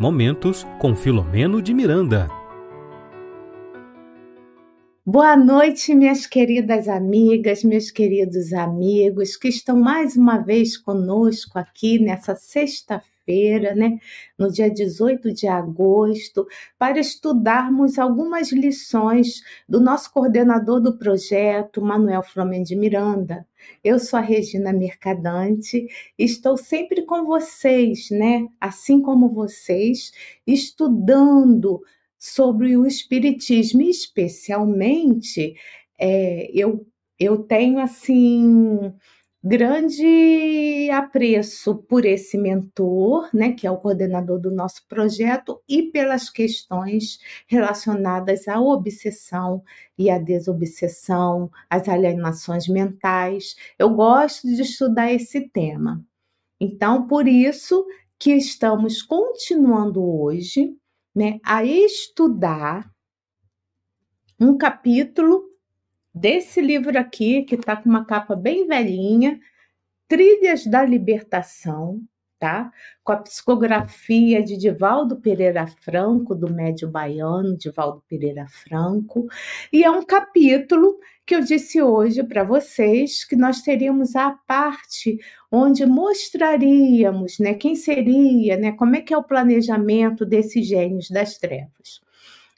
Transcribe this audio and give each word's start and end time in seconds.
Momentos 0.00 0.64
com 0.78 0.94
Filomeno 0.94 1.60
de 1.60 1.74
Miranda. 1.74 2.28
Boa 5.04 5.36
noite, 5.36 5.92
minhas 5.92 6.24
queridas 6.24 6.86
amigas, 6.86 7.64
meus 7.64 7.90
queridos 7.90 8.52
amigos 8.52 9.36
que 9.36 9.48
estão 9.48 9.76
mais 9.76 10.16
uma 10.16 10.38
vez 10.38 10.76
conosco 10.76 11.58
aqui 11.58 11.98
nessa 11.98 12.36
sexta-feira, 12.36 13.17
né, 13.74 13.98
no 14.38 14.50
dia 14.50 14.70
18 14.70 15.32
de 15.32 15.46
agosto, 15.46 16.46
para 16.78 16.98
estudarmos 16.98 17.98
algumas 17.98 18.50
lições 18.52 19.42
do 19.68 19.80
nosso 19.80 20.12
coordenador 20.12 20.80
do 20.80 20.96
projeto, 20.96 21.82
Manuel 21.82 22.22
Flamengo 22.22 22.64
de 22.64 22.76
Miranda. 22.76 23.46
Eu 23.84 23.98
sou 23.98 24.18
a 24.18 24.22
Regina 24.22 24.72
Mercadante, 24.72 25.86
estou 26.18 26.56
sempre 26.56 27.02
com 27.02 27.24
vocês, 27.24 28.08
né? 28.10 28.46
Assim 28.60 29.02
como 29.02 29.28
vocês, 29.28 30.12
estudando 30.46 31.82
sobre 32.18 32.76
o 32.76 32.86
Espiritismo, 32.86 33.82
especialmente 33.82 35.54
é, 35.98 36.50
eu, 36.54 36.86
eu 37.18 37.38
tenho 37.42 37.78
assim 37.78 38.92
grande 39.42 40.90
apreço 40.90 41.76
por 41.76 42.04
esse 42.04 42.36
mentor, 42.36 43.28
né, 43.32 43.52
que 43.52 43.66
é 43.66 43.70
o 43.70 43.76
coordenador 43.76 44.40
do 44.40 44.50
nosso 44.50 44.86
projeto, 44.88 45.62
e 45.68 45.84
pelas 45.84 46.28
questões 46.28 47.18
relacionadas 47.46 48.48
à 48.48 48.60
obsessão 48.60 49.62
e 49.96 50.10
à 50.10 50.18
desobsessão, 50.18 51.50
às 51.70 51.88
alienações 51.88 52.68
mentais. 52.68 53.56
Eu 53.78 53.90
gosto 53.90 54.48
de 54.48 54.62
estudar 54.62 55.12
esse 55.12 55.48
tema. 55.48 56.04
Então, 56.60 57.06
por 57.06 57.28
isso 57.28 57.86
que 58.18 58.32
estamos 58.34 59.02
continuando 59.02 60.02
hoje, 60.02 60.76
né, 61.14 61.38
a 61.44 61.64
estudar 61.64 62.90
um 64.40 64.56
capítulo 64.56 65.47
desse 66.18 66.60
livro 66.60 66.98
aqui, 66.98 67.42
que 67.42 67.54
está 67.54 67.76
com 67.76 67.88
uma 67.88 68.04
capa 68.04 68.34
bem 68.34 68.66
velhinha, 68.66 69.38
Trilhas 70.08 70.66
da 70.66 70.82
Libertação, 70.84 72.00
tá? 72.38 72.72
Com 73.04 73.12
a 73.12 73.16
psicografia 73.18 74.42
de 74.42 74.56
Divaldo 74.56 75.20
Pereira 75.20 75.66
Franco, 75.66 76.34
do 76.34 76.52
médio 76.52 76.88
baiano, 76.88 77.56
Divaldo 77.56 78.02
Pereira 78.08 78.46
Franco, 78.48 79.26
e 79.72 79.84
é 79.84 79.90
um 79.90 80.02
capítulo 80.02 80.98
que 81.26 81.34
eu 81.34 81.40
disse 81.40 81.82
hoje 81.82 82.22
para 82.24 82.42
vocês 82.42 83.24
que 83.24 83.36
nós 83.36 83.60
teríamos 83.60 84.16
a 84.16 84.30
parte 84.46 85.18
onde 85.52 85.84
mostraríamos, 85.84 87.38
né, 87.38 87.54
quem 87.54 87.74
seria, 87.74 88.56
né, 88.56 88.72
como 88.72 88.96
é 88.96 89.02
que 89.02 89.12
é 89.12 89.18
o 89.18 89.22
planejamento 89.22 90.24
desses 90.24 90.66
gênios 90.66 91.10
das 91.10 91.36
trevas. 91.36 92.00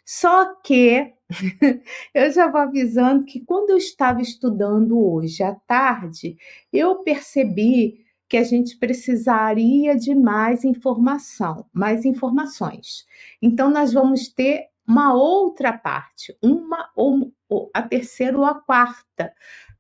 Só 0.05 0.55
que 0.63 1.13
eu 2.15 2.31
já 2.31 2.49
vou 2.49 2.61
avisando 2.61 3.25
que 3.25 3.41
quando 3.41 3.71
eu 3.71 3.77
estava 3.77 4.21
estudando 4.21 4.99
hoje 4.99 5.43
à 5.43 5.55
tarde, 5.55 6.37
eu 6.73 7.03
percebi 7.03 8.05
que 8.29 8.37
a 8.37 8.45
gente 8.45 8.77
precisaria 8.77 9.97
de 9.97 10.15
mais 10.15 10.65
informação, 10.65 11.67
mais 11.73 12.05
informações. 12.05 13.05
Então, 13.43 13.69
nós 13.69 13.93
vamos 13.93 14.29
ter 14.29 14.69
uma 14.87 15.13
outra 15.15 15.73
parte, 15.73 16.37
uma 16.41 16.91
ou, 16.95 17.33
a 17.75 17.83
terceira 17.83 18.39
ou 18.39 18.45
a 18.45 18.55
quarta, 18.55 19.33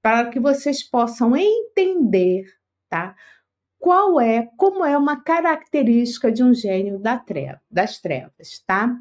para 0.03 0.29
que 0.31 0.41
vocês 0.41 0.83
possam 0.83 1.37
entender, 1.37 2.45
tá? 2.89 3.15
Qual 3.79 4.21
é, 4.21 4.49
como 4.57 4.85
é 4.85 4.99
uma 4.99 5.21
característica 5.23 6.31
de 6.31 6.43
um 6.43 6.53
gênio 6.53 6.99
da 6.99 7.19
treva, 7.19 7.61
das 7.71 7.99
trevas, 8.01 8.63
tá? 8.67 8.97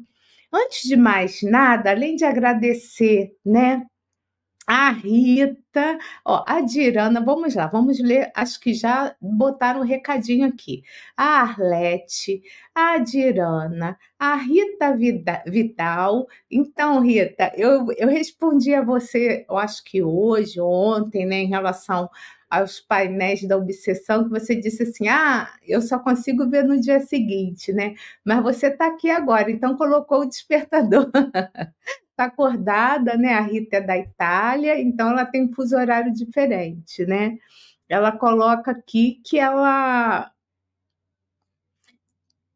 Antes 0.52 0.82
de 0.88 0.96
mais 0.96 1.42
nada, 1.42 1.90
além 1.90 2.16
de 2.16 2.24
agradecer, 2.24 3.32
né, 3.44 3.86
a 4.66 4.90
Rita, 4.90 5.98
ó, 6.24 6.44
a 6.46 6.60
Dirana, 6.60 7.20
vamos 7.24 7.56
lá, 7.56 7.66
vamos 7.66 7.98
ler, 8.00 8.30
acho 8.36 8.60
que 8.60 8.72
já 8.72 9.16
botaram 9.20 9.80
um 9.80 9.84
recadinho 9.84 10.46
aqui. 10.46 10.82
A 11.16 11.40
Arlete, 11.42 12.40
a 12.74 12.98
Dirana, 12.98 13.98
a 14.18 14.36
Rita 14.36 14.96
Vital. 15.46 16.26
Então, 16.50 17.00
Rita, 17.00 17.52
eu, 17.56 17.86
eu 17.98 18.08
respondi 18.08 18.72
a 18.72 18.82
você, 18.82 19.44
eu 19.48 19.58
acho 19.58 19.82
que 19.84 20.02
hoje, 20.02 20.60
ontem, 20.60 21.26
né, 21.26 21.36
em 21.40 21.48
relação 21.48 22.08
aos 22.50 22.80
painéis 22.80 23.46
da 23.46 23.56
obsessão, 23.56 24.24
que 24.24 24.30
você 24.30 24.56
disse 24.56 24.82
assim: 24.82 25.08
ah, 25.08 25.48
eu 25.66 25.80
só 25.80 25.98
consigo 25.98 26.48
ver 26.50 26.64
no 26.64 26.80
dia 26.80 27.00
seguinte, 27.00 27.72
né? 27.72 27.94
Mas 28.24 28.42
você 28.42 28.66
está 28.66 28.88
aqui 28.88 29.08
agora, 29.08 29.50
então 29.50 29.76
colocou 29.76 30.22
o 30.22 30.28
despertador. 30.28 31.10
Está 32.10 32.24
acordada, 32.26 33.16
né? 33.16 33.34
A 33.34 33.40
Rita 33.40 33.76
é 33.76 33.80
da 33.80 33.96
Itália, 33.96 34.80
então 34.80 35.10
ela 35.10 35.24
tem 35.24 35.44
um 35.44 35.52
fuso 35.52 35.76
horário 35.76 36.12
diferente, 36.12 37.06
né? 37.06 37.38
Ela 37.88 38.12
coloca 38.12 38.72
aqui 38.72 39.20
que 39.24 39.38
ela 39.38 40.30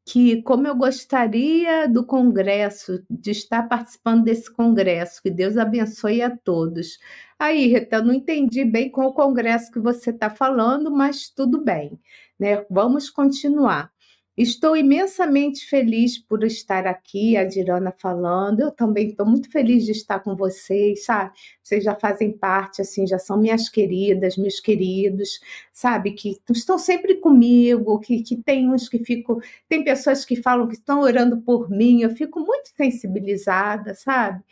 que 0.04 0.42
como 0.42 0.66
eu 0.66 0.74
gostaria 0.76 1.88
do 1.88 2.04
congresso, 2.04 3.02
de 3.08 3.30
estar 3.30 3.62
participando 3.68 4.24
desse 4.24 4.52
congresso, 4.52 5.22
que 5.22 5.30
Deus 5.30 5.56
abençoe 5.56 6.22
a 6.22 6.36
todos. 6.36 6.98
Aí, 7.38 7.66
Rita, 7.68 8.02
não 8.02 8.12
entendi 8.12 8.64
bem 8.64 8.90
qual 8.90 9.14
congresso 9.14 9.72
que 9.72 9.80
você 9.80 10.10
está 10.10 10.28
falando, 10.30 10.90
mas 10.90 11.28
tudo 11.30 11.62
bem, 11.64 11.98
né? 12.38 12.64
Vamos 12.70 13.08
continuar. 13.10 13.93
Estou 14.36 14.76
imensamente 14.76 15.64
feliz 15.64 16.18
por 16.18 16.42
estar 16.42 16.88
aqui, 16.88 17.36
a 17.36 17.44
Dirana 17.44 17.94
falando. 17.96 18.60
Eu 18.60 18.72
também 18.72 19.10
estou 19.10 19.24
muito 19.24 19.48
feliz 19.48 19.84
de 19.84 19.92
estar 19.92 20.18
com 20.18 20.34
vocês, 20.34 21.04
sabe? 21.04 21.32
Vocês 21.62 21.84
já 21.84 21.94
fazem 21.94 22.32
parte, 22.32 22.82
assim, 22.82 23.06
já 23.06 23.18
são 23.18 23.38
minhas 23.38 23.68
queridas, 23.68 24.36
meus 24.36 24.58
queridos, 24.58 25.38
sabe? 25.72 26.12
Que 26.12 26.36
estão 26.50 26.76
sempre 26.78 27.14
comigo, 27.16 28.00
que, 28.00 28.22
que 28.24 28.36
tem 28.36 28.68
uns 28.68 28.88
que 28.88 28.98
ficam. 28.98 29.38
Tem 29.68 29.84
pessoas 29.84 30.24
que 30.24 30.34
falam 30.34 30.66
que 30.66 30.74
estão 30.74 31.00
orando 31.02 31.40
por 31.42 31.70
mim, 31.70 32.02
eu 32.02 32.10
fico 32.10 32.40
muito 32.40 32.70
sensibilizada, 32.76 33.94
sabe? 33.94 34.42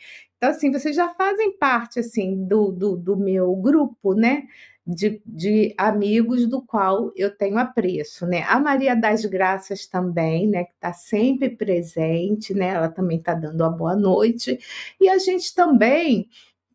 Então, 0.43 0.51
assim, 0.51 0.73
vocês 0.73 0.93
já 0.93 1.07
fazem 1.07 1.57
parte, 1.57 2.01
assim, 2.01 2.43
do, 2.43 2.69
do, 2.69 2.97
do 2.97 3.15
meu 3.15 3.55
grupo, 3.55 4.13
né? 4.13 4.43
de, 4.85 5.21
de 5.25 5.73
amigos 5.77 6.45
do 6.45 6.61
qual 6.61 7.13
eu 7.15 7.33
tenho 7.33 7.57
apreço, 7.57 8.27
né? 8.27 8.43
A 8.49 8.59
Maria 8.59 8.93
das 8.93 9.23
Graças 9.23 9.87
também, 9.87 10.45
né? 10.49 10.65
Que 10.65 10.73
está 10.73 10.91
sempre 10.91 11.49
presente, 11.49 12.53
né? 12.53 12.71
Ela 12.71 12.89
também 12.89 13.19
está 13.19 13.33
dando 13.33 13.63
a 13.63 13.69
boa 13.69 13.95
noite. 13.95 14.59
E 14.99 15.07
a 15.07 15.17
gente 15.17 15.55
também 15.55 16.27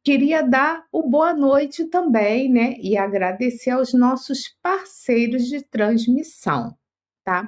queria 0.03 0.43
dar 0.43 0.87
o 0.91 1.03
boa 1.03 1.35
noite 1.35 1.85
também, 1.85 2.50
né? 2.50 2.77
E 2.81 2.97
agradecer 2.97 3.73
aos 3.73 3.93
nossos 3.93 4.56
parceiros 4.62 5.45
de 5.47 5.61
transmissão, 5.61 6.75
tá? 7.23 7.47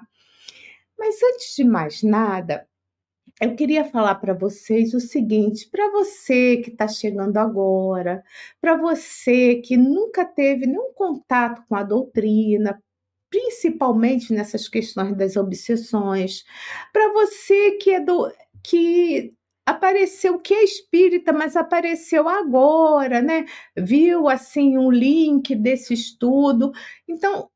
Mas 0.98 1.16
antes 1.22 1.56
de 1.56 1.64
mais 1.64 2.02
nada, 2.02 2.68
eu 3.40 3.56
queria 3.56 3.84
falar 3.84 4.16
para 4.16 4.34
vocês 4.34 4.94
o 4.94 5.00
seguinte: 5.00 5.68
para 5.70 5.90
você 5.90 6.58
que 6.58 6.70
está 6.70 6.88
chegando 6.88 7.36
agora, 7.38 8.22
para 8.60 8.76
você 8.76 9.56
que 9.56 9.76
nunca 9.76 10.24
teve 10.24 10.66
nenhum 10.66 10.92
contato 10.94 11.62
com 11.68 11.74
a 11.76 11.82
doutrina, 11.82 12.80
principalmente 13.30 14.32
nessas 14.32 14.68
questões 14.68 15.16
das 15.16 15.36
obsessões, 15.36 16.44
para 16.92 17.12
você 17.12 17.72
que 17.72 17.90
é 17.92 18.00
do 18.00 18.32
que 18.62 19.34
apareceu 19.66 20.38
que 20.40 20.54
é 20.54 20.64
espírita, 20.64 21.32
mas 21.32 21.56
apareceu 21.56 22.28
agora, 22.28 23.22
né? 23.22 23.46
Viu 23.76 24.28
assim 24.28 24.76
um 24.78 24.90
link 24.90 25.54
desse 25.54 25.94
estudo. 25.94 26.72
Então, 27.08 27.49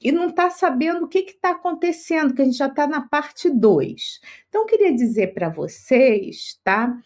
e 0.00 0.12
não 0.12 0.28
está 0.28 0.50
sabendo 0.50 1.04
o 1.04 1.08
que 1.08 1.18
está 1.18 1.50
acontecendo, 1.50 2.34
que 2.34 2.42
a 2.42 2.44
gente 2.44 2.56
já 2.56 2.68
está 2.68 2.86
na 2.86 3.08
parte 3.08 3.50
2. 3.50 4.20
Então, 4.48 4.66
queria 4.66 4.94
dizer 4.94 5.34
para 5.34 5.48
vocês, 5.48 6.58
tá? 6.62 6.96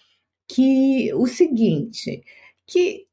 Que 0.46 1.12
o 1.14 1.26
seguinte, 1.26 2.22
que 2.67 3.06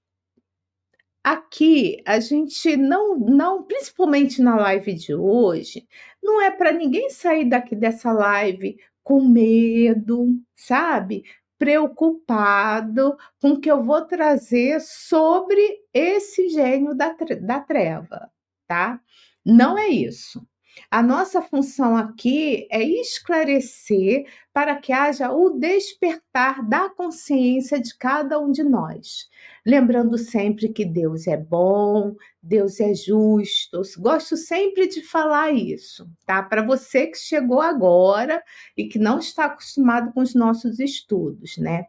aqui 1.24 2.02
a 2.06 2.20
gente 2.20 2.76
não, 2.76 3.18
não, 3.18 3.64
principalmente 3.64 4.42
na 4.42 4.56
live 4.56 4.94
de 4.94 5.14
hoje, 5.14 5.88
não 6.22 6.42
é 6.42 6.52
para 6.52 6.72
ninguém 6.72 7.10
sair 7.10 7.46
daqui 7.48 7.76
dessa 7.76 8.12
live 8.12 8.78
com 9.04 9.22
medo, 9.22 10.28
sabe? 10.56 11.24
Preocupado 11.58 13.18
com 13.42 13.52
o 13.52 13.60
que 13.60 13.72
eu 13.72 13.84
vou 13.84 14.06
trazer 14.06 14.80
sobre 14.82 15.62
esse 15.94 16.50
gênio 16.50 16.96
da, 16.96 17.16
da 17.42 17.60
treva, 17.60 18.30
tá? 18.68 19.02
Não 19.50 19.78
é 19.80 19.88
isso. 19.88 20.48
A 20.92 21.02
nossa 21.02 21.42
função 21.42 21.98
aqui 21.98 22.68
é 22.72 22.84
esclarecer 22.84 24.26
para 24.54 24.76
que 24.76 24.94
haja 24.94 25.32
o 25.32 25.50
despertar 25.50 26.64
da 26.68 26.88
consciência 26.88 27.82
de 27.82 27.98
cada 27.98 28.40
um 28.40 28.52
de 28.52 28.64
nós. 28.64 29.28
Lembrando 29.66 30.18
sempre 30.20 30.70
que 30.70 30.86
Deus 30.86 31.28
é 31.28 31.36
bom, 31.36 32.16
Deus 32.42 32.80
é 32.80 32.94
justo. 32.94 33.82
Gosto 33.98 34.38
sempre 34.38 34.88
de 34.88 35.02
falar 35.02 35.52
isso, 35.52 36.08
tá? 36.26 36.44
Para 36.44 36.62
você 36.66 37.08
que 37.08 37.18
chegou 37.18 37.60
agora 37.60 38.42
e 38.78 38.88
que 38.88 39.00
não 39.00 39.18
está 39.18 39.46
acostumado 39.46 40.14
com 40.14 40.22
os 40.22 40.36
nossos 40.36 40.80
estudos, 40.80 41.58
né? 41.58 41.86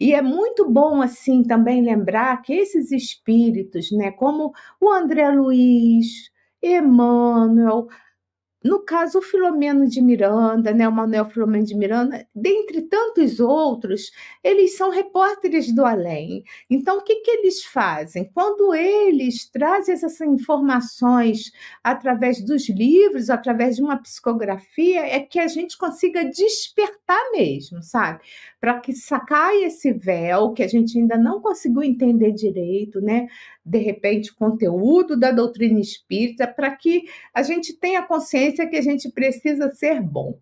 E 0.00 0.12
é 0.12 0.22
muito 0.22 0.68
bom 0.68 1.00
assim 1.02 1.42
também 1.42 1.82
lembrar 1.82 2.42
que 2.42 2.52
esses 2.52 2.90
espíritos, 2.90 3.92
né, 3.92 4.10
como 4.10 4.52
o 4.80 4.90
André 4.90 5.30
Luiz, 5.30 6.33
Emmanuel, 6.64 7.88
no 8.64 8.80
caso, 8.82 9.18
o 9.18 9.22
Filomeno 9.22 9.86
de 9.86 10.00
Miranda, 10.00 10.72
né, 10.72 10.88
o 10.88 10.92
Manuel 10.92 11.28
Filomeno 11.28 11.66
de 11.66 11.74
Miranda, 11.76 12.26
dentre 12.34 12.80
tantos 12.80 13.38
outros, 13.38 14.10
eles 14.42 14.74
são 14.74 14.88
repórteres 14.88 15.70
do 15.74 15.84
além. 15.84 16.42
Então, 16.70 16.96
o 16.96 17.02
que, 17.02 17.16
que 17.16 17.30
eles 17.30 17.62
fazem? 17.62 18.30
Quando 18.32 18.74
eles 18.74 19.50
trazem 19.50 19.92
essas 19.92 20.18
informações 20.22 21.52
através 21.82 22.42
dos 22.42 22.66
livros, 22.70 23.28
através 23.28 23.76
de 23.76 23.82
uma 23.82 23.98
psicografia, 23.98 25.00
é 25.00 25.20
que 25.20 25.38
a 25.38 25.46
gente 25.46 25.76
consiga 25.76 26.24
despertar 26.24 27.32
mesmo, 27.32 27.82
sabe? 27.82 28.22
Para 28.64 28.80
que 28.80 28.94
sacaia 28.94 29.66
esse 29.66 29.92
véu 29.92 30.54
que 30.54 30.62
a 30.62 30.66
gente 30.66 30.98
ainda 30.98 31.18
não 31.18 31.38
conseguiu 31.38 31.82
entender 31.82 32.32
direito, 32.32 32.98
né? 32.98 33.28
de 33.62 33.76
repente, 33.76 34.34
conteúdo 34.34 35.18
da 35.18 35.30
doutrina 35.30 35.78
espírita, 35.78 36.46
para 36.46 36.74
que 36.74 37.04
a 37.34 37.42
gente 37.42 37.74
tenha 37.74 38.00
consciência 38.00 38.66
que 38.66 38.76
a 38.76 38.80
gente 38.80 39.10
precisa 39.10 39.70
ser 39.74 40.00
bom. 40.00 40.38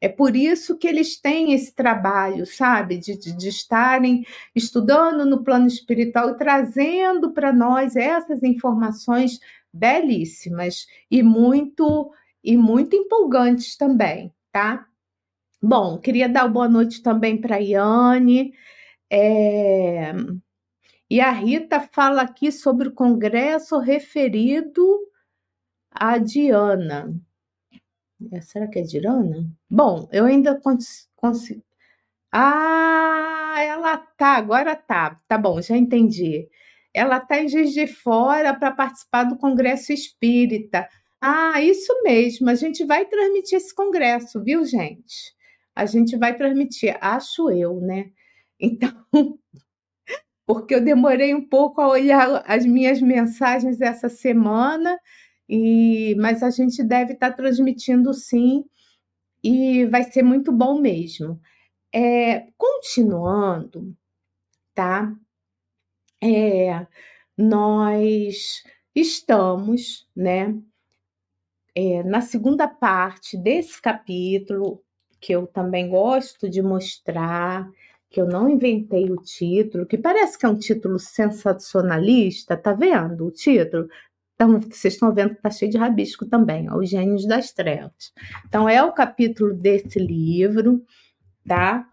É 0.00 0.08
por 0.08 0.36
isso 0.36 0.78
que 0.78 0.86
eles 0.86 1.20
têm 1.20 1.52
esse 1.52 1.74
trabalho, 1.74 2.46
sabe, 2.46 2.96
de, 2.96 3.18
de, 3.18 3.36
de 3.36 3.48
estarem 3.48 4.24
estudando 4.54 5.26
no 5.26 5.42
plano 5.42 5.66
espiritual 5.66 6.30
e 6.30 6.38
trazendo 6.38 7.32
para 7.32 7.52
nós 7.52 7.96
essas 7.96 8.40
informações 8.44 9.40
belíssimas 9.72 10.86
e 11.10 11.24
muito 11.24 12.12
e 12.40 12.56
muito 12.56 12.94
empolgantes 12.94 13.76
também, 13.76 14.32
tá? 14.52 14.86
Bom, 15.66 15.98
queria 15.98 16.28
dar 16.28 16.46
boa 16.46 16.68
noite 16.68 17.02
também 17.02 17.40
para 17.40 17.56
a 17.56 17.58
Iane. 17.58 18.52
É... 19.10 20.12
E 21.08 21.22
a 21.22 21.30
Rita 21.30 21.80
fala 21.80 22.20
aqui 22.20 22.52
sobre 22.52 22.88
o 22.88 22.92
congresso 22.92 23.78
referido 23.78 24.84
a 25.90 26.18
Diana. 26.18 27.14
É, 28.30 28.42
será 28.42 28.68
que 28.68 28.78
é 28.80 28.82
Diana? 28.82 29.50
Bom, 29.70 30.06
eu 30.12 30.26
ainda 30.26 30.60
consigo. 31.16 31.62
Ah, 32.30 33.54
ela 33.66 33.96
tá, 33.96 34.36
agora 34.36 34.76
tá. 34.76 35.18
Tá 35.26 35.38
bom, 35.38 35.62
já 35.62 35.78
entendi. 35.78 36.46
Ela 36.92 37.20
tá 37.20 37.40
em 37.40 37.48
Juiz 37.48 37.72
de 37.72 37.86
Fora 37.86 38.52
para 38.52 38.70
participar 38.70 39.24
do 39.24 39.38
Congresso 39.38 39.94
Espírita. 39.94 40.86
Ah, 41.22 41.62
isso 41.62 41.90
mesmo. 42.02 42.50
A 42.50 42.54
gente 42.54 42.84
vai 42.84 43.06
transmitir 43.06 43.56
esse 43.56 43.74
congresso, 43.74 44.44
viu, 44.44 44.62
gente? 44.66 45.34
A 45.74 45.86
gente 45.86 46.16
vai 46.16 46.36
transmitir, 46.36 46.96
acho 47.00 47.50
eu, 47.50 47.80
né? 47.80 48.10
Então, 48.60 48.92
porque 50.46 50.74
eu 50.74 50.84
demorei 50.84 51.34
um 51.34 51.46
pouco 51.46 51.80
a 51.80 51.88
olhar 51.88 52.42
as 52.46 52.64
minhas 52.66 53.00
mensagens 53.00 53.80
essa 53.80 54.08
semana, 54.08 54.98
e 55.48 56.14
mas 56.16 56.42
a 56.42 56.50
gente 56.50 56.82
deve 56.82 57.14
estar 57.14 57.30
tá 57.30 57.36
transmitindo 57.36 58.12
sim, 58.14 58.64
e 59.42 59.86
vai 59.86 60.04
ser 60.04 60.22
muito 60.22 60.52
bom 60.52 60.80
mesmo. 60.80 61.40
É, 61.94 62.48
continuando, 62.56 63.96
tá? 64.74 65.14
É, 66.22 66.86
nós 67.36 68.62
estamos, 68.94 70.08
né, 70.16 70.54
é, 71.74 72.02
na 72.04 72.20
segunda 72.20 72.68
parte 72.68 73.36
desse 73.36 73.80
capítulo, 73.82 74.83
que 75.24 75.32
eu 75.32 75.46
também 75.46 75.88
gosto 75.88 76.50
de 76.50 76.60
mostrar, 76.60 77.66
que 78.10 78.20
eu 78.20 78.26
não 78.26 78.46
inventei 78.46 79.10
o 79.10 79.16
título, 79.16 79.86
que 79.86 79.96
parece 79.96 80.38
que 80.38 80.44
é 80.44 80.48
um 80.50 80.58
título 80.58 80.98
sensacionalista, 80.98 82.58
tá 82.58 82.74
vendo 82.74 83.26
o 83.26 83.30
título? 83.30 83.88
Então, 84.34 84.60
vocês 84.60 84.92
estão 84.92 85.14
vendo 85.14 85.34
que 85.34 85.40
tá 85.40 85.48
cheio 85.50 85.70
de 85.70 85.78
rabisco 85.78 86.26
também, 86.26 86.70
ó, 86.70 86.76
Os 86.76 86.90
Gênios 86.90 87.26
das 87.26 87.52
Trevas. 87.52 88.12
Então, 88.46 88.68
é 88.68 88.82
o 88.82 88.92
capítulo 88.92 89.54
desse 89.54 89.98
livro, 89.98 90.84
tá? 91.48 91.88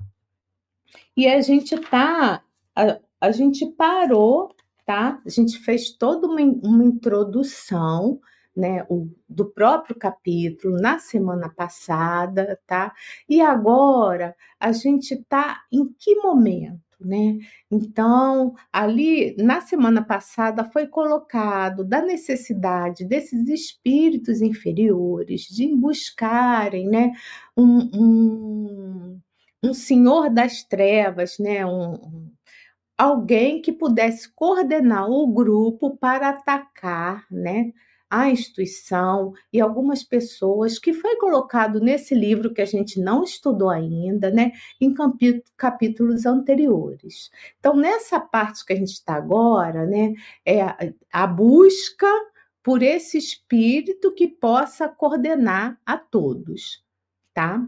E 1.16 1.26
a 1.26 1.40
gente 1.40 1.80
tá, 1.80 2.44
a, 2.76 3.00
a 3.22 3.32
gente 3.32 3.66
parou, 3.78 4.54
tá? 4.86 5.22
A 5.26 5.30
gente 5.30 5.58
fez 5.58 5.92
toda 5.94 6.28
uma, 6.28 6.42
uma 6.42 6.84
introdução 6.84 8.20
né, 8.56 8.86
o, 8.90 9.10
do 9.28 9.46
próprio 9.46 9.96
capítulo 9.96 10.76
na 10.78 11.00
semana 11.00 11.50
passada, 11.50 12.60
tá? 12.68 12.94
E 13.28 13.42
agora 13.42 14.36
a 14.60 14.72
gente 14.72 15.14
está 15.14 15.62
em 15.72 15.88
que 15.98 16.16
momento? 16.16 16.80
Né? 17.04 17.40
Então, 17.72 18.54
ali 18.72 19.36
na 19.36 19.60
semana 19.60 20.04
passada 20.04 20.64
foi 20.66 20.86
colocado 20.86 21.84
da 21.84 22.00
necessidade 22.00 23.04
desses 23.06 23.48
espíritos 23.48 24.40
inferiores 24.40 25.48
de 25.50 25.68
buscarem 25.76 26.88
né, 26.88 27.12
um, 27.58 27.90
um, 27.92 29.20
um 29.64 29.74
senhor 29.74 30.30
das 30.30 30.64
trevas, 30.64 31.40
né, 31.40 31.66
um, 31.66 32.30
alguém 32.96 33.64
que 33.64 33.72
pudesse 33.72 34.32
coordenar 34.36 35.10
o 35.10 35.26
grupo 35.26 35.98
para 35.98 36.30
atacar 36.30 37.26
né, 37.32 37.74
a 38.12 38.30
instituição 38.30 39.34
e 39.54 39.62
algumas 39.62 40.04
pessoas 40.04 40.78
que 40.78 40.92
foi 40.92 41.16
colocado 41.16 41.80
nesse 41.80 42.14
livro 42.14 42.54
que 42.54 42.62
a 42.62 42.66
gente 42.66 43.00
não 43.00 43.24
estudou 43.24 43.70
ainda, 43.70 44.30
né, 44.30 44.52
em 44.82 44.94
capítulos 45.56 46.26
anteriores. 46.26 47.32
Então, 47.58 47.74
nessa 47.74 48.20
parte 48.20 48.66
que 48.66 48.74
a 48.74 48.76
gente 48.76 48.92
está 48.92 49.16
agora, 49.16 49.86
né, 49.86 50.14
é 50.46 50.60
a, 51.10 51.26
busca 51.26 52.06
por 52.62 52.84
esse 52.84 53.18
espírito 53.18 54.14
que 54.14 54.28
possa 54.28 54.90
coordenar 54.90 55.80
a 55.86 55.98
todos, 55.98 56.84
tá? 57.34 57.66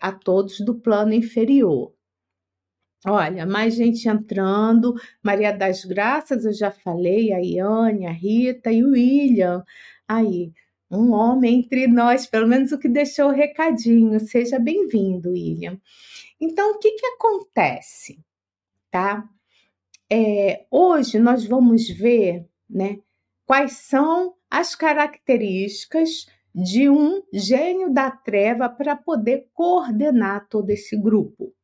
A 0.00 0.12
todos 0.12 0.60
do 0.60 0.76
plano 0.76 1.12
inferior. 1.12 1.95
Olha, 3.04 3.46
mais 3.46 3.74
gente 3.74 4.08
entrando. 4.08 4.94
Maria 5.22 5.52
das 5.52 5.84
Graças, 5.84 6.44
eu 6.44 6.52
já 6.52 6.70
falei, 6.70 7.32
a 7.32 7.38
Iane, 7.38 8.06
a 8.06 8.12
Rita 8.12 8.72
e 8.72 8.82
o 8.82 8.90
William. 8.90 9.64
Aí, 10.08 10.52
um 10.90 11.12
homem 11.12 11.60
entre 11.60 11.86
nós, 11.86 12.26
pelo 12.26 12.48
menos 12.48 12.72
o 12.72 12.78
que 12.78 12.88
deixou 12.88 13.26
o 13.28 13.34
recadinho. 13.34 14.18
Seja 14.20 14.58
bem-vindo, 14.58 15.30
William. 15.30 15.80
Então, 16.40 16.72
o 16.72 16.78
que, 16.78 16.92
que 16.92 17.06
acontece? 17.06 18.18
Tá? 18.90 19.28
É, 20.10 20.64
hoje 20.70 21.18
nós 21.18 21.44
vamos 21.44 21.88
ver 21.88 22.46
né, 22.68 22.98
quais 23.44 23.72
são 23.72 24.34
as 24.50 24.74
características 24.74 26.26
de 26.54 26.88
um 26.88 27.22
gênio 27.32 27.92
da 27.92 28.10
treva 28.10 28.68
para 28.68 28.96
poder 28.96 29.48
coordenar 29.52 30.48
todo 30.48 30.70
esse 30.70 30.96
grupo 30.96 31.55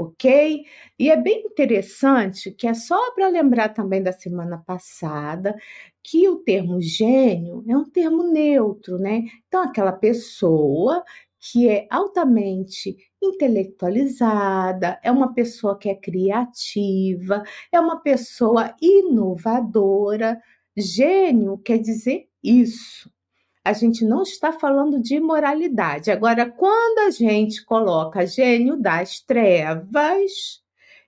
ok? 0.00 0.64
E 0.98 1.10
é 1.10 1.16
bem 1.16 1.44
interessante 1.46 2.50
que 2.50 2.66
é 2.66 2.74
só 2.74 3.12
para 3.14 3.28
lembrar 3.28 3.70
também 3.70 4.02
da 4.02 4.12
semana 4.12 4.58
passada 4.58 5.54
que 6.02 6.28
o 6.28 6.36
termo 6.36 6.80
gênio 6.80 7.64
é 7.68 7.76
um 7.76 7.84
termo 7.88 8.22
neutro, 8.32 8.98
né? 8.98 9.24
Então, 9.46 9.62
aquela 9.62 9.92
pessoa 9.92 11.04
que 11.38 11.68
é 11.68 11.86
altamente 11.90 12.96
intelectualizada, 13.22 14.98
é 15.02 15.10
uma 15.10 15.32
pessoa 15.34 15.78
que 15.78 15.88
é 15.88 15.94
criativa, 15.94 17.42
é 17.72 17.80
uma 17.80 18.00
pessoa 18.00 18.74
inovadora. 18.80 20.40
Gênio 20.76 21.58
quer 21.58 21.78
dizer 21.78 22.28
isso, 22.42 23.10
a 23.64 23.72
gente 23.72 24.04
não 24.04 24.22
está 24.22 24.52
falando 24.52 25.00
de 25.00 25.20
moralidade. 25.20 26.10
Agora, 26.10 26.50
quando 26.50 27.00
a 27.00 27.10
gente 27.10 27.64
coloca 27.64 28.26
gênio 28.26 28.76
das 28.76 29.20
trevas, 29.20 30.62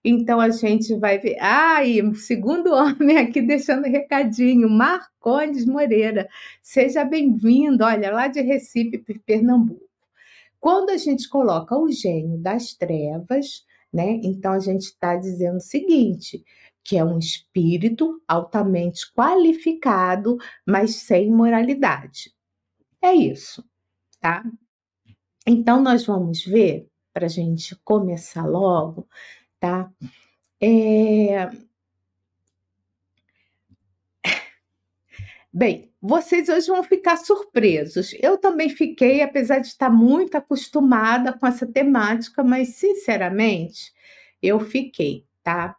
então 0.04 0.40
a 0.40 0.50
gente 0.50 0.94
vai 0.96 1.18
ver. 1.18 1.36
Ah, 1.40 1.84
e 1.84 2.02
o 2.02 2.14
segundo 2.14 2.72
homem 2.72 3.16
aqui 3.18 3.40
deixando 3.40 3.84
recadinho, 3.84 4.68
Marcondes 4.68 5.64
Moreira. 5.66 6.28
Seja 6.62 7.04
bem-vindo, 7.04 7.84
olha, 7.84 8.12
lá 8.12 8.28
de 8.28 8.40
Recife, 8.42 8.98
Pernambuco. 9.24 9.88
Quando 10.60 10.90
a 10.90 10.96
gente 10.96 11.28
coloca 11.28 11.76
o 11.76 11.90
gênio 11.90 12.38
das 12.38 12.74
trevas, 12.74 13.64
né? 13.92 14.20
Então 14.22 14.52
a 14.52 14.60
gente 14.60 14.82
está 14.82 15.16
dizendo 15.16 15.56
o 15.56 15.60
seguinte: 15.60 16.44
que 16.84 16.96
é 16.98 17.04
um 17.04 17.18
espírito 17.18 18.20
altamente 18.28 19.12
qualificado, 19.14 20.36
mas 20.66 20.96
sem 20.96 21.30
moralidade 21.30 22.32
É 23.02 23.12
isso, 23.12 23.64
tá? 24.20 24.44
Então, 25.46 25.82
nós 25.82 26.06
vamos 26.06 26.44
ver, 26.44 26.88
para 27.12 27.26
a 27.26 27.28
gente 27.28 27.76
começar 27.84 28.46
logo, 28.46 29.08
tá? 29.60 29.90
É... 30.60 31.50
Bem, 35.52 35.92
vocês 36.00 36.48
hoje 36.48 36.68
vão 36.68 36.82
ficar 36.82 37.16
surpresos. 37.16 38.14
Eu 38.20 38.38
também 38.38 38.68
fiquei, 38.68 39.22
apesar 39.22 39.58
de 39.58 39.68
estar 39.68 39.90
muito 39.90 40.36
acostumada 40.36 41.32
com 41.32 41.46
essa 41.46 41.66
temática, 41.66 42.42
mas 42.44 42.76
sinceramente, 42.76 43.92
eu 44.42 44.60
fiquei, 44.60 45.26
tá? 45.42 45.76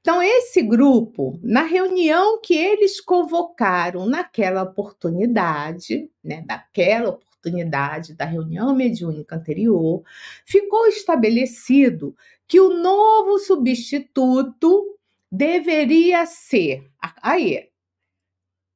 Então, 0.00 0.22
esse 0.22 0.62
grupo, 0.62 1.38
na 1.42 1.62
reunião 1.62 2.40
que 2.40 2.54
eles 2.54 3.00
convocaram 3.00 4.06
naquela 4.06 4.62
oportunidade, 4.62 6.10
né, 6.22 6.42
daquela 6.46 7.10
oportunidade 7.10 8.14
da 8.14 8.24
reunião 8.24 8.74
mediúnica 8.74 9.36
anterior, 9.36 10.02
ficou 10.44 10.86
estabelecido 10.86 12.16
que 12.48 12.60
o 12.60 12.70
novo 12.70 13.38
substituto 13.38 14.96
deveria 15.30 16.24
ser. 16.26 16.88
Aí, 17.22 17.68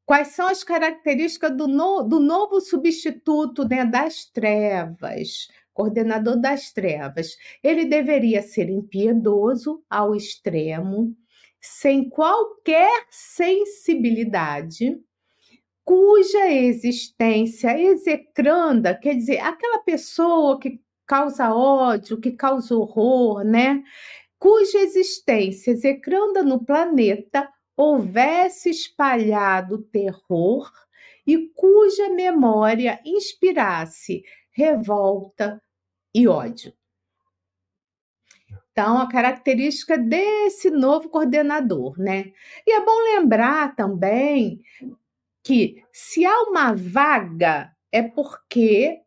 quais 0.05 0.29
são 0.29 0.49
as 0.49 0.65
características 0.65 1.57
do, 1.57 1.69
no, 1.69 2.03
do 2.03 2.21
novo 2.21 2.61
substituto 2.61 3.67
né, 3.67 3.85
das 3.85 4.25
trevas? 4.27 5.49
Coordenador 5.81 6.39
das 6.39 6.71
trevas, 6.73 7.39
ele 7.63 7.87
deveria 7.87 8.43
ser 8.43 8.69
impiedoso 8.69 9.83
ao 9.89 10.15
extremo, 10.15 11.17
sem 11.59 12.07
qualquer 12.07 13.07
sensibilidade, 13.11 14.99
cuja 15.83 16.51
existência 16.51 17.81
execranda, 17.81 18.95
quer 18.95 19.15
dizer, 19.15 19.39
aquela 19.39 19.79
pessoa 19.79 20.61
que 20.61 20.79
causa 21.07 21.55
ódio, 21.55 22.21
que 22.21 22.33
causa 22.33 22.77
horror, 22.77 23.43
né? 23.43 23.83
Cuja 24.39 24.79
existência 24.81 25.71
execranda 25.71 26.43
no 26.43 26.63
planeta 26.65 27.49
houvesse 27.75 28.69
espalhado 28.69 29.83
terror 29.85 30.71
e 31.27 31.49
cuja 31.55 32.11
memória 32.11 33.01
inspirasse 33.05 34.23
revolta 34.53 35.61
e 36.15 36.27
ódio. 36.29 36.73
Então, 38.73 38.99
a 38.99 39.09
característica 39.09 39.99
desse 39.99 40.71
novo 40.71 41.09
coordenador, 41.09 41.99
né? 41.99 42.33
E 42.67 42.73
é 42.73 42.85
bom 42.85 42.97
lembrar 43.15 43.75
também 43.75 44.63
que 45.43 45.83
se 45.93 46.25
há 46.25 46.43
uma 46.43 46.75
vaga 46.75 47.75
é 47.93 48.03
porque 48.03 49.01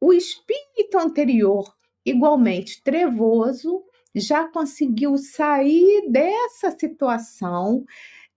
o 0.00 0.12
espírito 0.12 0.98
anterior, 0.98 1.74
igualmente 2.04 2.82
trevoso, 2.82 3.84
já 4.14 4.48
conseguiu 4.48 5.16
sair 5.18 6.10
dessa 6.10 6.70
situação 6.70 7.84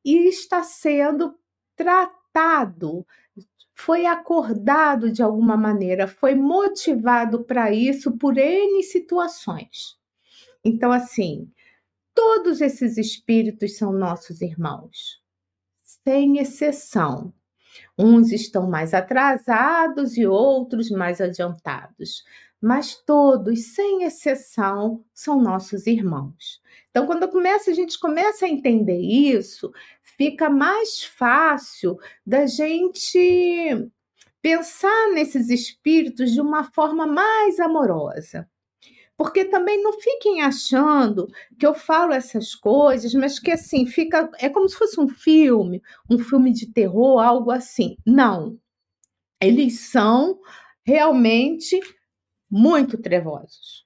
e 0.03 0.27
está 0.27 0.63
sendo 0.63 1.35
tratado 1.75 3.05
foi 3.79 4.07
acordado 4.07 5.11
de 5.11 5.21
alguma 5.21 5.55
maneira, 5.55 6.07
foi 6.07 6.33
motivado 6.33 7.43
para 7.43 7.71
isso 7.71 8.17
por 8.17 8.35
N 8.35 8.81
situações. 8.81 9.95
Então, 10.65 10.91
assim, 10.91 11.47
todos 12.13 12.59
esses 12.59 12.97
espíritos 12.97 13.77
são 13.77 13.93
nossos 13.93 14.41
irmãos, 14.41 15.21
sem 15.83 16.39
exceção. 16.39 17.31
Uns 17.95 18.31
estão 18.31 18.67
mais 18.67 18.95
atrasados 18.95 20.17
e 20.17 20.25
outros 20.25 20.89
mais 20.89 21.21
adiantados, 21.21 22.23
mas 22.59 22.95
todos, 22.95 23.75
sem 23.75 24.03
exceção, 24.03 25.05
são 25.13 25.39
nossos 25.39 25.85
irmãos. 25.85 26.59
Então, 26.97 27.05
quando 27.05 27.29
começa, 27.29 27.69
a 27.69 27.75
gente 27.75 27.99
começa 27.99 28.47
a 28.47 28.49
entender 28.49 28.99
isso, 28.99 29.71
fica 30.01 30.49
mais 30.49 31.03
fácil 31.03 31.95
da 32.25 32.47
gente 32.47 33.87
pensar 34.41 35.11
nesses 35.13 35.51
espíritos 35.51 36.31
de 36.31 36.41
uma 36.41 36.63
forma 36.63 37.05
mais 37.05 37.59
amorosa. 37.59 38.49
Porque 39.15 39.45
também 39.45 39.79
não 39.83 39.93
fiquem 39.93 40.41
achando 40.41 41.27
que 41.59 41.67
eu 41.67 41.75
falo 41.75 42.13
essas 42.13 42.55
coisas, 42.55 43.13
mas 43.13 43.37
que 43.37 43.51
assim, 43.51 43.85
fica. 43.85 44.27
É 44.39 44.49
como 44.49 44.67
se 44.67 44.75
fosse 44.75 44.99
um 44.99 45.07
filme, 45.07 45.83
um 46.09 46.17
filme 46.17 46.51
de 46.51 46.73
terror, 46.73 47.19
algo 47.19 47.51
assim. 47.51 47.95
Não. 48.03 48.57
Eles 49.39 49.81
são 49.81 50.39
realmente 50.83 51.79
muito 52.49 52.97
trevosos. 52.99 53.85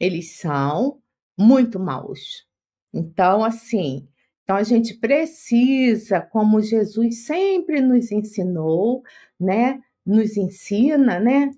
Eles 0.00 0.36
são 0.36 1.00
muito 1.38 1.78
maus. 1.78 2.46
Então, 2.92 3.44
assim, 3.44 4.08
então 4.44 4.56
a 4.56 4.62
gente 4.62 4.94
precisa, 4.94 6.20
como 6.20 6.60
Jesus 6.60 7.24
sempre 7.24 7.80
nos 7.80 8.12
ensinou, 8.12 9.02
né? 9.40 9.82
Nos 10.04 10.36
ensina, 10.36 11.18
né? 11.18 11.50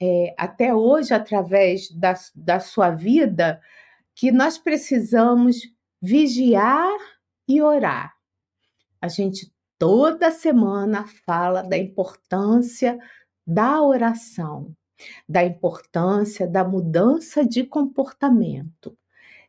É, 0.00 0.34
até 0.36 0.74
hoje, 0.74 1.14
através 1.14 1.90
da, 1.90 2.14
da 2.34 2.60
sua 2.60 2.90
vida, 2.90 3.60
que 4.14 4.30
nós 4.30 4.58
precisamos 4.58 5.62
vigiar 6.00 6.94
e 7.48 7.62
orar. 7.62 8.14
A 9.00 9.08
gente 9.08 9.50
toda 9.78 10.30
semana 10.30 11.06
fala 11.24 11.62
da 11.62 11.78
importância 11.78 12.98
da 13.46 13.82
oração, 13.82 14.74
da 15.28 15.44
importância 15.44 16.46
da 16.46 16.64
mudança 16.64 17.44
de 17.46 17.64
comportamento. 17.64 18.96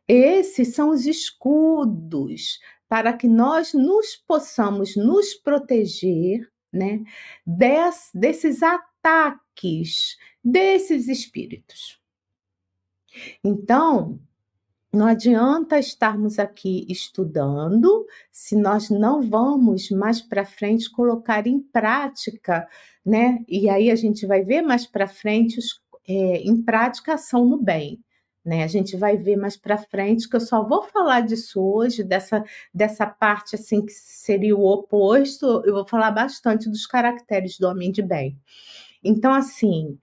Esses 0.08 0.74
são 0.74 0.90
os 0.90 1.06
escudos 1.06 2.58
para 2.88 3.12
que 3.12 3.28
nós 3.28 3.74
nos 3.74 4.16
possamos 4.16 4.96
nos 4.96 5.34
proteger 5.34 6.50
né, 6.72 7.02
des, 7.46 8.10
desses 8.14 8.62
ataques 8.62 10.16
desses 10.42 11.08
espíritos. 11.08 12.00
Então, 13.44 14.18
não 14.92 15.06
adianta 15.06 15.78
estarmos 15.78 16.38
aqui 16.38 16.86
estudando 16.88 18.06
se 18.30 18.56
nós 18.56 18.88
não 18.88 19.22
vamos 19.22 19.90
mais 19.90 20.20
para 20.20 20.46
frente 20.46 20.90
colocar 20.90 21.46
em 21.46 21.60
prática, 21.60 22.66
né? 23.04 23.44
E 23.46 23.68
aí 23.68 23.90
a 23.90 23.96
gente 23.96 24.26
vai 24.26 24.42
ver 24.42 24.62
mais 24.62 24.86
para 24.86 25.06
frente 25.06 25.58
os, 25.58 25.82
é, 26.06 26.38
em 26.38 26.62
prática 26.62 27.14
ação 27.14 27.44
no 27.44 27.58
bem. 27.58 28.02
Né? 28.44 28.64
A 28.64 28.66
gente 28.66 28.96
vai 28.96 29.16
ver 29.16 29.36
mais 29.36 29.56
para 29.56 29.76
frente 29.76 30.28
que 30.28 30.36
eu 30.36 30.40
só 30.40 30.62
vou 30.62 30.82
falar 30.82 31.20
disso 31.20 31.60
hoje, 31.60 32.02
dessa, 32.02 32.42
dessa 32.72 33.06
parte 33.06 33.56
assim 33.56 33.84
que 33.84 33.92
seria 33.92 34.56
o 34.56 34.64
oposto, 34.64 35.62
eu 35.66 35.74
vou 35.74 35.86
falar 35.86 36.10
bastante 36.10 36.68
dos 36.68 36.86
caracteres 36.86 37.58
do 37.58 37.68
homem 37.68 37.92
de 37.92 38.02
bem. 38.02 38.38
Então, 39.04 39.32
assim, 39.32 39.98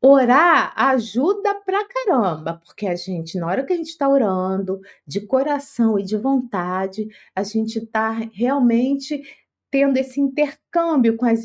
Orar 0.00 0.72
ajuda 0.76 1.56
pra 1.66 1.84
caramba, 1.88 2.62
porque 2.64 2.86
a 2.86 2.94
gente, 2.94 3.36
na 3.36 3.48
hora 3.48 3.64
que 3.64 3.72
a 3.72 3.76
gente 3.76 3.88
está 3.88 4.08
orando, 4.08 4.80
de 5.04 5.20
coração 5.20 5.98
e 5.98 6.04
de 6.04 6.16
vontade, 6.16 7.08
a 7.34 7.42
gente 7.42 7.80
está 7.80 8.12
realmente 8.32 9.20
tendo 9.70 9.96
esse 9.98 10.20
intercâmbio 10.20 11.16
com 11.16 11.26
as, 11.26 11.40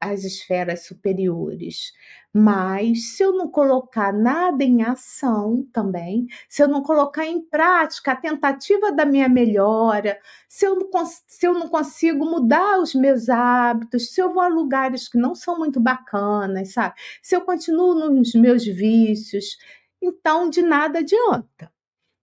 as 0.00 0.24
esferas 0.24 0.86
superiores. 0.86 1.92
Mas 2.32 3.16
se 3.16 3.24
eu 3.24 3.32
não 3.32 3.48
colocar 3.48 4.12
nada 4.12 4.62
em 4.62 4.82
ação 4.82 5.66
também, 5.72 6.26
se 6.48 6.62
eu 6.62 6.68
não 6.68 6.82
colocar 6.82 7.26
em 7.26 7.40
prática 7.40 8.12
a 8.12 8.16
tentativa 8.16 8.92
da 8.92 9.04
minha 9.04 9.28
melhora, 9.28 10.18
se 10.48 10.64
eu 10.64 10.76
não, 10.76 10.88
se 11.04 11.46
eu 11.46 11.54
não 11.54 11.68
consigo 11.68 12.24
mudar 12.24 12.78
os 12.78 12.94
meus 12.94 13.28
hábitos, 13.28 14.14
se 14.14 14.20
eu 14.20 14.32
vou 14.32 14.42
a 14.42 14.48
lugares 14.48 15.08
que 15.08 15.18
não 15.18 15.34
são 15.34 15.58
muito 15.58 15.80
bacanas, 15.80 16.72
sabe? 16.72 16.94
Se 17.22 17.34
eu 17.34 17.40
continuo 17.40 17.94
nos 18.10 18.34
meus 18.34 18.64
vícios, 18.64 19.56
então 20.00 20.48
de 20.48 20.62
nada 20.62 21.00
adianta. 21.00 21.72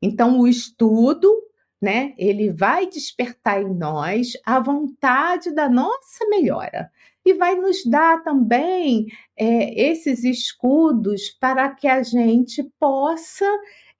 Então 0.01 0.39
o 0.39 0.47
estudo 0.47 1.46
né? 1.81 2.13
Ele 2.17 2.51
vai 2.51 2.87
despertar 2.87 3.61
em 3.61 3.73
nós 3.73 4.33
a 4.45 4.59
vontade 4.59 5.53
da 5.53 5.69
nossa 5.69 6.25
melhora 6.27 6.91
e 7.25 7.33
vai 7.33 7.55
nos 7.55 7.85
dar 7.85 8.23
também 8.23 9.07
é, 9.35 9.89
esses 9.89 10.23
escudos 10.23 11.29
para 11.29 11.69
que 11.69 11.87
a 11.87 12.01
gente 12.01 12.63
possa 12.79 13.45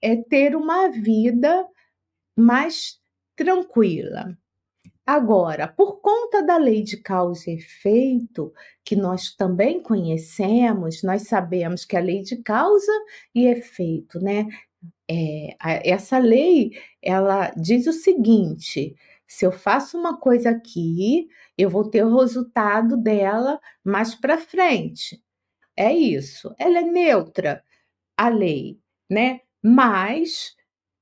é, 0.00 0.16
ter 0.16 0.56
uma 0.56 0.88
vida 0.88 1.66
mais 2.36 2.98
tranquila. 3.36 4.36
Agora, 5.06 5.66
por 5.66 6.00
conta 6.00 6.42
da 6.42 6.58
lei 6.58 6.82
de 6.82 6.98
causa 6.98 7.50
e 7.50 7.54
efeito, 7.54 8.52
que 8.84 8.94
nós 8.94 9.34
também 9.34 9.82
conhecemos, 9.82 11.02
nós 11.02 11.22
sabemos 11.22 11.84
que 11.84 11.96
a 11.96 12.00
lei 12.00 12.20
de 12.20 12.36
causa 12.42 12.92
e 13.34 13.46
efeito, 13.46 14.20
né? 14.20 14.46
É, 15.10 15.56
essa 15.90 16.18
lei, 16.18 16.72
ela 17.02 17.50
diz 17.56 17.86
o 17.86 17.92
seguinte, 17.92 18.94
se 19.26 19.44
eu 19.46 19.52
faço 19.52 19.98
uma 19.98 20.18
coisa 20.18 20.50
aqui, 20.50 21.28
eu 21.56 21.70
vou 21.70 21.88
ter 21.90 22.04
o 22.04 22.18
resultado 22.18 22.96
dela 22.96 23.60
mais 23.84 24.14
para 24.14 24.38
frente. 24.38 25.22
É 25.76 25.92
isso. 25.92 26.54
Ela 26.58 26.80
é 26.80 26.82
neutra, 26.82 27.64
a 28.16 28.28
lei, 28.28 28.80
né? 29.10 29.40
Mas 29.62 30.56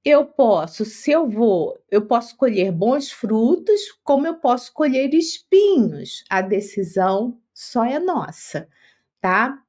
eu 0.04 0.24
posso, 0.26 0.84
se 0.84 1.10
eu 1.10 1.28
vou, 1.28 1.78
eu 1.90 2.06
posso 2.06 2.36
colher 2.36 2.72
bons 2.72 3.10
frutos, 3.12 3.80
como 4.04 4.26
eu 4.26 4.36
posso 4.36 4.72
colher 4.72 5.12
espinhos. 5.14 6.24
A 6.30 6.42
decisão 6.42 7.40
só 7.54 7.84
é 7.84 7.98
nossa, 7.98 8.68
tá? 9.20 9.62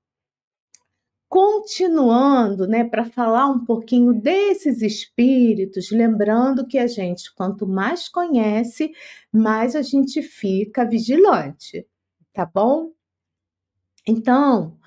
Continuando, 1.30 2.66
né, 2.68 2.86
para 2.86 3.04
falar 3.04 3.48
um 3.48 3.66
pouquinho 3.66 4.14
desses 4.14 4.82
espíritos, 4.82 5.92
lembrando 5.92 6.66
que 6.66 6.78
a 6.78 6.88
gente, 6.88 7.34
quanto 7.36 7.68
mais 7.68 8.08
conhece, 8.08 8.92
mais 9.32 9.76
a 9.76 9.82
gente 9.82 10.22
fica 10.22 10.86
vigilante, 10.86 11.86
tá 12.32 12.46
bom? 12.46 12.94
Então, 14.08 14.80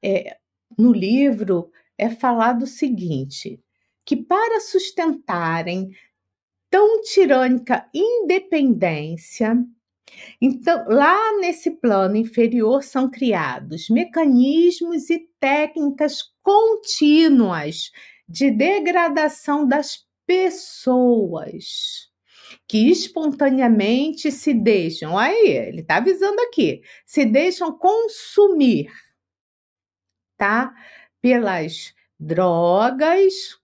é, 0.00 0.38
no 0.78 0.92
livro 0.92 1.72
é 1.98 2.08
falado 2.08 2.62
o 2.62 2.66
seguinte: 2.66 3.60
que 4.04 4.16
para 4.16 4.60
sustentarem 4.60 5.90
tão 6.70 7.02
tirânica 7.02 7.88
independência, 7.92 9.56
então 10.40 10.84
lá 10.88 11.38
nesse 11.38 11.70
plano 11.70 12.16
inferior 12.16 12.82
são 12.82 13.10
criados 13.10 13.88
mecanismos 13.88 15.10
e 15.10 15.28
técnicas 15.40 16.22
contínuas 16.42 17.90
de 18.28 18.50
degradação 18.50 19.66
das 19.66 20.06
pessoas 20.26 22.08
que 22.66 22.90
espontaneamente 22.90 24.30
se 24.30 24.52
deixam, 24.54 25.18
aí 25.18 25.48
ele 25.48 25.80
está 25.80 25.96
avisando 25.96 26.40
aqui, 26.42 26.82
se 27.04 27.24
deixam 27.24 27.76
consumir, 27.76 28.90
tá? 30.36 30.74
Pelas 31.20 31.94
drogas, 32.18 33.58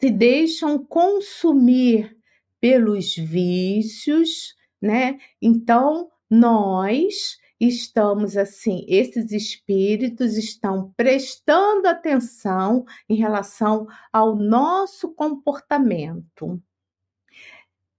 se 0.00 0.10
deixam 0.10 0.84
consumir 0.84 2.16
pelos 2.60 3.14
vícios, 3.16 4.54
né? 4.80 5.18
Então, 5.40 6.10
nós 6.30 7.38
estamos 7.58 8.36
assim, 8.36 8.84
esses 8.88 9.32
espíritos 9.32 10.36
estão 10.36 10.92
prestando 10.96 11.88
atenção 11.88 12.84
em 13.08 13.16
relação 13.16 13.86
ao 14.12 14.36
nosso 14.36 15.14
comportamento. 15.14 16.60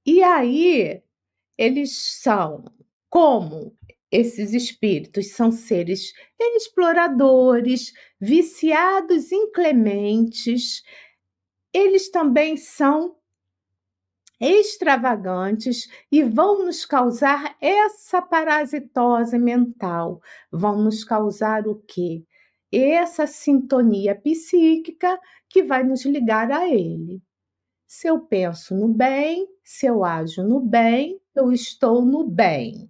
E 0.05 0.21
aí, 0.23 1.01
eles 1.57 1.97
são 2.21 2.63
como 3.09 3.75
esses 4.11 4.53
espíritos 4.53 5.31
são 5.31 5.51
seres 5.51 6.13
exploradores, 6.39 7.93
viciados, 8.19 9.31
inclementes, 9.31 10.81
eles 11.73 12.09
também 12.09 12.55
são 12.55 13.16
extravagantes 14.39 15.87
e 16.11 16.23
vão 16.23 16.65
nos 16.65 16.85
causar 16.85 17.55
essa 17.59 18.21
parasitose 18.21 19.37
mental. 19.37 20.21
Vão 20.51 20.81
nos 20.81 21.03
causar 21.03 21.67
o 21.67 21.75
quê? 21.87 22.23
Essa 22.71 23.25
sintonia 23.25 24.13
psíquica 24.15 25.19
que 25.49 25.63
vai 25.63 25.83
nos 25.83 26.05
ligar 26.05 26.51
a 26.51 26.69
ele. 26.69 27.21
Se 27.87 28.07
eu 28.07 28.19
penso 28.19 28.75
no 28.75 28.89
bem, 28.89 29.47
se 29.63 29.85
eu 29.85 30.03
ajo 30.03 30.43
no 30.43 30.59
bem, 30.59 31.21
eu 31.33 31.51
estou 31.51 32.03
no 32.03 32.27
bem. 32.27 32.89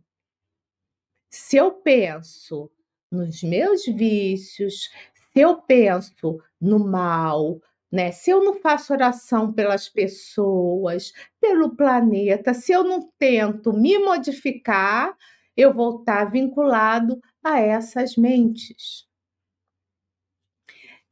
Se 1.30 1.58
eu 1.58 1.72
penso 1.72 2.72
nos 3.12 3.44
meus 3.44 3.86
vícios, 3.86 4.90
se 5.14 5.40
eu 5.40 5.62
penso 5.62 6.42
no 6.60 6.80
mal, 6.80 7.62
né? 7.92 8.12
Se 8.12 8.32
eu 8.32 8.44
não 8.44 8.56
faço 8.56 8.94
oração 8.94 9.52
pelas 9.54 9.88
pessoas, 9.90 11.14
pelo 11.40 11.76
planeta, 11.76 12.54
se 12.54 12.72
eu 12.72 12.84
não 12.84 13.10
tento 13.18 13.74
me 13.74 13.98
modificar, 14.00 15.16
eu 15.56 15.74
vou 15.74 16.00
estar 16.00 16.26
vinculado 16.26 17.20
a 17.44 17.60
essas 17.60 18.16
mentes. 18.16 19.08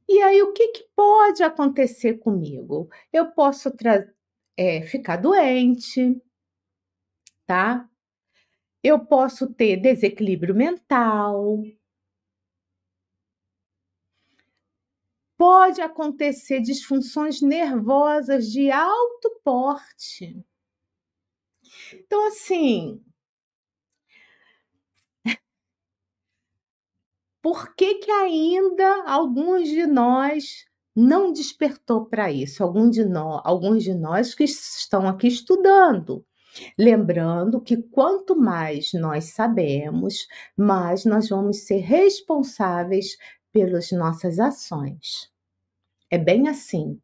E 0.07 0.21
aí, 0.21 0.41
o 0.41 0.53
que, 0.53 0.67
que 0.69 0.85
pode 0.95 1.43
acontecer 1.43 2.19
comigo? 2.19 2.89
Eu 3.11 3.31
posso 3.31 3.71
é, 4.57 4.81
ficar 4.83 5.17
doente, 5.17 6.21
tá? 7.47 7.89
Eu 8.83 8.99
posso 9.05 9.51
ter 9.53 9.77
desequilíbrio 9.77 10.53
mental, 10.53 11.63
pode 15.37 15.81
acontecer 15.81 16.61
disfunções 16.61 17.41
nervosas 17.41 18.47
de 18.47 18.71
alto 18.71 19.39
porte. 19.43 20.43
Então, 21.93 22.27
assim, 22.27 23.01
por 27.41 27.75
que, 27.75 27.95
que 27.95 28.11
ainda 28.11 29.03
alguns 29.05 29.67
de 29.69 29.85
nós 29.85 30.65
não 30.95 31.31
despertou 31.31 32.05
para 32.05 32.31
isso? 32.31 32.63
Alguns 32.63 32.91
de, 32.95 33.05
nós, 33.05 33.41
alguns 33.43 33.83
de 33.83 33.93
nós 33.93 34.33
que 34.33 34.43
estão 34.45 35.07
aqui 35.07 35.27
estudando. 35.27 36.25
Lembrando 36.79 37.59
que 37.59 37.77
quanto 37.77 38.35
mais 38.35 38.93
nós 38.93 39.25
sabemos, 39.33 40.25
mais 40.55 41.03
nós 41.03 41.27
vamos 41.27 41.65
ser 41.65 41.79
responsáveis 41.79 43.17
pelas 43.55 43.89
nossas 43.93 44.37
ações. 44.37 45.31
É 46.09 46.17
bem 46.17 46.49
assim, 46.49 46.99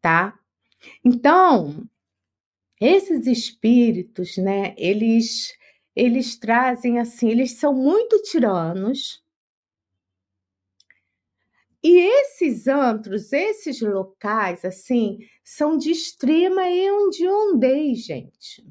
tá? 0.00 0.38
Então, 1.04 1.88
esses 2.80 3.26
espíritos, 3.26 4.36
né, 4.38 4.74
eles 4.78 5.54
eles 5.96 6.36
trazem 6.38 6.98
assim, 7.00 7.28
eles 7.30 7.52
são 7.52 7.74
muito 7.74 8.22
tiranos. 8.22 9.22
E 11.82 11.96
esses 11.98 12.66
antros, 12.68 13.32
esses 13.32 13.80
locais, 13.80 14.64
assim, 14.64 15.18
são 15.44 15.76
de 15.76 15.90
extrema 15.90 16.62
hediondez, 16.68 18.04
gente. 18.04 18.64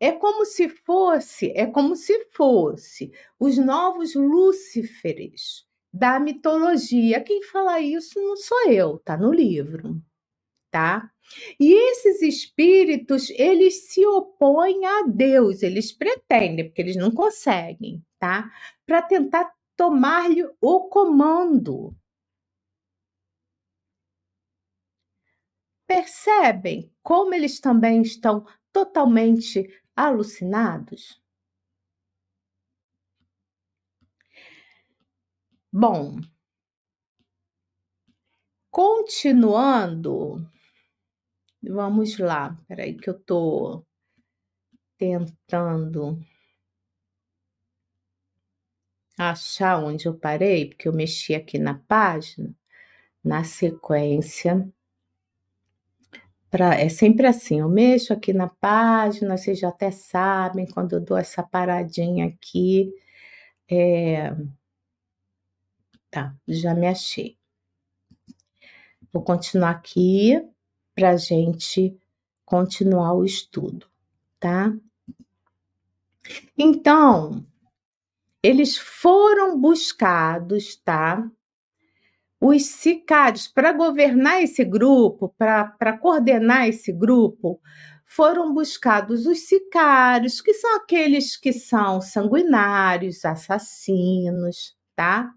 É 0.00 0.12
como 0.12 0.44
se 0.44 0.68
fosse, 0.68 1.52
é 1.56 1.66
como 1.66 1.96
se 1.96 2.26
fosse 2.32 3.12
os 3.38 3.56
novos 3.58 4.14
Lúciferes 4.14 5.66
da 5.92 6.18
mitologia. 6.18 7.22
Quem 7.22 7.42
fala 7.44 7.80
isso 7.80 8.20
não 8.20 8.36
sou 8.36 8.70
eu, 8.70 8.98
tá 8.98 9.16
no 9.16 9.32
livro, 9.32 10.02
tá? 10.70 11.10
E 11.58 11.72
esses 11.90 12.22
espíritos, 12.22 13.30
eles 13.30 13.90
se 13.92 14.04
opõem 14.06 14.84
a 14.84 15.02
Deus, 15.02 15.62
eles 15.62 15.92
pretendem, 15.92 16.66
porque 16.66 16.82
eles 16.82 16.96
não 16.96 17.10
conseguem, 17.10 18.04
tá? 18.18 18.50
Para 18.86 19.02
tentar 19.02 19.52
tomar-lhe 19.76 20.44
o 20.60 20.88
comando. 20.88 21.94
Percebem 25.86 26.90
como 27.02 27.34
eles 27.34 27.60
também 27.60 28.02
estão 28.02 28.46
totalmente 28.72 29.68
alucinados? 29.96 31.22
Bom, 35.72 36.20
continuando, 38.70 40.48
vamos 41.62 42.18
lá, 42.18 42.56
peraí 42.68 42.96
que 42.96 43.10
eu 43.10 43.18
tô 43.18 43.84
tentando 44.96 46.18
achar 49.18 49.82
onde 49.82 50.06
eu 50.06 50.14
parei, 50.16 50.68
porque 50.68 50.88
eu 50.88 50.92
mexi 50.92 51.34
aqui 51.34 51.58
na 51.58 51.74
página, 51.74 52.54
na 53.24 53.44
sequência 53.44 54.68
Pra, 56.54 56.76
é 56.76 56.88
sempre 56.88 57.26
assim, 57.26 57.58
eu 57.58 57.68
mexo 57.68 58.12
aqui 58.12 58.32
na 58.32 58.46
página, 58.46 59.36
vocês 59.36 59.58
já 59.58 59.70
até 59.70 59.90
sabem, 59.90 60.64
quando 60.64 60.92
eu 60.92 61.00
dou 61.00 61.16
essa 61.16 61.42
paradinha 61.42 62.26
aqui, 62.26 62.94
é... 63.68 64.32
tá, 66.08 66.32
já 66.46 66.72
me 66.72 66.86
achei. 66.86 67.36
Vou 69.12 69.20
continuar 69.24 69.70
aqui 69.70 70.48
para 70.94 71.16
gente 71.16 71.98
continuar 72.44 73.14
o 73.14 73.24
estudo, 73.24 73.88
tá? 74.38 74.72
Então, 76.56 77.44
eles 78.40 78.78
foram 78.78 79.60
buscados, 79.60 80.76
tá? 80.76 81.28
Os 82.46 82.66
sicários, 82.66 83.48
para 83.48 83.72
governar 83.72 84.42
esse 84.42 84.62
grupo, 84.66 85.34
para 85.38 85.96
coordenar 85.96 86.68
esse 86.68 86.92
grupo, 86.92 87.58
foram 88.04 88.52
buscados 88.52 89.24
os 89.24 89.48
sicários, 89.48 90.42
que 90.42 90.52
são 90.52 90.76
aqueles 90.76 91.38
que 91.38 91.54
são 91.54 92.02
sanguinários, 92.02 93.24
assassinos, 93.24 94.76
tá? 94.94 95.30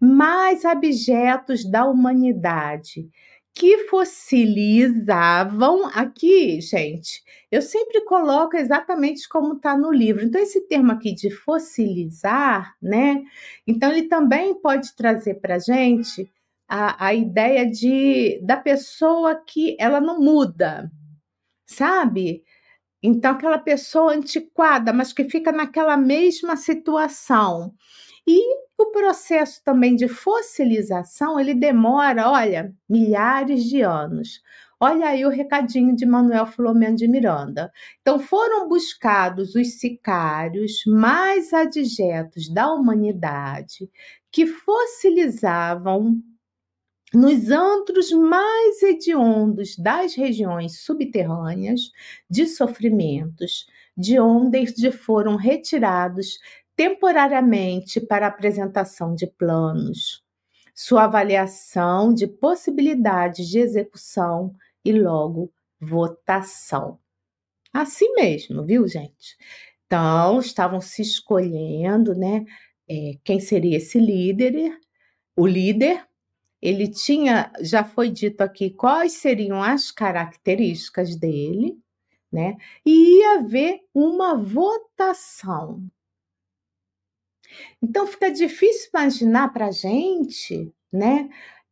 Mais 0.00 0.64
abjetos 0.64 1.70
da 1.70 1.84
humanidade 1.84 3.10
que 3.54 3.86
fossilizavam 3.88 5.86
aqui, 5.94 6.60
gente. 6.60 7.22
Eu 7.50 7.62
sempre 7.62 8.00
coloco 8.04 8.56
exatamente 8.56 9.28
como 9.28 9.54
está 9.54 9.76
no 9.78 9.92
livro. 9.92 10.24
Então, 10.24 10.40
esse 10.40 10.62
termo 10.66 10.90
aqui 10.92 11.14
de 11.14 11.30
fossilizar, 11.30 12.74
né? 12.82 13.22
Então, 13.66 13.92
ele 13.92 14.08
também 14.08 14.54
pode 14.60 14.94
trazer 14.96 15.34
para 15.34 15.54
a 15.56 15.58
gente 15.58 16.28
a 16.68 17.14
ideia 17.14 17.70
de 17.70 18.40
da 18.42 18.56
pessoa 18.56 19.36
que 19.46 19.76
ela 19.78 20.00
não 20.00 20.18
muda, 20.20 20.90
sabe? 21.66 22.42
Então, 23.02 23.32
aquela 23.32 23.58
pessoa 23.58 24.12
antiquada, 24.14 24.92
mas 24.92 25.12
que 25.12 25.24
fica 25.28 25.52
naquela 25.52 25.96
mesma 25.96 26.56
situação. 26.56 27.74
E 28.26 28.40
o 28.78 28.86
processo 28.86 29.62
também 29.64 29.94
de 29.94 30.08
fossilização, 30.08 31.38
ele 31.38 31.54
demora, 31.54 32.30
olha, 32.30 32.74
milhares 32.88 33.64
de 33.64 33.82
anos. 33.82 34.42
Olha 34.80 35.08
aí 35.08 35.24
o 35.24 35.30
recadinho 35.30 35.94
de 35.94 36.04
Manuel 36.04 36.46
Filomeno 36.46 36.96
de 36.96 37.08
Miranda. 37.08 37.72
Então, 38.00 38.18
foram 38.18 38.68
buscados 38.68 39.54
os 39.54 39.78
sicários 39.78 40.82
mais 40.86 41.52
adjetos 41.52 42.52
da 42.52 42.72
humanidade 42.72 43.88
que 44.30 44.46
fossilizavam 44.46 46.20
nos 47.14 47.50
antros 47.50 48.10
mais 48.10 48.82
hediondos 48.82 49.76
das 49.76 50.14
regiões 50.14 50.80
subterrâneas 50.80 51.92
de 52.28 52.46
sofrimentos, 52.46 53.66
de 53.96 54.18
onde 54.18 54.90
foram 54.90 55.36
retirados 55.36 56.38
temporariamente 56.76 58.00
para 58.00 58.26
apresentação 58.26 59.14
de 59.14 59.26
planos, 59.26 60.22
sua 60.74 61.04
avaliação 61.04 62.12
de 62.12 62.26
possibilidades 62.26 63.48
de 63.48 63.58
execução 63.60 64.54
e 64.84 64.92
logo 64.92 65.52
votação. 65.80 66.98
Assim 67.72 68.12
mesmo, 68.14 68.64
viu, 68.64 68.86
gente? 68.88 69.36
Então, 69.86 70.40
estavam 70.40 70.80
se 70.80 71.02
escolhendo, 71.02 72.14
né? 72.14 72.44
É, 72.88 73.18
quem 73.24 73.40
seria 73.40 73.76
esse 73.76 73.98
líder? 73.98 74.78
O 75.36 75.46
líder, 75.46 76.06
ele 76.62 76.88
tinha, 76.88 77.52
já 77.60 77.84
foi 77.84 78.10
dito 78.10 78.40
aqui 78.42 78.70
quais 78.70 79.14
seriam 79.14 79.62
as 79.62 79.90
características 79.90 81.16
dele, 81.16 81.78
né? 82.32 82.56
E 82.84 83.20
ia 83.20 83.38
haver 83.38 83.80
uma 83.94 84.36
votação. 84.36 85.88
Então 87.82 88.06
fica 88.06 88.30
difícil 88.30 88.90
imaginar 88.94 89.52
para 89.52 89.66
a 89.66 89.70
gente, 89.70 90.72
né? 90.92 91.28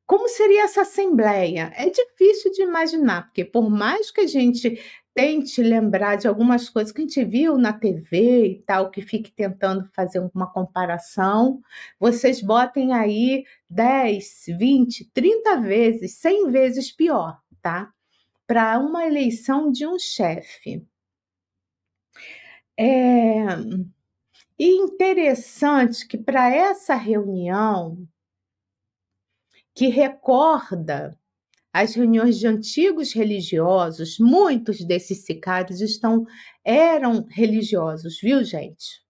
Como 0.07 0.29
seria 0.29 0.65
essa 0.65 0.83
assembleia? 0.83 1.73
É 1.75 1.89
difícil 1.89 2.53
de 2.53 2.63
imaginar, 2.63 3.27
porque 3.27 3.45
por 3.45 3.71
mais 3.71 4.11
que 4.11 4.21
a 4.21 4.27
gente 4.27 4.79
tente 5.15 5.63
lembrar 5.63 6.17
de 6.17 6.27
algumas 6.27 6.69
coisas 6.69 6.93
que 6.93 7.03
a 7.03 7.05
gente 7.05 7.25
viu 7.25 7.59
na 7.59 7.73
TV 7.73 8.47
e 8.47 8.63
tal, 8.63 8.91
que 8.91 9.03
fique 9.03 9.31
tentando 9.31 9.89
fazer 9.93 10.19
uma 10.35 10.51
comparação, 10.51 11.61
vocês 11.99 12.41
botem 12.43 12.93
aí 12.93 13.45
10, 13.69 14.45
20, 14.59 15.11
30 15.13 15.61
vezes, 15.61 16.15
100 16.19 16.51
vezes 16.51 16.91
pior, 16.91 17.39
tá? 17.61 17.93
Para 18.47 18.79
uma 18.79 19.07
eleição 19.07 19.71
de 19.71 19.87
um 19.87 19.99
chefe. 19.99 20.85
É, 22.77 23.45
e 24.63 24.77
interessante 24.77 26.07
que 26.07 26.17
para 26.17 26.49
essa 26.49 26.95
reunião, 26.95 28.07
que 29.75 29.89
recorda 29.89 31.19
as 31.73 31.97
reuniões 31.97 32.39
de 32.39 32.47
antigos 32.47 33.13
religiosos, 33.13 34.21
muitos 34.21 34.87
desses 34.87 35.25
sicários 35.25 35.81
estão 35.81 36.25
eram 36.65 37.27
religiosos, 37.29 38.21
viu, 38.23 38.45
gente? 38.45 39.03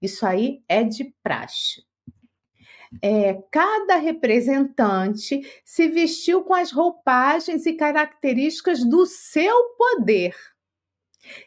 Isso 0.00 0.24
aí 0.24 0.62
é 0.68 0.84
de 0.84 1.12
praxe. 1.20 1.82
É, 3.02 3.42
cada 3.50 3.96
representante 3.96 5.40
se 5.64 5.88
vestiu 5.88 6.44
com 6.44 6.54
as 6.54 6.70
roupagens 6.70 7.66
e 7.66 7.72
características 7.72 8.88
do 8.88 9.04
seu 9.04 9.64
poder 9.76 10.36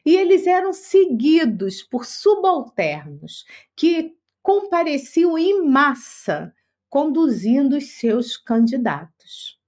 e 0.05 0.15
eles 0.15 0.47
eram 0.47 0.73
seguidos 0.73 1.83
por 1.83 2.05
subalternos 2.05 3.45
que 3.75 4.15
compareciam 4.41 5.37
em 5.37 5.65
massa 5.67 6.53
conduzindo 6.89 7.75
os 7.77 7.91
seus 7.91 8.37
candidatos. 8.37 9.59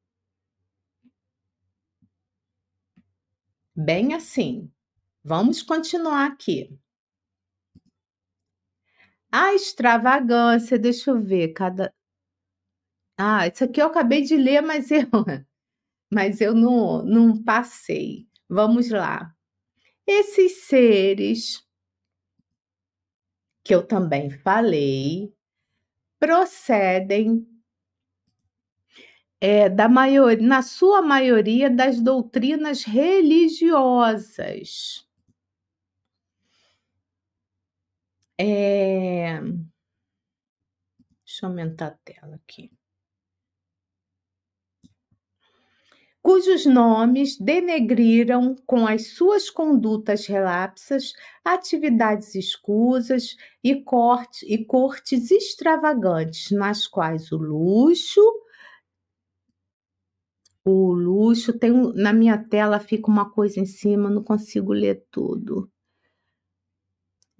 Bem 3.75 4.13
assim. 4.13 4.71
Vamos 5.23 5.61
continuar 5.61 6.25
aqui. 6.25 6.79
A 9.31 9.53
extravagância, 9.53 10.79
deixa 10.79 11.11
eu 11.11 11.21
ver, 11.21 11.53
cada. 11.53 11.93
Ah, 13.17 13.47
isso 13.47 13.63
aqui 13.63 13.81
eu 13.81 13.87
acabei 13.87 14.21
de 14.21 14.35
ler, 14.37 14.61
mas 14.61 14.89
eu, 14.89 15.01
mas 16.11 16.41
eu 16.41 16.55
não, 16.55 17.03
não 17.03 17.43
passei. 17.43 18.27
Vamos 18.49 18.89
lá. 18.89 19.36
Esses 20.07 20.65
seres 20.65 21.67
que 23.61 23.75
eu 23.75 23.85
também 23.85 24.29
falei 24.29 25.35
procedem 26.17 27.45
é, 29.41 29.67
da 29.69 29.89
maior, 29.89 30.37
na 30.37 30.61
sua 30.61 31.01
maioria 31.01 31.69
das 31.69 32.01
doutrinas 32.01 32.83
religiosas. 32.83 35.05
É... 38.39 39.41
Deixa 41.25 41.45
eu 41.45 41.49
aumentar 41.49 41.87
a 41.87 41.91
tela 41.91 42.35
aqui. 42.35 42.76
Cujos 46.27 46.65
nomes 46.65 47.37
denegriram 47.37 48.53
com 48.65 48.85
as 48.85 49.11
suas 49.11 49.49
condutas 49.49 50.25
relapsas 50.25 51.13
atividades 51.41 52.35
escusas 52.35 53.37
e, 53.63 53.71
e 53.71 54.65
cortes 54.65 55.31
extravagantes, 55.31 56.51
nas 56.51 56.85
quais 56.85 57.31
o 57.31 57.37
luxo 57.37 58.19
o 60.65 60.91
luxo 60.91 61.57
tem 61.57 61.71
na 61.93 62.11
minha 62.11 62.37
tela 62.37 62.77
fica 62.77 63.09
uma 63.09 63.31
coisa 63.31 63.61
em 63.61 63.65
cima, 63.65 64.09
não 64.09 64.21
consigo 64.21 64.73
ler 64.73 65.07
tudo. 65.09 65.71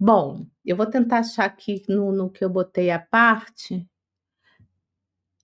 Bom, 0.00 0.46
eu 0.64 0.74
vou 0.74 0.86
tentar 0.86 1.18
achar 1.18 1.44
aqui 1.44 1.82
no, 1.90 2.10
no 2.10 2.30
que 2.30 2.42
eu 2.42 2.48
botei 2.48 2.90
a 2.90 2.98
parte, 2.98 3.86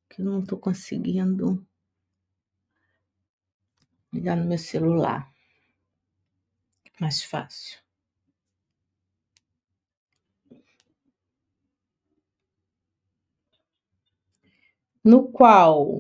que 0.09 0.23
eu 0.23 0.25
não 0.25 0.41
estou 0.41 0.59
conseguindo 0.59 1.63
ligar 4.15 4.37
no 4.37 4.47
meu 4.47 4.59
celular. 4.59 5.21
Mais 7.01 7.23
fácil. 7.23 7.79
No 15.05 15.19
qual 15.31 15.99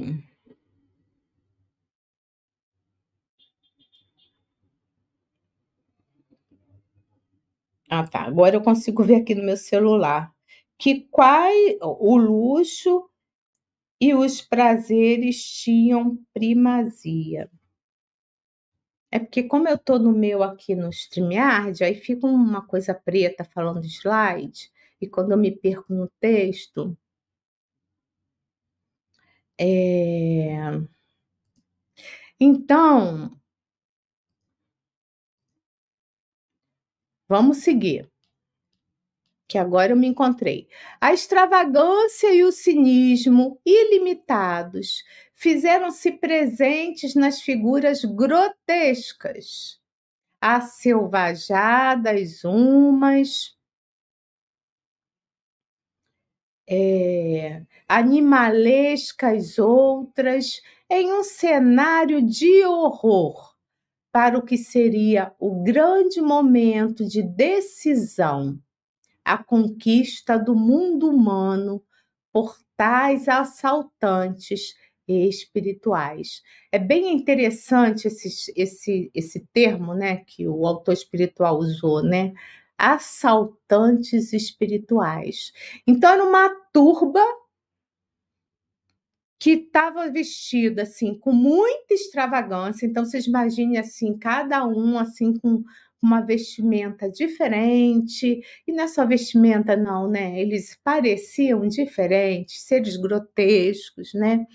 Ah, 7.90 8.07
tá. 8.07 8.22
Agora 8.22 8.57
eu 8.57 8.62
consigo 8.62 9.03
ver 9.05 9.16
aqui 9.16 9.35
no 9.35 9.44
meu 9.44 9.57
celular 9.57 10.33
que 10.79 11.07
qual 11.11 11.50
o 11.83 12.16
luxo 12.16 13.09
e 14.00 14.14
os 14.14 14.42
prazeres 14.42 15.42
tinham 15.44 16.18
primazia. 16.35 17.50
É 19.14 19.18
porque 19.20 19.44
como 19.44 19.68
eu 19.68 19.79
tô 19.79 19.96
no 19.98 20.12
meu 20.12 20.42
aqui 20.42 20.74
no 20.74 20.90
StreamYard, 20.90 21.85
aí 21.85 21.94
fica 21.94 22.27
uma 22.27 22.66
coisa 22.66 22.92
preta 22.92 23.44
falando 23.44 23.87
slide, 23.87 24.70
e 25.00 25.09
quando 25.09 25.31
eu 25.33 25.38
me 25.38 25.53
perco 25.53 25.94
no 25.94 26.09
texto, 26.20 26.96
é... 29.59 30.85
Então, 32.38 33.31
vamos 37.29 37.59
seguir. 37.59 38.11
que 39.48 39.59
agora 39.59 39.92
eu 39.92 39.96
me 39.96 40.07
encontrei. 40.07 40.68
A 41.00 41.12
extravagância 41.12 42.35
e 42.35 42.44
o 42.44 42.53
cinismo 42.53 43.61
ilimitados 43.64 45.05
fizeram-se 45.44 46.11
presentes 46.11 47.14
nas 47.14 47.42
figuras 47.42 48.02
grotescas, 48.02 49.78
aselvajadas 50.40 52.44
umas, 52.44 53.54
é, 56.66 57.62
animalescas 57.87 59.59
outras, 59.59 60.62
em 60.88 61.12
um 61.12 61.22
cenário 61.22 62.22
de 62.22 62.64
horror 62.64 63.54
para 64.11 64.38
o 64.38 64.46
que 64.46 64.57
seria 64.57 65.30
o 65.38 65.62
grande 65.62 66.22
momento 66.22 67.07
de 67.07 67.22
decisão, 67.22 68.59
a 69.22 69.37
conquista 69.37 70.38
do 70.38 70.54
mundo 70.54 71.11
humano 71.11 71.85
por 72.33 72.57
tais 72.78 73.28
assaltantes 73.28 74.74
espirituais. 75.08 76.42
É 76.72 76.78
bem 76.78 77.12
interessante 77.12 78.08
esse, 78.08 78.52
esse, 78.56 79.10
esse 79.14 79.40
termo 79.52 79.94
né, 79.94 80.18
que 80.26 80.46
o 80.48 80.66
autor 80.66 80.92
espiritual 80.92 81.58
usou, 81.58 82.02
né? 82.02 82.32
Assaltantes 82.76 84.32
espirituais. 84.32 85.52
Então, 85.86 86.10
era 86.12 86.24
uma 86.24 86.48
turba 86.72 87.20
que 89.38 89.50
estava 89.50 90.10
vestida 90.10 90.82
assim 90.82 91.18
com 91.18 91.30
muita 91.30 91.92
extravagância. 91.92 92.86
Então 92.86 93.04
vocês 93.04 93.26
imaginem 93.26 93.76
assim, 93.78 94.16
cada 94.16 94.66
um 94.66 94.98
assim 94.98 95.34
com 95.34 95.62
uma 96.04 96.20
vestimenta 96.20 97.10
diferente, 97.10 98.42
e 98.66 98.72
nessa 98.72 99.06
vestimenta 99.06 99.74
não, 99.74 100.08
né? 100.08 100.40
Eles 100.40 100.78
pareciam 100.84 101.66
diferentes, 101.66 102.62
seres 102.62 102.96
grotescos, 102.96 104.12
né? 104.12 104.46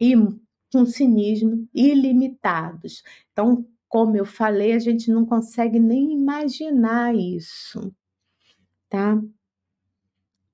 E 0.00 0.14
com 0.72 0.84
cinismo 0.86 1.68
ilimitados. 1.74 3.02
Então, 3.32 3.66
como 3.88 4.16
eu 4.16 4.24
falei, 4.26 4.72
a 4.72 4.78
gente 4.78 5.10
não 5.10 5.24
consegue 5.24 5.78
nem 5.80 6.12
imaginar 6.12 7.14
isso, 7.14 7.94
tá? 8.88 9.20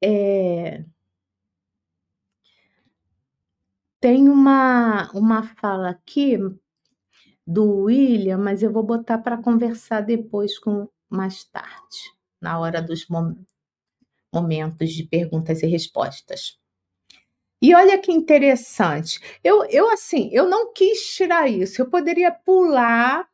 É, 0.00 0.84
Tem 4.00 4.28
uma, 4.28 5.10
uma 5.14 5.42
fala 5.42 5.90
aqui 5.90 6.36
do 7.46 7.64
William, 7.84 8.38
mas 8.38 8.62
eu 8.62 8.72
vou 8.72 8.82
botar 8.82 9.18
para 9.18 9.40
conversar 9.42 10.00
depois 10.02 10.58
com 10.58 10.88
mais 11.08 11.44
tarde, 11.44 11.98
na 12.40 12.58
hora 12.58 12.82
dos 12.82 13.06
mom 13.08 13.34
momentos 14.34 14.92
de 14.92 15.04
perguntas 15.04 15.62
e 15.62 15.66
respostas. 15.66 16.58
E 17.64 17.74
olha 17.74 17.96
que 17.96 18.12
interessante. 18.12 19.18
Eu, 19.42 19.64
eu 19.70 19.88
assim, 19.88 20.28
eu 20.34 20.46
não 20.46 20.70
quis 20.74 21.14
tirar 21.16 21.48
isso. 21.48 21.80
Eu 21.80 21.88
poderia 21.88 22.30
pular, 22.30 23.26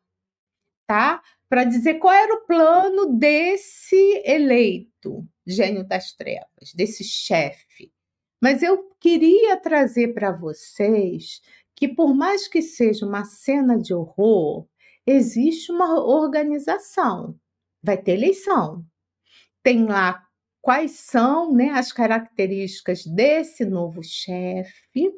tá? 0.86 1.20
Para 1.48 1.64
dizer 1.64 1.94
qual 1.94 2.14
era 2.14 2.34
o 2.34 2.46
plano 2.46 3.18
desse 3.18 4.22
eleito, 4.24 5.26
gênio 5.44 5.82
das 5.84 6.12
trevas, 6.12 6.72
desse 6.76 7.02
chefe, 7.02 7.92
mas 8.40 8.62
eu 8.62 8.94
queria 9.00 9.56
trazer 9.56 10.14
para 10.14 10.30
vocês 10.30 11.40
que, 11.74 11.88
por 11.88 12.14
mais 12.14 12.46
que 12.46 12.62
seja 12.62 13.04
uma 13.04 13.24
cena 13.24 13.76
de 13.76 13.92
horror, 13.92 14.64
existe 15.04 15.72
uma 15.72 16.00
organização. 16.04 17.36
Vai 17.82 18.00
ter 18.00 18.12
eleição. 18.12 18.86
Tem 19.60 19.86
lá 19.86 20.24
quais 20.60 20.92
são 20.92 21.52
né, 21.52 21.70
as 21.70 21.92
características 21.92 23.04
desse 23.04 23.64
novo 23.64 24.02
chefe, 24.02 25.12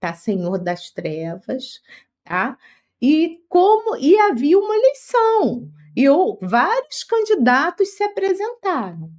tá? 0.00 0.14
Senhor 0.14 0.58
das 0.58 0.90
Trevas, 0.90 1.80
tá? 2.24 2.56
E 3.00 3.40
como 3.48 3.96
e 3.96 4.18
havia 4.18 4.58
uma 4.58 4.74
eleição 4.74 5.70
e 5.96 6.06
vários 6.42 7.02
candidatos 7.04 7.90
se 7.90 8.04
apresentaram. 8.04 9.10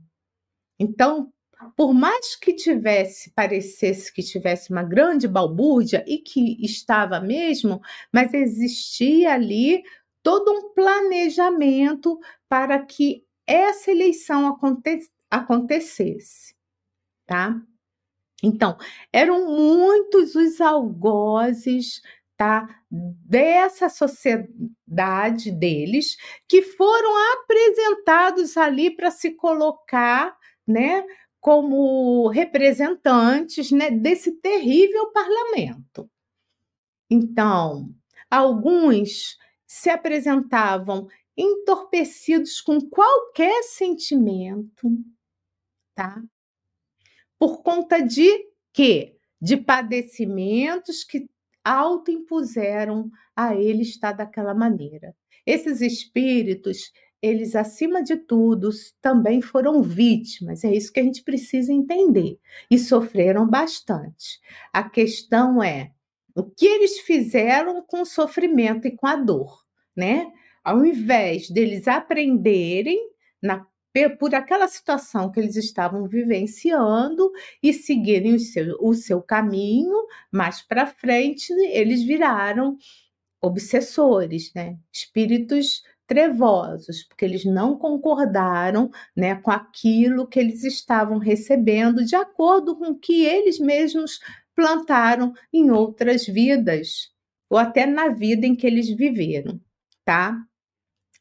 Então, 0.79 1.31
por 1.75 1.93
mais 1.93 2.35
que 2.37 2.53
tivesse, 2.53 3.31
parecesse 3.31 4.13
que 4.13 4.23
tivesse 4.23 4.71
uma 4.71 4.83
grande 4.83 5.27
balbúrdia, 5.27 6.05
e 6.07 6.19
que 6.19 6.57
estava 6.63 7.19
mesmo, 7.19 7.81
mas 8.13 8.33
existia 8.33 9.33
ali 9.33 9.83
todo 10.23 10.51
um 10.51 10.73
planejamento 10.73 12.17
para 12.47 12.79
que 12.79 13.25
essa 13.45 13.91
eleição 13.91 14.47
aconte 14.47 14.99
acontecesse, 15.29 16.55
tá? 17.25 17.61
Então, 18.43 18.77
eram 19.11 19.47
muitos 19.47 20.35
os 20.35 20.61
algozes, 20.61 22.01
tá? 22.37 22.67
Dessa 22.89 23.89
sociedade 23.89 25.51
deles 25.51 26.17
que 26.47 26.61
foram 26.61 27.11
apresentados 27.33 28.55
ali 28.57 28.95
para 28.95 29.11
se 29.11 29.31
colocar, 29.31 30.37
né, 30.65 31.03
como 31.39 32.27
representantes 32.29 33.71
né, 33.71 33.91
desse 33.91 34.31
terrível 34.41 35.11
parlamento. 35.11 36.09
Então, 37.09 37.89
alguns 38.29 39.37
se 39.65 39.89
apresentavam 39.89 41.07
entorpecidos 41.37 42.59
com 42.59 42.81
qualquer 42.81 43.63
sentimento, 43.63 44.89
tá? 45.99 46.23
Por 47.37 47.61
conta 47.61 47.99
de 47.99 48.29
quê? 48.71 49.17
De 49.41 49.57
padecimentos 49.57 51.03
que 51.03 51.29
autoimpuseram 51.61 53.11
a 53.35 53.53
ele 53.53 53.81
estar 53.81 54.13
daquela 54.13 54.53
maneira. 54.53 55.13
Esses 55.45 55.81
espíritos, 55.81 56.93
eles, 57.21 57.53
acima 57.53 58.01
de 58.01 58.15
tudo, 58.15 58.69
também 59.01 59.41
foram 59.41 59.83
vítimas, 59.83 60.63
é 60.63 60.73
isso 60.73 60.93
que 60.93 61.01
a 61.01 61.03
gente 61.03 61.21
precisa 61.21 61.73
entender, 61.73 62.39
e 62.71 62.79
sofreram 62.79 63.45
bastante. 63.45 64.39
A 64.71 64.89
questão 64.89 65.61
é 65.61 65.91
o 66.33 66.43
que 66.43 66.65
eles 66.65 66.99
fizeram 66.99 67.81
com 67.81 68.03
o 68.03 68.05
sofrimento 68.05 68.87
e 68.87 68.95
com 68.95 69.05
a 69.05 69.17
dor, 69.17 69.65
né? 69.93 70.31
Ao 70.63 70.85
invés 70.85 71.49
deles 71.49 71.89
aprenderem 71.89 72.97
na, 73.41 73.65
por 74.19 74.35
aquela 74.35 74.67
situação 74.67 75.31
que 75.31 75.39
eles 75.39 75.55
estavam 75.55 76.07
vivenciando 76.07 77.31
e 77.61 77.73
seguirem 77.73 78.35
o 78.35 78.39
seu, 78.39 78.77
o 78.79 78.93
seu 78.93 79.21
caminho, 79.21 79.95
mais 80.31 80.61
para 80.61 80.85
frente 80.85 81.51
eles 81.71 82.03
viraram 82.03 82.77
obsessores, 83.41 84.53
né? 84.53 84.77
Espíritos 84.91 85.83
trevosos, 86.05 87.03
porque 87.03 87.23
eles 87.23 87.45
não 87.45 87.77
concordaram 87.77 88.89
né, 89.15 89.35
com 89.35 89.51
aquilo 89.51 90.27
que 90.27 90.39
eles 90.39 90.63
estavam 90.63 91.19
recebendo, 91.19 92.03
de 92.03 92.15
acordo 92.15 92.75
com 92.75 92.85
o 92.87 92.99
que 92.99 93.25
eles 93.25 93.59
mesmos 93.59 94.19
plantaram 94.55 95.33
em 95.53 95.69
outras 95.69 96.25
vidas, 96.25 97.11
ou 97.47 97.59
até 97.59 97.85
na 97.85 98.09
vida 98.09 98.47
em 98.47 98.55
que 98.55 98.65
eles 98.65 98.89
viveram, 98.89 99.61
tá? 100.03 100.35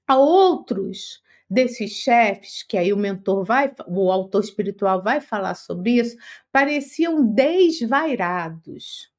Há 0.07 0.16
outros 0.16 1.22
desses 1.48 1.92
chefes, 1.92 2.62
que 2.62 2.76
aí 2.76 2.92
o 2.92 2.96
mentor 2.96 3.44
vai, 3.44 3.72
o 3.87 4.12
autor 4.12 4.42
espiritual 4.42 5.02
vai 5.02 5.20
falar 5.20 5.54
sobre 5.54 5.92
isso, 5.92 6.16
pareciam 6.52 7.24
desvairados, 7.24 9.11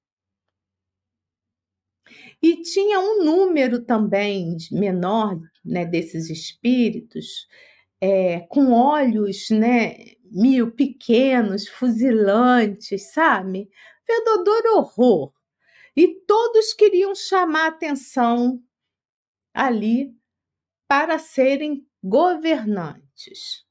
e 2.41 2.61
tinha 2.61 2.99
um 2.99 3.23
número 3.23 3.83
também 3.83 4.57
menor 4.71 5.39
né, 5.63 5.85
desses 5.85 6.29
espíritos, 6.29 7.47
é, 8.01 8.41
com 8.41 8.71
olhos 8.71 9.49
né, 9.49 10.15
mil 10.31 10.71
pequenos, 10.71 11.67
fuzilantes, 11.67 13.11
sabe? 13.11 13.69
Verdadeiro 14.07 14.77
horror. 14.77 15.33
E 15.95 16.07
todos 16.25 16.73
queriam 16.73 17.13
chamar 17.13 17.67
atenção 17.67 18.63
ali 19.53 20.15
para 20.87 21.19
serem 21.19 21.85
governantes. 22.03 23.65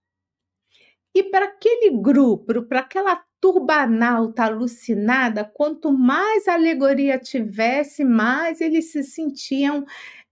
E 1.14 1.24
para 1.24 1.46
aquele 1.46 1.90
grupo, 2.00 2.62
para 2.64 2.80
aquela 2.80 3.24
turbanalta, 3.40 4.44
alucinada, 4.44 5.44
quanto 5.44 5.92
mais 5.92 6.48
alegoria 6.48 7.18
tivesse, 7.18 8.04
mais 8.04 8.60
eles 8.60 8.92
se 8.92 9.02
sentiam 9.02 9.84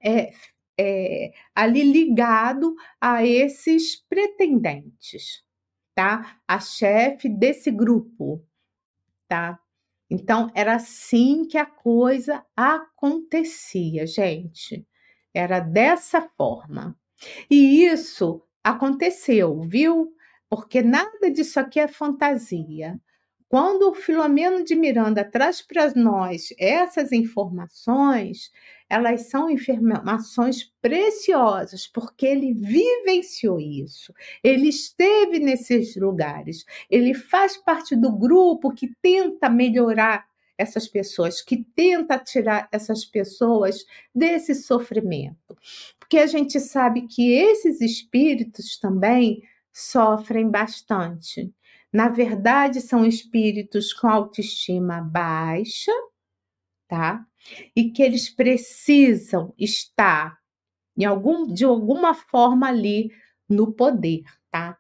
é, 0.04 0.32
é, 0.78 1.32
ali 1.54 1.82
ligado 1.82 2.74
a 3.00 3.24
esses 3.24 3.96
pretendentes, 4.08 5.44
tá? 5.94 6.38
A 6.46 6.60
chefe 6.60 7.28
desse 7.28 7.70
grupo, 7.70 8.44
tá? 9.28 9.58
Então 10.10 10.50
era 10.54 10.76
assim 10.76 11.46
que 11.46 11.58
a 11.58 11.66
coisa 11.66 12.44
acontecia, 12.56 14.06
gente. 14.06 14.86
Era 15.34 15.60
dessa 15.60 16.22
forma. 16.36 16.96
E 17.50 17.84
isso 17.84 18.42
aconteceu, 18.62 19.60
viu? 19.62 20.16
porque 20.48 20.82
nada 20.82 21.30
disso 21.30 21.58
aqui 21.58 21.80
é 21.80 21.88
fantasia. 21.88 22.98
Quando 23.48 23.90
o 23.90 23.94
Filomeno 23.94 24.64
de 24.64 24.74
Miranda 24.74 25.24
traz 25.24 25.62
para 25.62 25.92
nós 25.94 26.48
essas 26.58 27.12
informações, 27.12 28.50
elas 28.88 29.28
são 29.28 29.48
informações 29.48 30.72
preciosas, 30.82 31.86
porque 31.86 32.26
ele 32.26 32.52
vivenciou 32.52 33.60
isso, 33.60 34.12
ele 34.42 34.68
esteve 34.68 35.38
nesses 35.38 35.94
lugares, 35.96 36.64
ele 36.90 37.14
faz 37.14 37.56
parte 37.56 37.94
do 37.94 38.10
grupo 38.10 38.72
que 38.72 38.92
tenta 39.00 39.48
melhorar 39.48 40.26
essas 40.58 40.88
pessoas, 40.88 41.40
que 41.40 41.64
tenta 41.76 42.18
tirar 42.18 42.68
essas 42.72 43.04
pessoas 43.04 43.84
desse 44.14 44.54
sofrimento. 44.54 45.56
Porque 46.06 46.18
a 46.18 46.26
gente 46.28 46.60
sabe 46.60 47.08
que 47.08 47.32
esses 47.32 47.80
espíritos 47.80 48.78
também 48.78 49.42
sofrem 49.72 50.48
bastante. 50.48 51.52
Na 51.92 52.08
verdade, 52.08 52.80
são 52.80 53.04
espíritos 53.04 53.92
com 53.92 54.06
autoestima 54.06 55.00
baixa, 55.00 55.90
tá? 56.86 57.26
E 57.74 57.90
que 57.90 58.04
eles 58.04 58.30
precisam 58.30 59.52
estar 59.58 60.38
em 60.96 61.04
algum, 61.04 61.52
de 61.52 61.64
alguma 61.64 62.14
forma 62.14 62.68
ali 62.68 63.10
no 63.48 63.72
poder, 63.72 64.22
tá? 64.48 64.78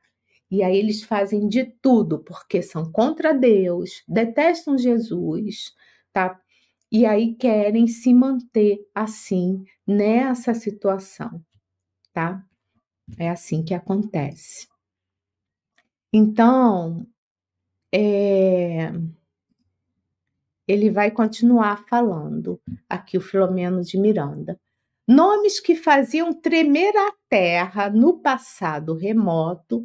E 0.48 0.62
aí 0.62 0.76
eles 0.76 1.02
fazem 1.02 1.48
de 1.48 1.64
tudo, 1.82 2.20
porque 2.20 2.62
são 2.62 2.92
contra 2.92 3.34
Deus, 3.34 4.04
detestam 4.06 4.78
Jesus, 4.78 5.74
tá? 6.12 6.40
E 6.90 7.04
aí 7.04 7.34
querem 7.34 7.86
se 7.86 8.14
manter 8.14 8.78
assim 8.94 9.64
nessa 9.86 10.54
situação, 10.54 11.44
tá? 12.12 12.44
É 13.18 13.28
assim 13.28 13.64
que 13.64 13.74
acontece. 13.74 14.68
Então, 16.12 17.06
é, 17.92 18.92
ele 20.66 20.90
vai 20.90 21.10
continuar 21.10 21.84
falando 21.88 22.60
aqui 22.88 23.16
o 23.16 23.20
Filomeno 23.20 23.82
de 23.82 23.98
Miranda. 23.98 24.58
Nomes 25.06 25.60
que 25.60 25.76
faziam 25.76 26.32
tremer 26.32 26.92
a 26.96 27.12
terra 27.28 27.88
no 27.88 28.20
passado 28.20 28.94
remoto 28.94 29.84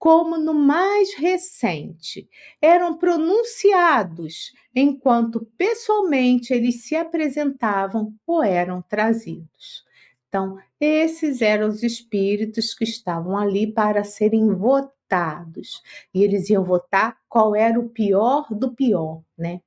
como 0.00 0.38
no 0.38 0.54
mais 0.54 1.14
recente, 1.14 2.26
eram 2.60 2.96
pronunciados 2.96 4.50
enquanto 4.74 5.46
pessoalmente 5.58 6.54
eles 6.54 6.84
se 6.86 6.96
apresentavam 6.96 8.14
ou 8.26 8.42
eram 8.42 8.80
trazidos. 8.80 9.84
Então, 10.26 10.56
esses 10.80 11.42
eram 11.42 11.68
os 11.68 11.82
espíritos 11.82 12.72
que 12.72 12.84
estavam 12.84 13.36
ali 13.36 13.70
para 13.70 14.02
serem 14.02 14.48
votados. 14.54 15.82
E 16.14 16.22
eles 16.24 16.48
iam 16.48 16.64
votar 16.64 17.18
qual 17.28 17.54
era 17.54 17.78
o 17.78 17.90
pior 17.90 18.46
do 18.50 18.74
pior, 18.74 19.22
né? 19.36 19.60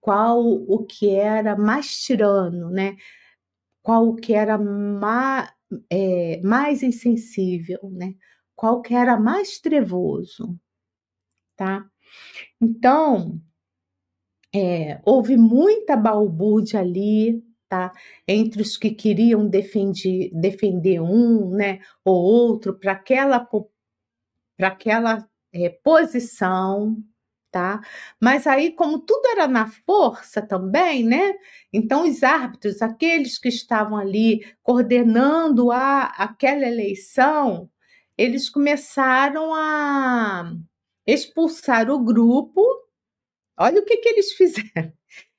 Qual 0.00 0.40
o 0.40 0.84
que 0.86 1.10
era 1.10 1.56
mais 1.56 2.00
tirano, 2.00 2.70
né? 2.70 2.96
Qual 3.82 4.08
o 4.08 4.14
que 4.14 4.34
era 4.34 4.56
é, 5.90 6.40
mais 6.44 6.82
insensível, 6.82 7.80
né? 7.90 8.14
Qual 8.60 8.82
que 8.82 8.92
era 8.92 9.18
mais 9.18 9.58
trevoso, 9.58 10.54
tá? 11.56 11.82
Então, 12.60 13.40
é, 14.54 15.00
houve 15.02 15.38
muita 15.38 15.96
balbúrdia 15.96 16.80
ali, 16.80 17.42
tá? 17.70 17.90
Entre 18.28 18.60
os 18.60 18.76
que 18.76 18.90
queriam 18.90 19.48
defender, 19.48 20.30
defender 20.34 21.00
um, 21.00 21.48
né, 21.56 21.80
ou 22.04 22.22
outro 22.22 22.78
para 22.78 22.92
aquela 22.92 23.48
para 24.58 24.68
aquela 24.68 25.26
é, 25.54 25.70
posição, 25.70 27.02
tá? 27.50 27.80
Mas 28.20 28.46
aí, 28.46 28.72
como 28.72 28.98
tudo 28.98 29.26
era 29.28 29.48
na 29.48 29.68
força 29.68 30.42
também, 30.42 31.02
né? 31.02 31.32
Então, 31.72 32.06
os 32.06 32.22
árbitros, 32.22 32.82
aqueles 32.82 33.38
que 33.38 33.48
estavam 33.48 33.96
ali 33.96 34.44
coordenando 34.62 35.72
a, 35.72 36.04
aquela 36.08 36.66
eleição, 36.68 37.70
eles 38.20 38.50
começaram 38.50 39.54
a 39.54 40.52
expulsar 41.06 41.90
o 41.90 41.98
grupo. 41.98 42.62
Olha 43.58 43.80
o 43.80 43.84
que, 43.84 43.96
que 43.96 44.10
eles 44.10 44.32
fizeram. 44.36 44.92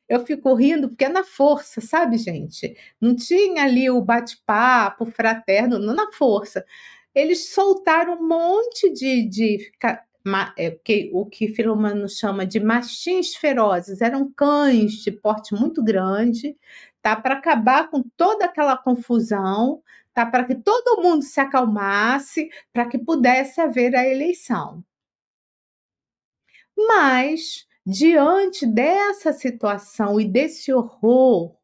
Eu 0.10 0.26
fico 0.26 0.54
rindo 0.56 0.89
porque 0.89 1.06
é 1.06 1.10
na 1.10 1.24
força, 1.24 1.80
sabe, 1.80 2.17
gente? 2.17 2.76
Não 3.00 3.15
tinha 3.15 3.63
ali 3.63 3.89
o 3.89 4.02
bate-papo 4.02 5.06
fraterno, 5.06 5.78
não 5.78 5.94
na 5.94 6.12
força. 6.12 6.65
Eles 7.13 7.54
soltaram 7.54 8.15
um 8.15 8.28
monte 8.28 8.91
de, 8.91 9.30
de 9.30 9.72
que, 10.84 11.10
o 11.14 11.26
que 11.26 11.48
Filomeno 11.50 12.08
chama 12.08 12.46
de 12.46 12.60
machins 12.60 13.36
ferozes, 13.36 14.02
eram 14.02 14.32
cães 14.32 14.94
de 15.04 15.12
porte 15.12 15.54
muito 15.54 15.84
grande, 15.84 16.58
tá? 17.02 17.16
Para 17.16 17.36
acabar 17.36 17.90
com 17.90 18.04
toda 18.16 18.46
aquela 18.46 18.78
confusão, 18.78 19.82
tá? 20.14 20.26
Para 20.26 20.46
que 20.46 20.56
todo 20.56 21.02
mundo 21.02 21.24
se 21.24 21.40
acalmasse, 21.40 22.50
para 22.74 22.88
que 22.88 22.98
pudesse 22.98 23.62
haver 23.62 23.96
a 23.96 24.08
eleição. 24.08 24.84
Mas, 26.78 27.68
diante 27.86 28.66
dessa 28.66 29.34
situação 29.34 30.20
e 30.20 30.26
desse 30.26 30.74
horror, 30.74 31.56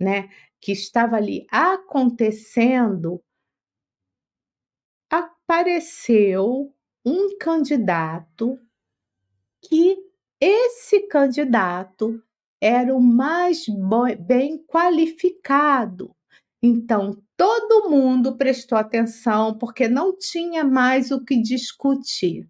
né, 0.00 0.28
que 0.60 0.72
estava 0.72 1.16
ali 1.16 1.46
acontecendo, 1.50 3.22
apareceu 5.10 6.73
um 7.04 7.36
candidato 7.38 8.58
que 9.62 9.96
esse 10.40 11.00
candidato 11.08 12.22
era 12.60 12.94
o 12.94 13.00
mais 13.00 13.66
bem 14.20 14.58
qualificado. 14.66 16.14
Então, 16.62 17.22
todo 17.36 17.90
mundo 17.90 18.36
prestou 18.36 18.78
atenção 18.78 19.56
porque 19.58 19.88
não 19.88 20.16
tinha 20.16 20.64
mais 20.64 21.10
o 21.10 21.22
que 21.24 21.40
discutir. 21.40 22.48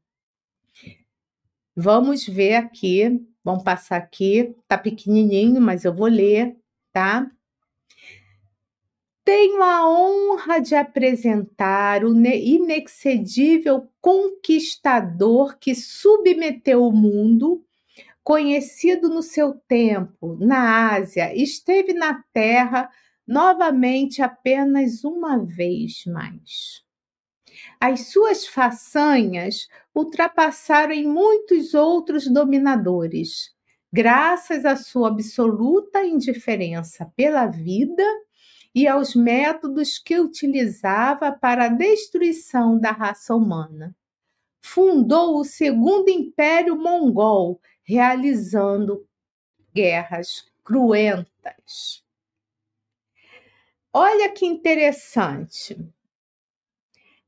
Vamos 1.76 2.24
ver 2.24 2.54
aqui, 2.54 3.20
vamos 3.42 3.64
passar 3.64 3.96
aqui, 3.96 4.54
tá 4.68 4.78
pequenininho, 4.78 5.60
mas 5.60 5.84
eu 5.84 5.92
vou 5.92 6.06
ler, 6.06 6.56
tá? 6.92 7.28
Tenho 9.24 9.62
a 9.62 9.88
honra 9.88 10.60
de 10.60 10.74
apresentar 10.74 12.04
o 12.04 12.14
inexcedível 12.14 13.88
conquistador 13.98 15.56
que 15.58 15.74
submeteu 15.74 16.84
o 16.84 16.92
mundo, 16.92 17.64
conhecido 18.22 19.08
no 19.08 19.22
seu 19.22 19.54
tempo 19.66 20.36
na 20.38 20.92
Ásia, 20.94 21.34
esteve 21.34 21.94
na 21.94 22.22
Terra 22.34 22.90
novamente 23.26 24.20
apenas 24.20 25.04
uma 25.04 25.38
vez 25.38 26.04
mais. 26.06 26.84
As 27.80 28.08
suas 28.08 28.46
façanhas 28.46 29.68
ultrapassaram 29.94 30.92
em 30.92 31.06
muitos 31.06 31.72
outros 31.72 32.30
dominadores, 32.30 33.54
graças 33.90 34.66
à 34.66 34.76
sua 34.76 35.08
absoluta 35.08 36.04
indiferença 36.04 37.10
pela 37.16 37.46
vida 37.46 38.04
e 38.74 38.88
aos 38.88 39.14
métodos 39.14 39.98
que 39.98 40.18
utilizava 40.18 41.30
para 41.30 41.66
a 41.66 41.68
destruição 41.68 42.78
da 42.78 42.90
raça 42.90 43.34
humana. 43.34 43.94
Fundou 44.60 45.38
o 45.38 45.44
Segundo 45.44 46.08
Império 46.08 46.74
Mongol, 46.76 47.60
realizando 47.84 49.06
guerras 49.72 50.50
cruentas. 50.64 52.02
Olha 53.92 54.32
que 54.32 54.44
interessante. 54.44 55.76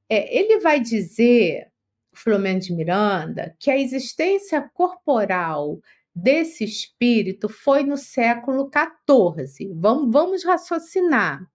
É, 0.08 0.36
ele 0.36 0.58
vai 0.58 0.80
dizer, 0.80 1.70
Flamengo 2.12 2.60
de 2.60 2.72
Miranda, 2.72 3.54
que 3.58 3.70
a 3.70 3.78
existência 3.78 4.62
corporal 4.74 5.78
desse 6.16 6.64
espírito 6.64 7.46
foi 7.46 7.84
no 7.84 7.98
século 7.98 8.70
XIV. 8.72 9.74
Vamos, 9.74 10.10
vamos 10.10 10.44
raciocinar. 10.44 11.46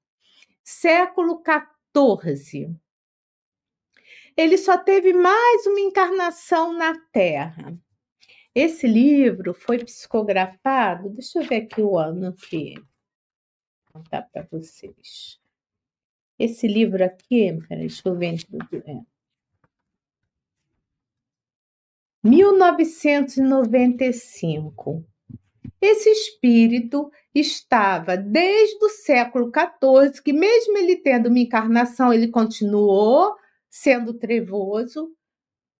Século 0.63 1.41
XIV. 1.95 2.76
Ele 4.38 4.58
só 4.58 4.78
teve 4.78 5.12
mais 5.12 5.65
uma 5.65 5.80
encarnação 5.80 6.74
na 6.74 6.93
Terra. 7.12 7.76
Esse 8.54 8.88
livro 8.88 9.54
foi 9.54 9.84
psicografado, 9.84 11.10
deixa 11.10 11.39
eu 11.39 11.47
ver 11.47 11.63
aqui 11.63 11.82
o 11.82 11.97
ano 11.97 12.28
aqui 12.28 12.76
contar 13.91 14.24
para 14.32 14.47
vocês. 14.50 15.39
Esse 16.39 16.67
livro 16.67 17.04
aqui, 17.04 17.52
peraí, 17.67 17.88
deixa 17.88 18.08
eu 18.08 18.17
ver. 18.17 18.36
1995. 22.24 25.04
Esse 25.82 26.10
espírito 26.10 27.12
estava 27.34 28.15
desde 28.15 28.86
o 28.86 28.90
século 28.90 29.52
XIV, 29.52 30.22
que 30.22 30.32
mesmo 30.32 30.78
ele 30.78 30.98
tendo 30.98 31.30
uma 31.30 31.40
encarnação, 31.40 32.13
ele 32.13 32.28
continuou 32.28 33.36
sendo 33.69 34.13
trevoso, 34.13 35.10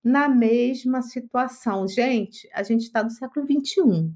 na 0.02 0.28
mesma 0.28 1.02
situação. 1.02 1.86
Gente, 1.86 2.48
a 2.52 2.62
gente 2.62 2.82
está 2.82 3.04
no 3.04 3.10
século 3.10 3.46
XXI, 3.46 4.10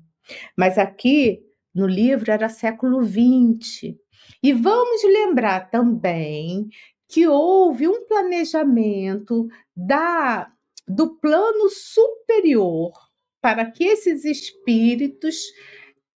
mas 0.56 0.78
aqui 0.78 1.42
no 1.74 1.86
livro 1.86 2.32
era 2.32 2.48
século 2.48 3.04
XX. 3.04 3.94
E 4.42 4.52
vamos 4.52 5.04
lembrar 5.04 5.70
também 5.70 6.68
que 7.08 7.28
houve 7.28 7.86
um 7.86 8.04
planejamento 8.06 9.46
da, 9.76 10.50
do 10.86 11.16
plano 11.18 11.68
superior 11.68 12.92
para 13.40 13.70
que 13.70 13.84
esses 13.84 14.24
espíritos 14.24 15.36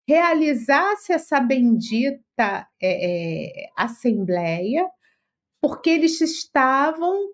realizassem 0.08 1.14
essa 1.14 1.38
bendita 1.40 2.66
é, 2.80 3.66
é, 3.66 3.70
assembleia, 3.76 4.88
porque 5.60 5.90
eles 5.90 6.20
estavam 6.20 7.32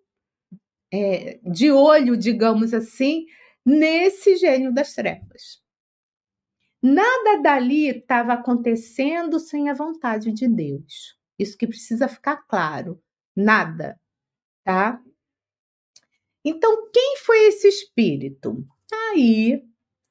é, 0.93 1.39
de 1.45 1.71
olho, 1.71 2.17
digamos 2.17 2.75
assim, 2.75 3.27
nesse 3.65 4.37
gênio 4.37 4.73
das 4.73 4.95
trevas. 4.95 5.63
Nada 6.83 7.41
dali 7.41 7.89
estava 7.89 8.35
acontecendo 8.35 9.39
sem 9.39 9.71
a 9.71 9.75
vontade 9.75 10.33
de 10.33 10.49
Deus. 10.49 11.17
Isso 11.39 11.57
que 11.57 11.67
precisa 11.67 12.09
ficar 12.09 12.39
claro. 12.49 13.01
Nada, 13.35 13.99
tá? 14.65 15.01
Então, 16.45 16.91
quem 16.93 17.17
foi 17.25 17.47
esse 17.49 17.69
espírito? 17.69 18.65
Aí 18.93 19.63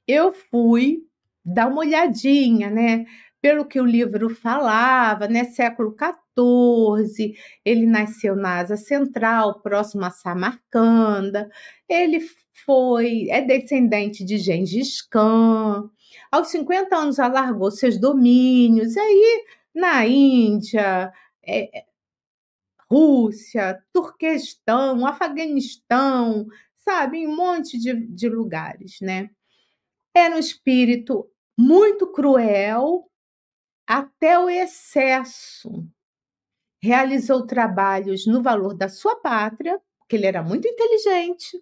eu 0.07 0.33
fui 0.33 1.03
dar 1.45 1.67
uma 1.67 1.79
olhadinha, 1.81 2.69
né? 2.69 3.05
Pelo 3.41 3.65
que 3.65 3.79
o 3.79 3.85
livro 3.85 4.29
falava, 4.29 5.27
né? 5.27 5.43
Século 5.45 5.95
XIV, 5.95 7.35
ele 7.65 7.85
nasceu 7.85 8.35
na 8.35 8.59
Asa 8.59 8.77
Central, 8.77 9.61
próximo 9.61 10.05
a 10.05 10.09
Samarcanda. 10.09 11.49
Ele 11.87 12.19
foi, 12.65 13.27
é 13.29 13.41
descendente 13.41 14.23
de 14.23 14.37
Gengis 14.37 15.01
Khan. 15.01 15.89
Aos 16.31 16.47
50 16.49 16.95
anos 16.95 17.19
alargou 17.19 17.69
seus 17.71 17.99
domínios. 17.99 18.95
E 18.95 18.99
aí, 18.99 19.45
na 19.75 20.05
Índia, 20.07 21.11
é, 21.45 21.83
Rússia, 22.93 23.83
Turquestão, 23.91 25.03
Afeganistão, 25.07 26.45
sabe, 26.77 27.17
em 27.17 27.27
um 27.27 27.35
monte 27.35 27.79
de, 27.79 27.91
de 28.07 28.29
lugares, 28.29 28.97
né? 29.01 29.31
Era 30.15 30.35
um 30.35 30.39
espírito 30.39 31.27
muito 31.57 32.11
cruel 32.11 33.09
até 33.87 34.37
o 34.37 34.47
excesso. 34.47 35.87
Realizou 36.83 37.47
trabalhos 37.47 38.27
no 38.27 38.43
valor 38.43 38.75
da 38.75 38.87
sua 38.87 39.15
pátria, 39.15 39.81
porque 39.97 40.15
ele 40.15 40.27
era 40.27 40.43
muito 40.43 40.67
inteligente, 40.67 41.59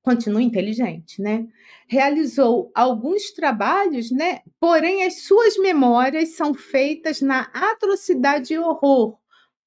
continua 0.00 0.40
inteligente, 0.40 1.20
né? 1.20 1.46
Realizou 1.86 2.72
alguns 2.74 3.32
trabalhos, 3.32 4.10
né? 4.10 4.40
Porém, 4.58 5.04
as 5.04 5.24
suas 5.24 5.58
memórias 5.58 6.30
são 6.30 6.54
feitas 6.54 7.20
na 7.20 7.42
atrocidade 7.52 8.54
e 8.54 8.58
horror, 8.58 9.17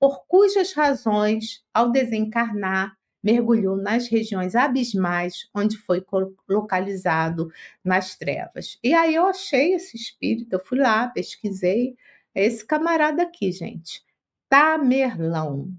por 0.02 0.26
cujas 0.26 0.74
razões, 0.74 1.64
ao 1.72 1.92
desencarnar, 1.92 2.98
mergulhou 3.24 3.78
nas 3.78 4.08
regiões 4.08 4.56
abismais 4.56 5.48
onde 5.54 5.78
foi 5.78 6.04
localizado 6.50 7.52
nas 7.84 8.18
trevas. 8.18 8.80
E 8.84 8.96
aí 8.96 9.14
eu 9.14 9.28
achei 9.28 9.76
esse 9.76 9.96
espírito, 9.96 10.54
eu 10.54 10.66
fui 10.66 10.80
lá, 10.80 11.08
pesquisei, 11.08 11.96
é 12.34 12.44
esse 12.44 12.66
camarada 12.66 13.22
aqui, 13.22 13.52
gente, 13.52 14.04
Tamerlão. 14.50 15.72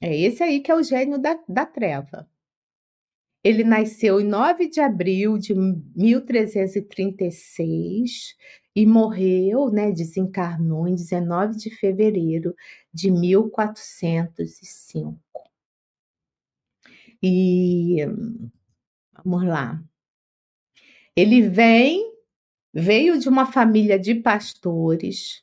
É 0.00 0.12
esse 0.12 0.42
aí 0.42 0.58
que 0.60 0.72
é 0.72 0.74
o 0.74 0.82
gênio 0.82 1.18
da, 1.18 1.38
da 1.48 1.64
treva. 1.64 2.28
Ele 3.44 3.62
nasceu 3.62 4.20
em 4.20 4.24
9 4.24 4.68
de 4.68 4.80
abril 4.80 5.38
de 5.38 5.54
1336 5.54 8.34
e 8.74 8.86
morreu, 8.86 9.70
né, 9.70 9.92
desencarnou 9.92 10.88
em 10.88 10.94
19 10.94 11.56
de 11.56 11.70
fevereiro 11.70 12.54
de 12.92 13.10
1405. 13.10 15.20
E 17.22 17.98
vamos 19.24 19.44
lá. 19.44 19.82
Ele 21.16 21.48
vem, 21.48 22.12
veio 22.72 23.18
de 23.18 23.28
uma 23.28 23.46
família 23.46 23.98
de 23.98 24.14
pastores, 24.16 25.42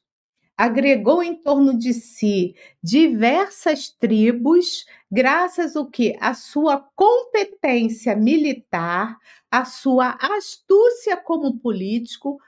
agregou 0.57 1.23
em 1.23 1.33
torno 1.33 1.77
de 1.77 1.93
si 1.93 2.55
diversas 2.83 3.89
tribos, 3.89 4.85
graças 5.09 5.75
ao 5.75 5.89
que 5.89 6.15
a 6.19 6.33
sua 6.33 6.77
competência 6.95 8.15
militar, 8.15 9.17
a 9.49 9.65
sua 9.65 10.17
astúcia 10.21 11.17
como 11.17 11.57
político, 11.57 12.39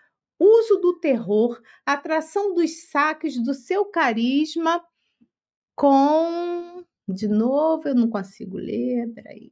uso 0.43 0.77
do 0.77 0.99
terror, 0.99 1.61
atração 1.85 2.53
dos 2.53 2.89
saques 2.89 3.41
do 3.43 3.53
seu 3.53 3.85
carisma 3.85 4.83
com 5.75 6.83
de 7.07 7.27
novo, 7.27 7.87
eu 7.89 7.95
não 7.95 8.09
consigo 8.09 8.57
ler, 8.57 9.11
peraí. 9.13 9.51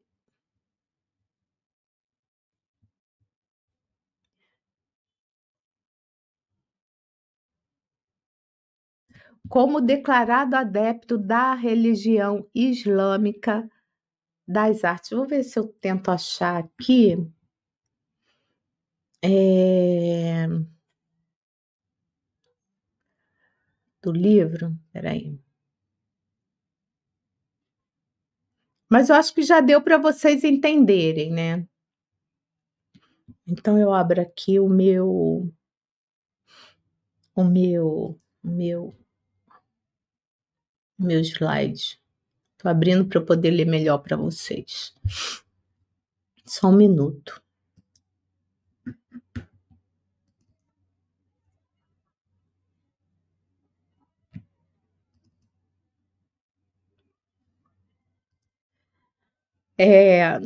Como 9.49 9.81
declarado 9.81 10.55
adepto 10.55 11.17
da 11.17 11.53
religião 11.53 12.47
islâmica 12.55 13.69
das 14.47 14.83
artes. 14.83 15.11
Vou 15.11 15.27
ver 15.27 15.43
se 15.43 15.57
eu 15.59 15.67
tento 15.67 16.09
achar 16.11 16.57
aqui. 16.57 17.17
É... 19.23 20.47
Do 24.03 24.11
livro, 24.11 24.75
peraí. 24.91 25.39
Mas 28.89 29.09
eu 29.09 29.15
acho 29.15 29.33
que 29.33 29.41
já 29.41 29.61
deu 29.61 29.81
para 29.81 29.97
vocês 29.97 30.43
entenderem, 30.43 31.31
né? 31.31 31.65
Então 33.47 33.77
eu 33.77 33.93
abro 33.93 34.21
aqui 34.21 34.59
o 34.59 34.67
meu 34.67 35.51
o 37.35 37.43
meu 37.43 38.19
o 38.43 38.47
meu 38.49 38.95
o 40.99 41.03
meu 41.03 41.21
slide. 41.21 41.99
Tô 42.57 42.69
abrindo 42.69 43.07
para 43.07 43.19
eu 43.19 43.25
poder 43.25 43.51
ler 43.51 43.65
melhor 43.65 43.97
para 43.99 44.15
vocês. 44.15 44.93
Só 46.45 46.67
um 46.67 46.75
minuto. 46.75 47.40
É, 59.83 60.39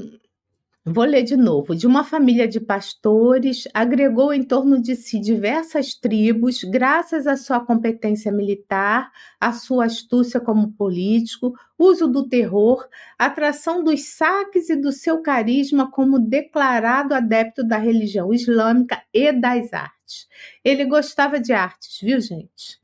vou 0.86 1.04
ler 1.04 1.24
de 1.24 1.36
novo. 1.36 1.76
De 1.76 1.86
uma 1.86 2.06
família 2.06 2.48
de 2.48 2.58
pastores, 2.58 3.68
agregou 3.74 4.34
em 4.34 4.42
torno 4.42 4.82
de 4.82 4.96
si 4.96 5.20
diversas 5.20 5.94
tribos, 5.94 6.64
graças 6.64 7.28
à 7.28 7.36
sua 7.36 7.60
competência 7.60 8.32
militar, 8.32 9.12
à 9.38 9.52
sua 9.52 9.88
astúcia 9.88 10.40
como 10.40 10.72
político, 10.72 11.54
uso 11.78 12.08
do 12.08 12.30
terror, 12.30 12.88
atração 13.20 13.84
dos 13.84 14.06
saques 14.06 14.70
e 14.70 14.78
do 14.78 14.94
seu 14.94 15.22
carisma 15.22 15.92
como 15.92 16.18
declarado 16.18 17.14
adepto 17.14 17.62
da 17.62 17.78
religião 17.78 18.34
islâmica 18.34 19.04
e 19.14 19.34
das 19.34 19.74
artes. 19.74 20.30
Ele 20.64 20.86
gostava 20.86 21.42
de 21.42 21.52
artes, 21.52 22.00
viu, 22.02 22.22
gente? 22.22 22.80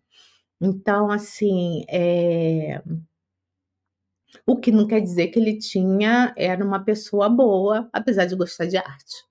Então, 0.59 1.09
assim, 1.09 1.85
é 1.87 2.81
o 4.45 4.57
que 4.57 4.71
não 4.71 4.87
quer 4.87 5.01
dizer 5.01 5.27
que 5.27 5.39
ele 5.39 5.57
tinha, 5.57 6.33
era 6.37 6.63
uma 6.63 6.83
pessoa 6.83 7.29
boa, 7.29 7.89
apesar 7.91 8.25
de 8.25 8.35
gostar 8.35 8.65
de 8.65 8.77
arte. 8.77 9.25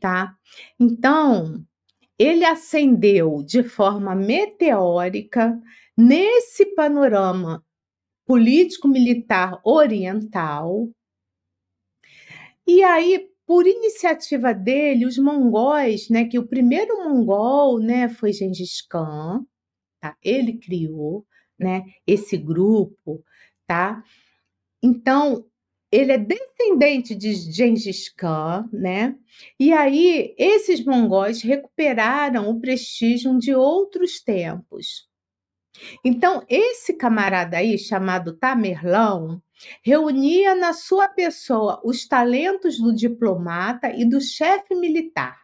Tá? 0.00 0.36
Então, 0.78 1.64
ele 2.18 2.44
ascendeu 2.44 3.42
de 3.42 3.62
forma 3.62 4.14
meteórica 4.14 5.60
nesse 5.96 6.66
panorama 6.74 7.64
político-militar 8.26 9.60
oriental. 9.64 10.88
E 12.66 12.82
aí, 12.84 13.28
por 13.46 13.66
iniciativa 13.66 14.52
dele, 14.52 15.06
os 15.06 15.16
mongóis, 15.16 16.10
né, 16.10 16.26
que 16.26 16.38
o 16.38 16.46
primeiro 16.46 17.02
mongol, 17.02 17.78
né, 17.80 18.08
foi 18.08 18.32
Gengis 18.32 18.82
Khan, 18.82 19.46
tá? 20.00 20.14
Ele 20.22 20.58
criou, 20.58 21.26
né, 21.58 21.84
esse 22.06 22.36
grupo 22.36 23.24
tá? 23.68 24.02
Então, 24.82 25.44
ele 25.92 26.12
é 26.12 26.18
descendente 26.18 27.14
de 27.14 27.32
Gengis 27.34 28.08
Khan, 28.08 28.68
né? 28.72 29.14
E 29.60 29.72
aí, 29.72 30.34
esses 30.38 30.84
mongóis 30.84 31.42
recuperaram 31.42 32.48
o 32.48 32.60
prestígio 32.60 33.38
de 33.38 33.54
outros 33.54 34.20
tempos. 34.20 35.06
Então, 36.04 36.44
esse 36.48 36.94
camarada 36.94 37.58
aí, 37.58 37.78
chamado 37.78 38.36
Tamerlão, 38.36 39.40
reunia 39.82 40.54
na 40.54 40.72
sua 40.72 41.08
pessoa 41.08 41.80
os 41.84 42.06
talentos 42.06 42.78
do 42.78 42.94
diplomata 42.94 43.90
e 43.90 44.04
do 44.04 44.20
chefe 44.20 44.74
militar. 44.74 45.38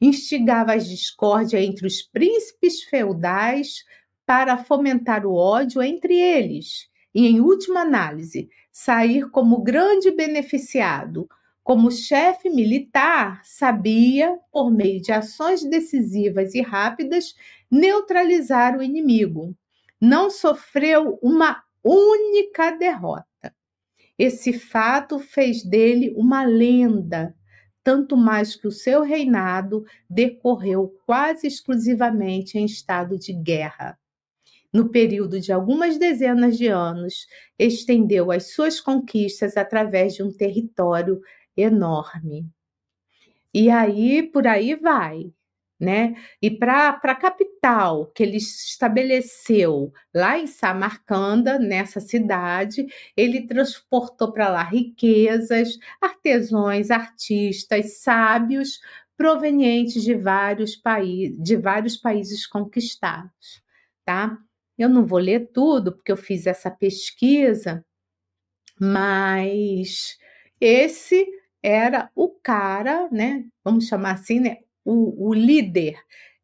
Instigava 0.00 0.74
as 0.74 0.88
discórdias 0.88 1.62
entre 1.62 1.86
os 1.86 2.02
príncipes 2.02 2.82
feudais 2.82 3.84
para 4.26 4.58
fomentar 4.58 5.24
o 5.24 5.34
ódio 5.34 5.82
entre 5.82 6.14
eles 6.18 6.89
e, 7.14 7.26
em 7.26 7.40
última 7.40 7.80
análise, 7.80 8.48
sair 8.70 9.28
como 9.30 9.62
grande 9.62 10.10
beneficiado. 10.10 11.28
Como 11.62 11.90
chefe 11.90 12.48
militar, 12.48 13.40
sabia, 13.44 14.38
por 14.50 14.70
meio 14.70 15.00
de 15.00 15.12
ações 15.12 15.62
decisivas 15.62 16.54
e 16.54 16.62
rápidas, 16.62 17.34
neutralizar 17.70 18.76
o 18.76 18.82
inimigo. 18.82 19.54
Não 20.00 20.30
sofreu 20.30 21.18
uma 21.22 21.62
única 21.84 22.70
derrota. 22.72 23.54
Esse 24.18 24.52
fato 24.52 25.18
fez 25.18 25.62
dele 25.62 26.12
uma 26.16 26.44
lenda, 26.44 27.34
tanto 27.82 28.16
mais 28.16 28.54
que 28.54 28.66
o 28.66 28.72
seu 28.72 29.02
reinado 29.02 29.84
decorreu 30.08 30.94
quase 31.06 31.46
exclusivamente 31.46 32.58
em 32.58 32.64
estado 32.64 33.18
de 33.18 33.32
guerra. 33.32 33.98
No 34.72 34.90
período 34.90 35.40
de 35.40 35.52
algumas 35.52 35.98
dezenas 35.98 36.56
de 36.56 36.68
anos, 36.68 37.26
estendeu 37.58 38.30
as 38.30 38.52
suas 38.52 38.80
conquistas 38.80 39.56
através 39.56 40.14
de 40.14 40.22
um 40.22 40.32
território 40.32 41.20
enorme. 41.56 42.46
E 43.52 43.68
aí, 43.70 44.22
por 44.22 44.46
aí 44.46 44.74
vai 44.76 45.32
né? 45.80 46.14
E 46.42 46.50
para 46.50 46.90
a 47.02 47.14
capital 47.14 48.06
que 48.12 48.22
ele 48.22 48.36
estabeleceu 48.36 49.90
lá 50.14 50.38
em 50.38 50.46
Samarcanda, 50.46 51.58
nessa 51.58 52.00
cidade, 52.00 52.86
ele 53.16 53.46
transportou 53.46 54.30
para 54.30 54.50
lá 54.50 54.62
riquezas, 54.62 55.78
artesãos, 56.00 56.90
artistas, 56.90 57.98
sábios 58.00 58.78
provenientes 59.16 60.02
de 60.02 60.14
vários 60.14 60.76
países, 60.76 61.42
de 61.42 61.56
vários 61.56 61.96
países 61.96 62.46
conquistados, 62.46 63.62
tá? 64.04 64.38
Eu 64.80 64.88
não 64.88 65.06
vou 65.06 65.18
ler 65.18 65.50
tudo 65.52 65.92
porque 65.92 66.10
eu 66.10 66.16
fiz 66.16 66.46
essa 66.46 66.70
pesquisa, 66.70 67.84
mas 68.80 70.16
esse 70.60 71.26
era 71.62 72.10
o 72.14 72.30
cara, 72.30 73.08
né? 73.10 73.44
Vamos 73.62 73.86
chamar 73.86 74.14
assim, 74.14 74.40
né? 74.40 74.58
o, 74.84 75.28
o 75.28 75.34
líder, 75.34 75.98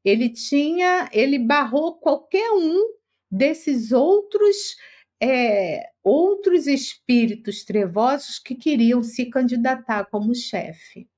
ele 0.05 0.31
tinha, 0.31 1.09
ele 1.13 1.39
barrou 1.39 1.99
qualquer 1.99 2.51
um 2.53 2.95
desses 3.31 3.93
outros 3.93 4.77
é, 5.21 5.91
outros 6.05 6.67
espíritos 6.67 7.65
trevosos 7.65 8.39
que 8.39 8.55
queriam 8.55 9.03
se 9.03 9.27
candidatar 9.31 10.05
como 10.07 10.35
chefe. 10.35 11.09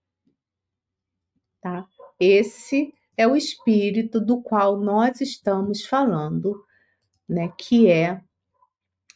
Tá? 1.61 1.85
Esse 2.19 2.95
é 3.17 3.27
o 3.27 3.35
espírito 3.35 4.21
do 4.21 4.41
qual 4.41 4.79
nós 4.79 5.21
estamos 5.21 5.85
falando, 5.85 6.65
né, 7.29 7.53
que 7.57 7.91
é 7.91 8.21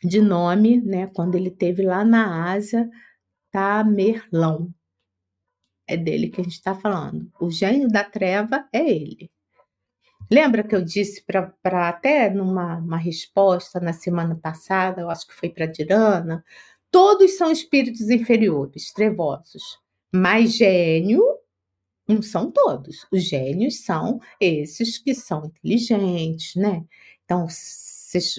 de 0.02 0.20
nome, 0.20 0.80
né, 0.80 1.06
quando 1.08 1.36
ele 1.36 1.50
teve 1.50 1.82
lá 1.82 2.04
na 2.04 2.52
Ásia, 2.52 2.90
Tamerlão. 3.50 4.72
É 5.86 5.96
dele 5.96 6.28
que 6.28 6.40
a 6.40 6.44
gente 6.44 6.54
está 6.54 6.74
falando. 6.74 7.30
O 7.40 7.50
gênio 7.50 7.88
da 7.88 8.04
treva 8.04 8.68
é 8.72 8.88
ele. 8.88 9.30
Lembra 10.30 10.62
que 10.62 10.74
eu 10.74 10.82
disse 10.82 11.22
para 11.24 11.88
até 11.88 12.30
numa 12.30 12.78
uma 12.78 12.96
resposta 12.96 13.78
na 13.78 13.92
semana 13.92 14.34
passada, 14.34 15.02
eu 15.02 15.10
acho 15.10 15.26
que 15.26 15.34
foi 15.34 15.50
para 15.50 15.66
Dirana, 15.66 16.44
todos 16.90 17.36
são 17.36 17.50
espíritos 17.50 18.08
inferiores, 18.08 18.92
trevosos, 18.92 19.78
mas 20.10 20.54
gênio 20.54 21.22
não 22.08 22.22
são 22.22 22.50
todos. 22.50 23.06
Os 23.12 23.22
gênios 23.24 23.84
são 23.84 24.20
esses 24.40 24.98
que 24.98 25.14
são 25.14 25.44
inteligentes, 25.46 26.54
né? 26.54 26.84
Então, 27.24 27.46
vocês 28.12 28.34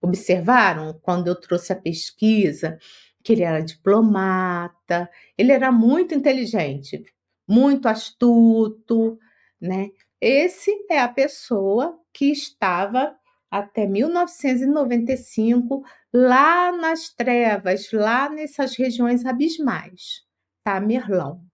observaram 0.00 0.98
quando 1.02 1.26
eu 1.26 1.34
trouxe 1.34 1.72
a 1.72 1.76
pesquisa 1.76 2.78
que 3.22 3.32
ele 3.32 3.42
era 3.42 3.60
diplomata, 3.60 5.10
ele 5.36 5.50
era 5.52 5.72
muito 5.72 6.14
inteligente, 6.14 7.04
muito 7.46 7.88
astuto, 7.88 9.18
né? 9.60 9.90
Esse 10.20 10.70
é 10.90 11.00
a 11.00 11.08
pessoa 11.08 11.98
que 12.12 12.26
estava 12.26 13.16
até 13.50 13.86
1995 13.86 15.84
lá 16.12 16.70
nas 16.72 17.08
trevas, 17.08 17.90
lá 17.92 18.28
nessas 18.28 18.76
regiões 18.76 19.24
abismais, 19.26 20.22
tá? 20.62 20.80
Merlão. 20.80 21.44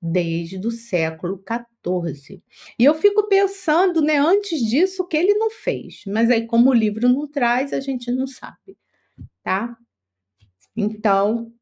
Desde 0.00 0.58
o 0.66 0.70
século 0.70 1.38
XIV. 1.86 2.42
E 2.78 2.84
eu 2.84 2.94
fico 2.94 3.28
pensando, 3.28 4.00
né, 4.00 4.18
antes 4.18 4.60
disso, 4.60 5.02
o 5.02 5.06
que 5.06 5.16
ele 5.16 5.34
não 5.34 5.50
fez. 5.50 6.02
Mas 6.06 6.30
aí, 6.30 6.46
como 6.46 6.70
o 6.70 6.74
livro 6.74 7.08
não 7.08 7.26
traz, 7.26 7.72
a 7.72 7.80
gente 7.80 8.10
não 8.10 8.26
sabe, 8.26 8.76
tá? 9.42 9.76
Então, 10.76 11.52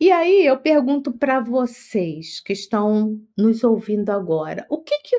e 0.00 0.12
aí 0.12 0.46
eu 0.46 0.58
pergunto 0.58 1.12
para 1.12 1.40
vocês 1.40 2.40
que 2.40 2.52
estão 2.52 3.20
nos 3.36 3.64
ouvindo 3.64 4.10
agora, 4.10 4.64
o 4.70 4.78
que 4.78 4.96
que 5.00 5.16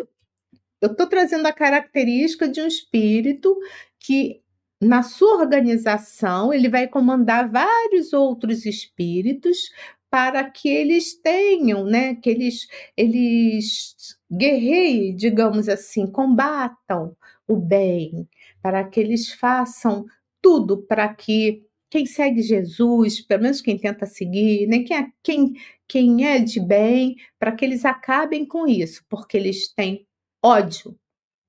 eu 0.81 0.91
estou 0.91 1.07
trazendo 1.07 1.45
a 1.45 1.53
característica 1.53 2.47
de 2.47 2.61
um 2.61 2.67
espírito 2.67 3.57
que 3.99 4.41
na 4.81 5.03
sua 5.03 5.35
organização 5.41 6.53
ele 6.53 6.69
vai 6.69 6.87
comandar 6.87 7.51
vários 7.51 8.13
outros 8.13 8.65
espíritos 8.65 9.69
para 10.09 10.49
que 10.49 10.69
eles 10.69 11.13
tenham, 11.13 11.83
né, 11.85 12.15
que 12.15 12.29
eles 12.29 12.67
eles 12.95 14.17
guerreiem, 14.31 15.15
digamos 15.15 15.67
assim, 15.67 16.05
combatam 16.07 17.15
o 17.47 17.55
bem, 17.55 18.27
para 18.61 18.83
que 18.83 18.99
eles 18.99 19.31
façam 19.31 20.05
tudo 20.41 20.77
para 20.77 21.13
que 21.13 21.65
quem 21.89 22.05
segue 22.05 22.41
Jesus, 22.41 23.19
pelo 23.21 23.43
menos 23.43 23.61
quem 23.61 23.77
tenta 23.77 24.05
seguir, 24.05 24.67
né? 24.67 24.83
quem, 24.83 24.97
é, 24.97 25.07
quem, 25.23 25.53
quem 25.87 26.27
é 26.27 26.39
de 26.39 26.59
bem, 26.59 27.15
para 27.39 27.51
que 27.51 27.65
eles 27.65 27.83
acabem 27.83 28.45
com 28.45 28.67
isso, 28.67 29.03
porque 29.09 29.35
eles 29.35 29.73
têm 29.73 30.05
ódio 30.43 30.95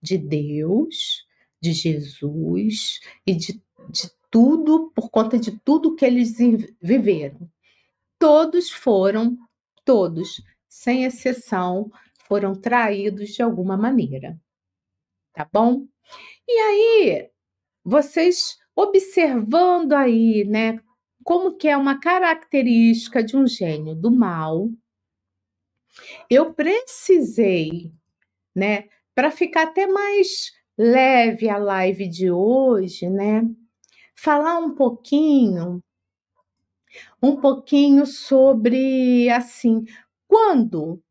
de 0.02 0.16
Deus, 0.16 1.26
de 1.60 1.72
Jesus 1.72 3.00
e 3.26 3.34
de, 3.34 3.62
de 3.90 4.10
tudo, 4.30 4.90
por 4.94 5.10
conta 5.10 5.38
de 5.38 5.50
tudo 5.60 5.94
que 5.94 6.06
eles 6.06 6.36
viveram. 6.80 7.50
Todos 8.18 8.70
foram, 8.70 9.36
todos, 9.84 10.42
sem 10.66 11.04
exceção, 11.04 11.90
foram 12.30 12.54
traídos 12.54 13.30
de 13.30 13.42
alguma 13.42 13.76
maneira. 13.76 14.38
Tá 15.34 15.48
bom? 15.52 15.84
E 16.46 16.52
aí, 16.52 17.30
vocês 17.84 18.56
observando 18.76 19.94
aí, 19.94 20.44
né, 20.44 20.78
como 21.24 21.56
que 21.56 21.66
é 21.66 21.76
uma 21.76 21.98
característica 21.98 23.20
de 23.20 23.36
um 23.36 23.48
gênio 23.48 23.96
do 23.96 24.12
mal, 24.12 24.68
eu 26.30 26.54
precisei, 26.54 27.92
né, 28.54 28.84
para 29.12 29.32
ficar 29.32 29.64
até 29.64 29.88
mais 29.88 30.52
leve 30.78 31.48
a 31.48 31.58
live 31.58 32.08
de 32.08 32.30
hoje, 32.30 33.10
né, 33.10 33.42
falar 34.14 34.58
um 34.58 34.76
pouquinho 34.76 35.82
um 37.22 37.36
pouquinho 37.36 38.06
sobre 38.06 39.28
assim, 39.30 39.84
quando 40.26 41.02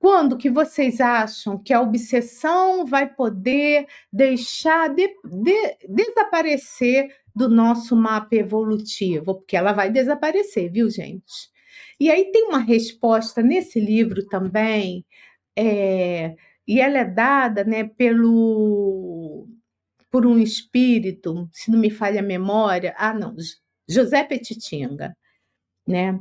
quando 0.00 0.38
que 0.38 0.48
vocês 0.48 0.98
acham 0.98 1.62
que 1.62 1.74
a 1.74 1.80
obsessão 1.82 2.86
vai 2.86 3.06
poder 3.06 3.86
deixar 4.10 4.88
de, 4.94 5.06
de, 5.22 5.76
desaparecer 5.86 7.14
do 7.36 7.50
nosso 7.50 7.94
mapa 7.94 8.34
evolutivo? 8.34 9.34
Porque 9.36 9.56
ela 9.58 9.72
vai 9.72 9.90
desaparecer, 9.90 10.72
viu, 10.72 10.88
gente? 10.88 11.50
E 12.00 12.10
aí 12.10 12.32
tem 12.32 12.44
uma 12.44 12.60
resposta 12.60 13.42
nesse 13.42 13.78
livro 13.78 14.26
também, 14.26 15.04
é, 15.54 16.34
e 16.66 16.80
ela 16.80 16.98
é 17.00 17.04
dada 17.04 17.62
né, 17.62 17.84
pelo 17.84 19.46
por 20.10 20.26
um 20.26 20.38
espírito, 20.38 21.48
se 21.52 21.70
não 21.70 21.78
me 21.78 21.90
falha 21.90 22.20
a 22.20 22.22
memória, 22.22 22.94
ah, 22.98 23.14
não, 23.14 23.36
José 23.88 24.24
Petitinga, 24.24 25.14
né? 25.86 26.18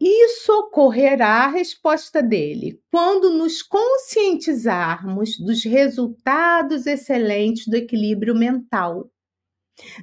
Isso 0.00 0.50
ocorrerá, 0.52 1.44
a 1.44 1.48
resposta 1.48 2.22
dele, 2.22 2.80
quando 2.90 3.30
nos 3.30 3.62
conscientizarmos 3.62 5.38
dos 5.38 5.62
resultados 5.62 6.86
excelentes 6.86 7.66
do 7.66 7.76
equilíbrio 7.76 8.34
mental, 8.34 9.10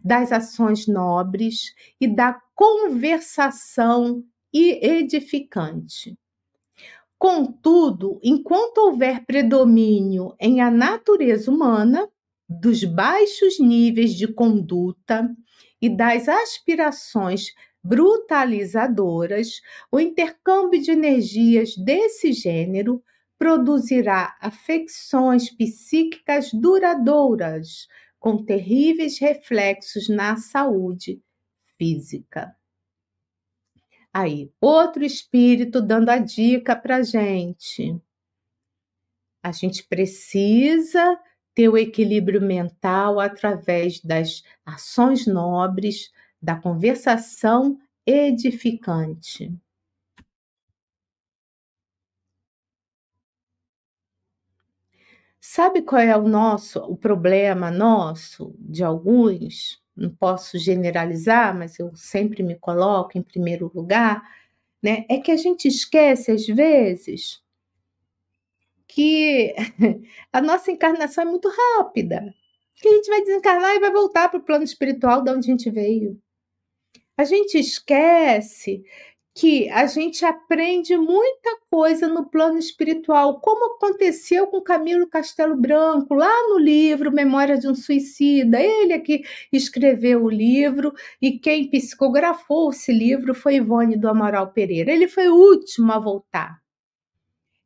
das 0.04 0.32
ações 0.32 0.88
nobres 0.88 1.74
e 2.00 2.08
da 2.08 2.40
conversação 2.54 4.24
edificante. 4.54 6.16
Contudo, 7.18 8.20
enquanto 8.24 8.78
houver 8.78 9.26
predomínio 9.26 10.36
em 10.40 10.62
a 10.62 10.70
natureza 10.70 11.50
humana, 11.50 12.08
dos 12.48 12.84
baixos 12.84 13.60
níveis 13.60 14.14
de 14.14 14.28
conduta 14.28 15.30
e 15.82 15.90
das 15.90 16.30
aspirações 16.30 17.54
brutalizadoras, 17.88 19.62
o 19.90 20.00
intercâmbio 20.00 20.82
de 20.82 20.92
energias 20.92 21.76
desse 21.78 22.34
gênero 22.34 23.02
produzirá 23.38 24.36
afecções 24.42 25.50
psíquicas 25.50 26.52
duradouras, 26.52 27.88
com 28.20 28.44
terríveis 28.44 29.20
reflexos 29.20 30.10
na 30.10 30.36
saúde 30.36 31.22
física. 31.78 32.56
Aí, 34.12 34.52
outro 34.60 35.06
espírito 35.06 35.80
dando 35.80 36.10
a 36.10 36.18
dica 36.18 36.76
para 36.76 37.04
gente. 37.04 38.02
A 39.44 39.52
gente 39.52 39.84
precisa 39.84 41.18
ter 41.54 41.70
o 41.70 41.78
equilíbrio 41.78 42.42
mental 42.42 43.20
através 43.20 44.00
das 44.02 44.44
ações 44.66 45.26
nobres, 45.26 46.12
da 46.42 46.56
conversação 46.56 47.78
edificante. 48.06 49.52
Sabe 55.40 55.82
qual 55.82 56.02
é 56.02 56.16
o 56.18 56.28
nosso, 56.28 56.80
o 56.80 56.96
problema 56.98 57.72
nosso, 57.72 58.56
de 58.60 58.84
alguns? 58.84 59.82
Não 59.96 60.10
posso 60.10 60.58
generalizar, 60.60 61.58
mas 61.58 61.80
eu 61.80 61.96
sempre 61.96 62.44
me 62.44 62.56
coloco 62.56 63.18
em 63.18 63.22
primeiro 63.24 63.72
lugar, 63.74 64.22
né? 64.84 65.06
É 65.10 65.18
que 65.20 65.32
a 65.32 65.38
gente 65.38 65.68
esquece, 65.68 66.32
às 66.32 66.46
vezes, 66.48 67.42
que 68.88 69.54
a 70.34 70.42
nossa 70.42 70.72
encarnação 70.72 71.24
é 71.24 71.28
muito 71.28 71.50
rápida. 71.50 72.34
Que 72.76 72.88
a 72.90 72.92
gente 72.94 73.10
vai 73.10 73.22
desencarnar 73.22 73.76
e 73.76 73.80
vai 73.80 73.92
voltar 73.92 74.30
para 74.30 74.40
o 74.40 74.44
plano 74.44 74.64
espiritual 74.64 75.24
de 75.24 75.32
onde 75.32 75.50
a 75.50 75.52
gente 75.52 75.70
veio. 75.72 76.20
A 77.20 77.24
gente 77.24 77.58
esquece 77.58 78.84
que 79.36 79.70
a 79.70 79.86
gente 79.88 80.26
aprende 80.26 80.96
muita 80.98 81.60
coisa 81.72 82.08
no 82.08 82.30
plano 82.30 82.58
espiritual, 82.60 83.40
como 83.40 83.76
aconteceu 83.76 84.48
com 84.48 84.62
Camilo 84.62 85.08
Castelo 85.08 85.56
Branco, 85.56 86.14
lá 86.14 86.32
no 86.50 86.60
livro 86.60 87.12
Memória 87.12 87.58
de 87.58 87.68
um 87.68 87.76
Suicida. 87.76 88.62
Ele 88.62 88.94
é 88.94 89.00
que 89.00 89.24
escreveu 89.52 90.24
o 90.24 90.30
livro 90.30 90.94
e 91.22 91.40
quem 91.40 91.70
psicografou 91.70 92.72
esse 92.72 92.92
livro 92.92 93.34
foi 93.34 93.56
Ivone 93.56 93.98
do 93.98 94.08
Amaral 94.08 94.52
Pereira. 94.54 94.92
Ele 94.92 95.08
foi 95.08 95.28
o 95.28 95.36
último 95.36 95.92
a 95.92 96.00
voltar. 96.00 96.67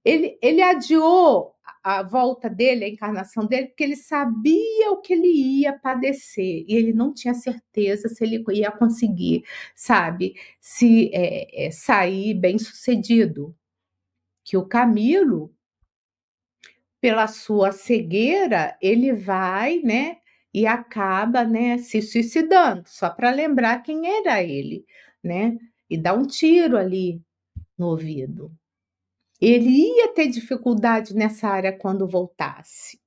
Ele, 0.03 0.37
ele 0.41 0.61
adiou 0.61 1.55
a 1.83 2.03
volta 2.03 2.49
dele, 2.49 2.85
a 2.85 2.89
encarnação 2.89 3.45
dele, 3.45 3.67
porque 3.67 3.83
ele 3.83 3.95
sabia 3.95 4.91
o 4.91 5.01
que 5.01 5.13
ele 5.13 5.27
ia 5.61 5.73
padecer. 5.77 6.65
E 6.67 6.75
ele 6.75 6.93
não 6.93 7.13
tinha 7.13 7.33
certeza 7.33 8.07
se 8.09 8.23
ele 8.23 8.43
ia 8.53 8.71
conseguir, 8.71 9.43
sabe, 9.75 10.35
se 10.59 11.09
é, 11.13 11.67
é, 11.67 11.71
sair 11.71 12.33
bem 12.35 12.57
sucedido. 12.59 13.55
Que 14.43 14.57
o 14.57 14.65
Camilo, 14.67 15.53
pela 16.99 17.27
sua 17.27 17.71
cegueira, 17.71 18.77
ele 18.81 19.13
vai, 19.13 19.79
né, 19.79 20.17
e 20.53 20.67
acaba, 20.67 21.43
né, 21.43 21.77
se 21.77 22.01
suicidando, 22.01 22.83
só 22.87 23.09
para 23.09 23.31
lembrar 23.31 23.81
quem 23.83 24.07
era 24.07 24.43
ele, 24.43 24.85
né, 25.23 25.57
e 25.89 25.97
dá 25.97 26.13
um 26.13 26.27
tiro 26.27 26.77
ali 26.77 27.21
no 27.77 27.87
ouvido 27.87 28.51
ele 29.41 29.69
ia 29.69 30.09
ter 30.09 30.27
dificuldade 30.27 31.15
nessa 31.15 31.47
área 31.47 31.75
quando 31.75 32.07
voltasse. 32.07 33.01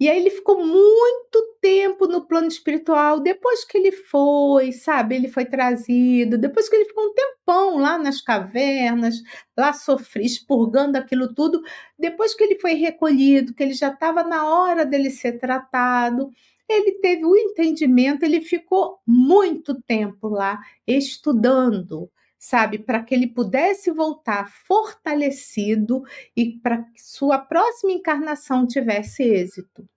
E 0.00 0.08
aí 0.08 0.18
ele 0.18 0.30
ficou 0.30 0.66
muito 0.66 1.56
tempo 1.60 2.06
no 2.08 2.26
plano 2.26 2.48
espiritual, 2.48 3.20
depois 3.20 3.64
que 3.64 3.78
ele 3.78 3.92
foi, 3.92 4.72
sabe, 4.72 5.14
ele 5.14 5.28
foi 5.28 5.44
trazido, 5.44 6.36
depois 6.38 6.68
que 6.68 6.74
ele 6.74 6.86
ficou 6.86 7.04
um 7.04 7.14
tempão 7.14 7.78
lá 7.78 7.98
nas 7.98 8.20
cavernas, 8.20 9.16
lá 9.56 9.72
sofrendo, 9.72 10.26
expurgando 10.26 10.98
aquilo 10.98 11.32
tudo, 11.34 11.62
depois 11.98 12.34
que 12.34 12.42
ele 12.42 12.58
foi 12.58 12.74
recolhido, 12.74 13.54
que 13.54 13.62
ele 13.62 13.74
já 13.74 13.88
estava 13.90 14.24
na 14.24 14.44
hora 14.48 14.84
dele 14.84 15.10
ser 15.10 15.38
tratado, 15.38 16.30
ele 16.68 16.92
teve 17.00 17.24
o 17.24 17.36
entendimento, 17.36 18.24
ele 18.24 18.40
ficou 18.40 18.98
muito 19.06 19.80
tempo 19.82 20.28
lá 20.28 20.58
estudando, 20.86 22.10
sabe, 22.42 22.80
para 22.80 23.00
que 23.04 23.14
ele 23.14 23.28
pudesse 23.28 23.92
voltar 23.92 24.50
fortalecido 24.66 26.02
e 26.36 26.58
para 26.58 26.82
que 26.82 27.00
sua 27.00 27.38
próxima 27.38 27.92
encarnação 27.92 28.66
tivesse 28.66 29.22
êxito. 29.22 29.88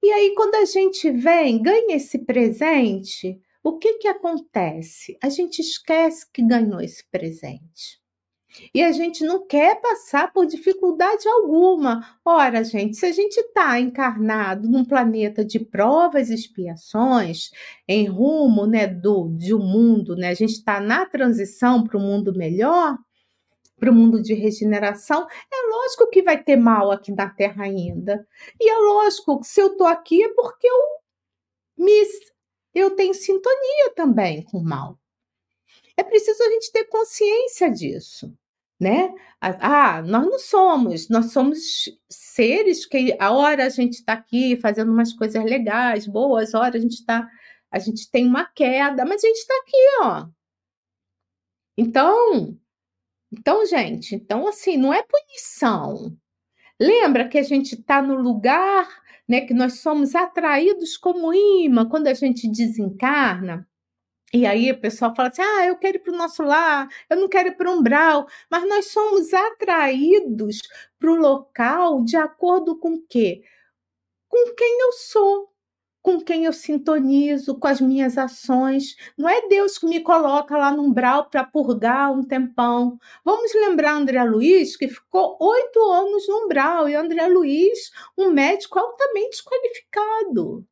E 0.00 0.12
aí, 0.12 0.34
quando 0.36 0.54
a 0.54 0.64
gente 0.64 1.10
vem, 1.10 1.60
ganha 1.60 1.96
esse 1.96 2.20
presente, 2.20 3.40
o 3.60 3.76
que, 3.76 3.94
que 3.94 4.06
acontece? 4.06 5.18
A 5.20 5.28
gente 5.28 5.60
esquece 5.60 6.30
que 6.30 6.46
ganhou 6.46 6.80
esse 6.80 7.04
presente. 7.10 8.00
E 8.72 8.82
a 8.82 8.92
gente 8.92 9.24
não 9.24 9.46
quer 9.46 9.80
passar 9.80 10.32
por 10.32 10.46
dificuldade 10.46 11.28
alguma. 11.28 12.18
Ora, 12.24 12.62
gente, 12.62 12.96
se 12.96 13.06
a 13.06 13.12
gente 13.12 13.36
está 13.38 13.80
encarnado 13.80 14.68
num 14.68 14.84
planeta 14.84 15.44
de 15.44 15.58
provas 15.58 16.30
e 16.30 16.34
expiações, 16.34 17.50
em 17.88 18.06
rumo 18.06 18.66
né, 18.66 18.86
do, 18.86 19.28
de 19.36 19.54
um 19.54 19.58
mundo, 19.58 20.14
né, 20.16 20.28
a 20.28 20.34
gente 20.34 20.52
está 20.52 20.80
na 20.80 21.04
transição 21.04 21.84
para 21.84 21.98
um 21.98 22.02
mundo 22.02 22.32
melhor, 22.34 22.96
para 23.78 23.90
o 23.90 23.94
mundo 23.94 24.22
de 24.22 24.34
regeneração, 24.34 25.26
é 25.52 25.68
lógico 25.68 26.08
que 26.08 26.22
vai 26.22 26.42
ter 26.42 26.56
mal 26.56 26.92
aqui 26.92 27.12
na 27.12 27.28
Terra 27.28 27.64
ainda. 27.64 28.26
E 28.60 28.70
é 28.70 28.78
lógico 28.78 29.40
que 29.40 29.46
se 29.46 29.60
eu 29.60 29.72
estou 29.72 29.86
aqui 29.86 30.22
é 30.22 30.32
porque 30.32 30.66
eu 30.66 30.78
me, 31.76 32.02
eu 32.72 32.94
tenho 32.94 33.12
sintonia 33.14 33.92
também 33.96 34.42
com 34.44 34.58
o 34.58 34.64
mal. 34.64 34.98
É 35.96 36.04
preciso 36.04 36.42
a 36.42 36.50
gente 36.50 36.72
ter 36.72 36.84
consciência 36.84 37.70
disso 37.70 38.32
né? 38.80 39.12
Ah, 39.40 40.02
nós 40.02 40.24
não 40.26 40.38
somos, 40.38 41.08
nós 41.08 41.32
somos 41.32 41.58
seres 42.08 42.86
que 42.86 43.16
a 43.20 43.30
hora 43.32 43.66
a 43.66 43.68
gente 43.68 43.94
está 43.94 44.14
aqui 44.14 44.56
fazendo 44.56 44.92
umas 44.92 45.12
coisas 45.12 45.44
legais, 45.44 46.06
boas, 46.06 46.54
a 46.54 46.60
hora 46.60 46.76
a 46.78 46.80
gente 46.80 46.94
está, 46.94 47.28
a 47.70 47.78
gente 47.78 48.10
tem 48.10 48.26
uma 48.26 48.44
queda, 48.46 49.04
mas 49.04 49.22
a 49.22 49.26
gente 49.26 49.38
está 49.38 49.54
aqui, 49.62 49.76
ó. 50.02 50.26
Então, 51.76 52.56
então, 53.32 53.66
gente, 53.66 54.14
então 54.14 54.46
assim, 54.48 54.76
não 54.76 54.94
é 54.94 55.02
punição. 55.02 56.16
Lembra 56.80 57.28
que 57.28 57.38
a 57.38 57.42
gente 57.42 57.74
está 57.74 58.02
no 58.02 58.16
lugar, 58.16 58.88
né? 59.28 59.42
Que 59.42 59.54
nós 59.54 59.80
somos 59.80 60.14
atraídos 60.14 60.96
como 60.96 61.32
imã 61.34 61.88
quando 61.88 62.08
a 62.08 62.14
gente 62.14 62.48
desencarna. 62.48 63.68
E 64.34 64.46
aí 64.46 64.68
o 64.72 64.80
pessoal 64.80 65.14
fala 65.14 65.28
assim: 65.28 65.42
ah, 65.42 65.66
eu 65.66 65.76
quero 65.78 65.96
ir 65.96 66.00
para 66.00 66.12
o 66.12 66.16
nosso 66.16 66.42
lar, 66.42 66.88
eu 67.08 67.16
não 67.16 67.28
quero 67.28 67.48
ir 67.50 67.56
para 67.56 67.70
o 67.70 67.78
umbral. 67.78 68.26
Mas 68.50 68.68
nós 68.68 68.86
somos 68.86 69.32
atraídos 69.32 70.60
para 70.98 71.12
o 71.12 71.14
local 71.14 72.02
de 72.04 72.16
acordo 72.16 72.76
com 72.76 72.94
o 72.94 73.02
quê? 73.08 73.42
Com 74.28 74.54
quem 74.56 74.80
eu 74.82 74.92
sou, 74.92 75.50
com 76.02 76.20
quem 76.20 76.46
eu 76.46 76.52
sintonizo, 76.52 77.58
com 77.58 77.68
as 77.68 77.80
minhas 77.80 78.18
ações. 78.18 78.96
Não 79.16 79.28
é 79.28 79.48
Deus 79.48 79.78
que 79.78 79.86
me 79.86 80.00
coloca 80.02 80.56
lá 80.56 80.72
no 80.72 80.82
umbral 80.82 81.30
para 81.30 81.44
purgar 81.44 82.12
um 82.12 82.24
tempão. 82.24 82.98
Vamos 83.24 83.54
lembrar 83.54 83.94
André 83.94 84.24
Luiz, 84.24 84.76
que 84.76 84.88
ficou 84.88 85.36
oito 85.40 85.80
anos 85.92 86.28
no 86.28 86.46
umbral, 86.46 86.88
e 86.88 86.94
André 86.96 87.28
Luiz, 87.28 87.92
um 88.18 88.30
médico 88.32 88.78
altamente 88.80 89.44
qualificado. 89.44 90.66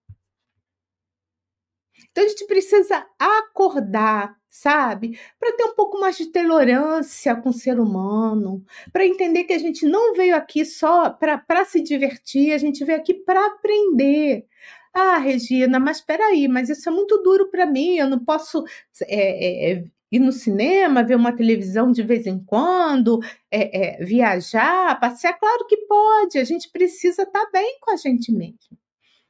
Então 2.12 2.24
a 2.24 2.28
gente 2.28 2.46
precisa 2.46 3.06
acordar, 3.18 4.36
sabe? 4.48 5.18
Para 5.40 5.56
ter 5.56 5.64
um 5.64 5.74
pouco 5.74 5.98
mais 5.98 6.16
de 6.16 6.26
tolerância 6.26 7.34
com 7.34 7.48
o 7.48 7.54
ser 7.54 7.80
humano, 7.80 8.62
para 8.92 9.06
entender 9.06 9.44
que 9.44 9.54
a 9.54 9.58
gente 9.58 9.86
não 9.86 10.14
veio 10.14 10.36
aqui 10.36 10.64
só 10.64 11.10
para 11.10 11.64
se 11.64 11.82
divertir, 11.82 12.52
a 12.52 12.58
gente 12.58 12.84
veio 12.84 12.98
aqui 12.98 13.14
para 13.14 13.46
aprender. 13.46 14.46
Ah, 14.94 15.16
Regina, 15.18 15.80
mas 15.80 15.98
espera 15.98 16.26
aí, 16.26 16.46
mas 16.48 16.68
isso 16.68 16.86
é 16.88 16.92
muito 16.92 17.16
duro 17.22 17.50
para 17.50 17.64
mim, 17.64 17.96
eu 17.96 18.08
não 18.08 18.22
posso 18.22 18.62
é, 19.08 19.72
é, 19.72 19.84
ir 20.12 20.18
no 20.18 20.32
cinema, 20.32 21.02
ver 21.02 21.16
uma 21.16 21.34
televisão 21.34 21.90
de 21.90 22.02
vez 22.02 22.26
em 22.26 22.38
quando, 22.44 23.20
é, 23.50 24.00
é 24.00 24.04
viajar, 24.04 25.00
passear. 25.00 25.38
Claro 25.38 25.66
que 25.66 25.78
pode, 25.86 26.38
a 26.38 26.44
gente 26.44 26.70
precisa 26.70 27.22
estar 27.22 27.40
tá 27.40 27.50
bem 27.50 27.78
com 27.80 27.90
a 27.90 27.96
gente 27.96 28.30
mesmo. 28.30 28.78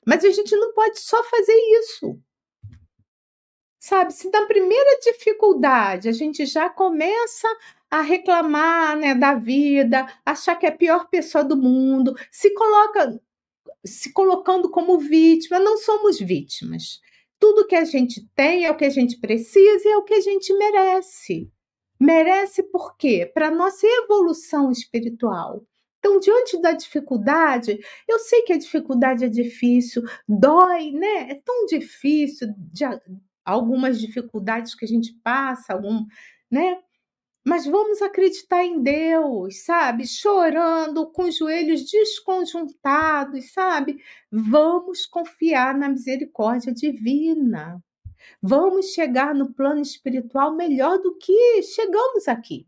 Mas 0.05 0.25
a 0.25 0.31
gente 0.31 0.57
não 0.57 0.75
pode 0.75 0.99
só 0.99 1.23
fazer 1.23 1.55
isso. 1.81 2.19
Sabe, 3.85 4.13
se 4.13 4.31
na 4.31 4.47
primeira 4.47 5.01
dificuldade 5.01 6.09
a 6.09 6.13
gente 6.13 6.47
já 6.47 6.71
começa 6.71 7.49
a 7.91 8.01
reclamar 8.01 8.97
né, 8.97 9.13
da 9.13 9.35
vida, 9.35 10.07
achar 10.25 10.55
que 10.55 10.67
é 10.67 10.69
a 10.69 10.77
pior 10.77 11.09
pessoa 11.09 11.43
do 11.43 11.57
mundo, 11.57 12.15
se 12.31 12.55
coloca 12.55 13.21
se 13.85 14.13
colocando 14.13 14.71
como 14.71 15.01
vítima, 15.01 15.59
não 15.59 15.77
somos 15.79 16.21
vítimas. 16.21 17.01
Tudo 17.41 17.67
que 17.67 17.75
a 17.75 17.85
gente 17.85 18.25
tem 18.37 18.67
é 18.67 18.71
o 18.71 18.77
que 18.77 18.85
a 18.85 18.89
gente 18.89 19.19
precisa 19.19 19.89
e 19.89 19.91
é 19.91 19.97
o 19.97 20.05
que 20.05 20.15
a 20.15 20.21
gente 20.21 20.55
merece. 20.55 21.51
Merece 21.99 22.63
por 22.63 22.97
quê? 22.97 23.29
Para 23.35 23.51
nossa 23.51 23.85
evolução 23.85 24.71
espiritual. 24.71 25.67
Então, 25.99 26.21
diante 26.21 26.63
da 26.63 26.71
dificuldade, 26.71 27.81
eu 28.09 28.21
sei 28.21 28.43
que 28.43 28.53
a 28.53 28.59
dificuldade 28.59 29.25
é 29.25 29.29
difícil, 29.29 30.05
dói, 30.29 30.93
né? 30.93 31.33
É 31.33 31.35
tão 31.45 31.67
difícil, 31.67 32.47
algumas 33.45 34.01
dificuldades 34.01 34.75
que 34.75 34.85
a 34.85 34.89
gente 34.89 35.13
passa, 35.23 35.73
algum, 35.73 36.07
né? 36.51 36.79
Mas 37.45 37.67
vamos 37.67 38.01
acreditar 38.01 38.65
em 38.65 38.81
Deus, 38.83 39.65
sabe? 39.65 40.07
Chorando, 40.07 41.11
com 41.11 41.25
os 41.25 41.37
joelhos 41.37 41.91
desconjuntados, 41.91 43.53
sabe? 43.53 44.01
Vamos 44.31 45.07
confiar 45.07 45.77
na 45.77 45.89
misericórdia 45.89 46.73
divina. 46.73 47.83
Vamos 48.41 48.93
chegar 48.93 49.35
no 49.35 49.53
plano 49.53 49.81
espiritual 49.81 50.55
melhor 50.55 50.99
do 50.99 51.17
que 51.19 51.63
chegamos 51.63 52.29
aqui. 52.29 52.67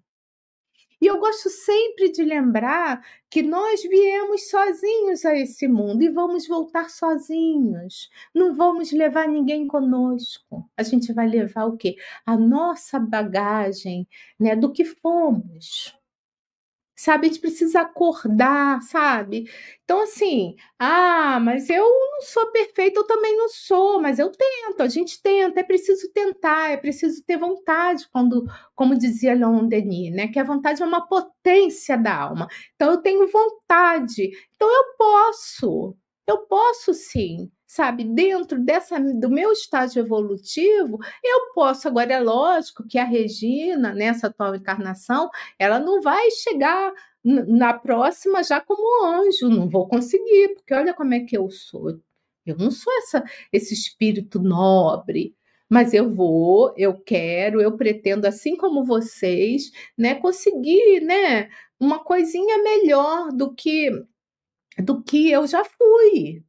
E 1.01 1.07
eu 1.07 1.19
gosto 1.19 1.51
sempre 1.51 2.11
de 2.11 2.23
lembrar 2.25 3.05
que 3.31 3.43
nós 3.43 3.83
viemos 3.83 4.49
sozinhos 4.49 5.25
a 5.25 5.35
esse 5.37 5.67
mundo 5.69 6.03
e 6.03 6.09
vamos 6.09 6.47
voltar 6.47 6.91
sozinhos. 6.91 8.09
Não 8.35 8.55
vamos 8.55 8.93
levar 8.93 9.29
ninguém 9.29 9.67
conosco. 9.67 10.69
A 10.77 10.83
gente 10.83 11.13
vai 11.13 11.29
levar 11.29 11.65
o 11.67 11.77
quê? 11.77 11.97
A 12.25 12.37
nossa 12.37 12.99
bagagem, 12.99 14.07
né, 14.39 14.55
do 14.57 14.73
que 14.73 14.85
fomos 14.85 15.95
sabe? 17.05 17.27
A 17.27 17.31
gente 17.31 17.41
precisa 17.41 17.83
acordar, 17.83 18.81
sabe? 18.83 19.45
Então, 19.85 20.03
assim, 20.03 20.57
ah, 20.79 21.39
mas 21.41 21.69
eu 21.69 21.85
não 21.85 22.23
sou 22.23 22.51
perfeita, 22.51 22.99
eu 23.01 23.07
também 23.07 23.37
não 23.37 23.49
sou, 23.49 24.01
mas 24.01 24.19
eu 24.19 24.31
tento, 24.31 24.81
a 24.83 24.89
gente 24.89 25.21
tenta, 25.23 25.61
é 25.61 25.63
preciso 25.63 26.11
tentar, 26.13 26.71
é 26.71 26.77
preciso 26.77 27.23
ter 27.25 27.37
vontade, 27.39 28.09
quando, 28.11 28.45
como 28.75 28.97
dizia 28.97 29.35
Leon 29.35 29.69
Denis, 29.69 30.13
né? 30.15 30.29
Que 30.29 30.39
a 30.39 30.45
vontade 30.45 30.83
é 30.83 30.87
uma 30.87 31.07
potência 31.07 31.97
da 31.99 32.17
alma. 32.17 32.49
Então, 32.75 32.93
eu 32.93 32.99
tenho 33.03 33.27
vontade, 33.29 34.31
então 34.55 34.69
eu 34.69 34.85
posso, 34.97 35.97
eu 36.27 36.39
posso 36.47 36.95
sim 36.95 37.51
sabe, 37.67 38.05
dentro 38.05 38.61
dessa 38.61 38.99
do 39.01 39.31
meu 39.31 39.53
estágio 39.53 40.01
evolutivo, 40.01 40.99
eu 41.23 41.53
posso 41.55 41.89
agora 41.89 42.13
é 42.15 42.21
lógico 42.21 42.87
que 42.87 42.99
a 42.99 43.05
Regina 43.05 43.93
nessa 43.95 44.29
atual 44.29 44.55
encarnação, 44.55 45.31
ela 45.59 45.79
não 45.79 46.01
vai 46.03 46.31
chegar 46.31 46.93
na 47.25 47.73
próxima 47.73 48.43
já 48.43 48.61
como 48.61 49.05
anjo, 49.07 49.49
não 49.49 49.69
vou 49.69 49.89
conseguir, 49.89 50.55
porque 50.55 50.75
olha 50.75 50.95
como 50.95 51.15
é 51.15 51.21
que 51.21 51.37
eu 51.37 51.51
sou. 51.51 51.99
Eu 52.47 52.57
não 52.59 52.71
sou 52.71 52.93
essa 52.99 53.25
esse 53.53 53.73
espírito 53.75 54.39
nobre, 54.41 55.35
mas 55.69 55.95
eu 55.95 56.13
vou, 56.15 56.75
eu 56.77 57.01
quero, 57.01 57.61
eu 57.61 57.77
pretendo 57.77 58.27
assim 58.27 58.57
como 58.57 58.85
vocês, 58.85 59.73
né, 59.99 60.15
conseguir, 60.15 61.01
né, 61.01 61.49
uma 61.81 61.99
coisinha 62.05 62.63
melhor 62.63 63.33
do 63.33 63.55
que 63.55 63.91
do 64.79 65.03
que 65.03 65.31
eu 65.31 65.47
já 65.47 65.65
fui, 65.65 66.45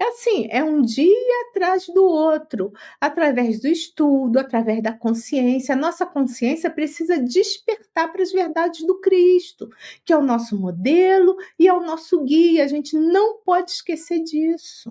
é 0.00 0.08
assim, 0.08 0.48
é 0.50 0.64
um 0.64 0.80
dia 0.80 1.14
atrás 1.50 1.86
do 1.86 2.02
outro, 2.02 2.72
através 2.98 3.60
do 3.60 3.68
estudo, 3.68 4.38
através 4.38 4.82
da 4.82 4.94
consciência. 4.94 5.74
A 5.74 5.78
nossa 5.78 6.06
consciência 6.06 6.70
precisa 6.70 7.20
despertar 7.20 8.10
para 8.10 8.22
as 8.22 8.32
verdades 8.32 8.86
do 8.86 8.98
Cristo, 8.98 9.68
que 10.02 10.10
é 10.10 10.16
o 10.16 10.22
nosso 10.22 10.58
modelo 10.58 11.36
e 11.58 11.68
é 11.68 11.74
o 11.74 11.82
nosso 11.82 12.24
guia. 12.24 12.64
A 12.64 12.66
gente 12.66 12.96
não 12.96 13.42
pode 13.44 13.72
esquecer 13.72 14.20
disso, 14.20 14.90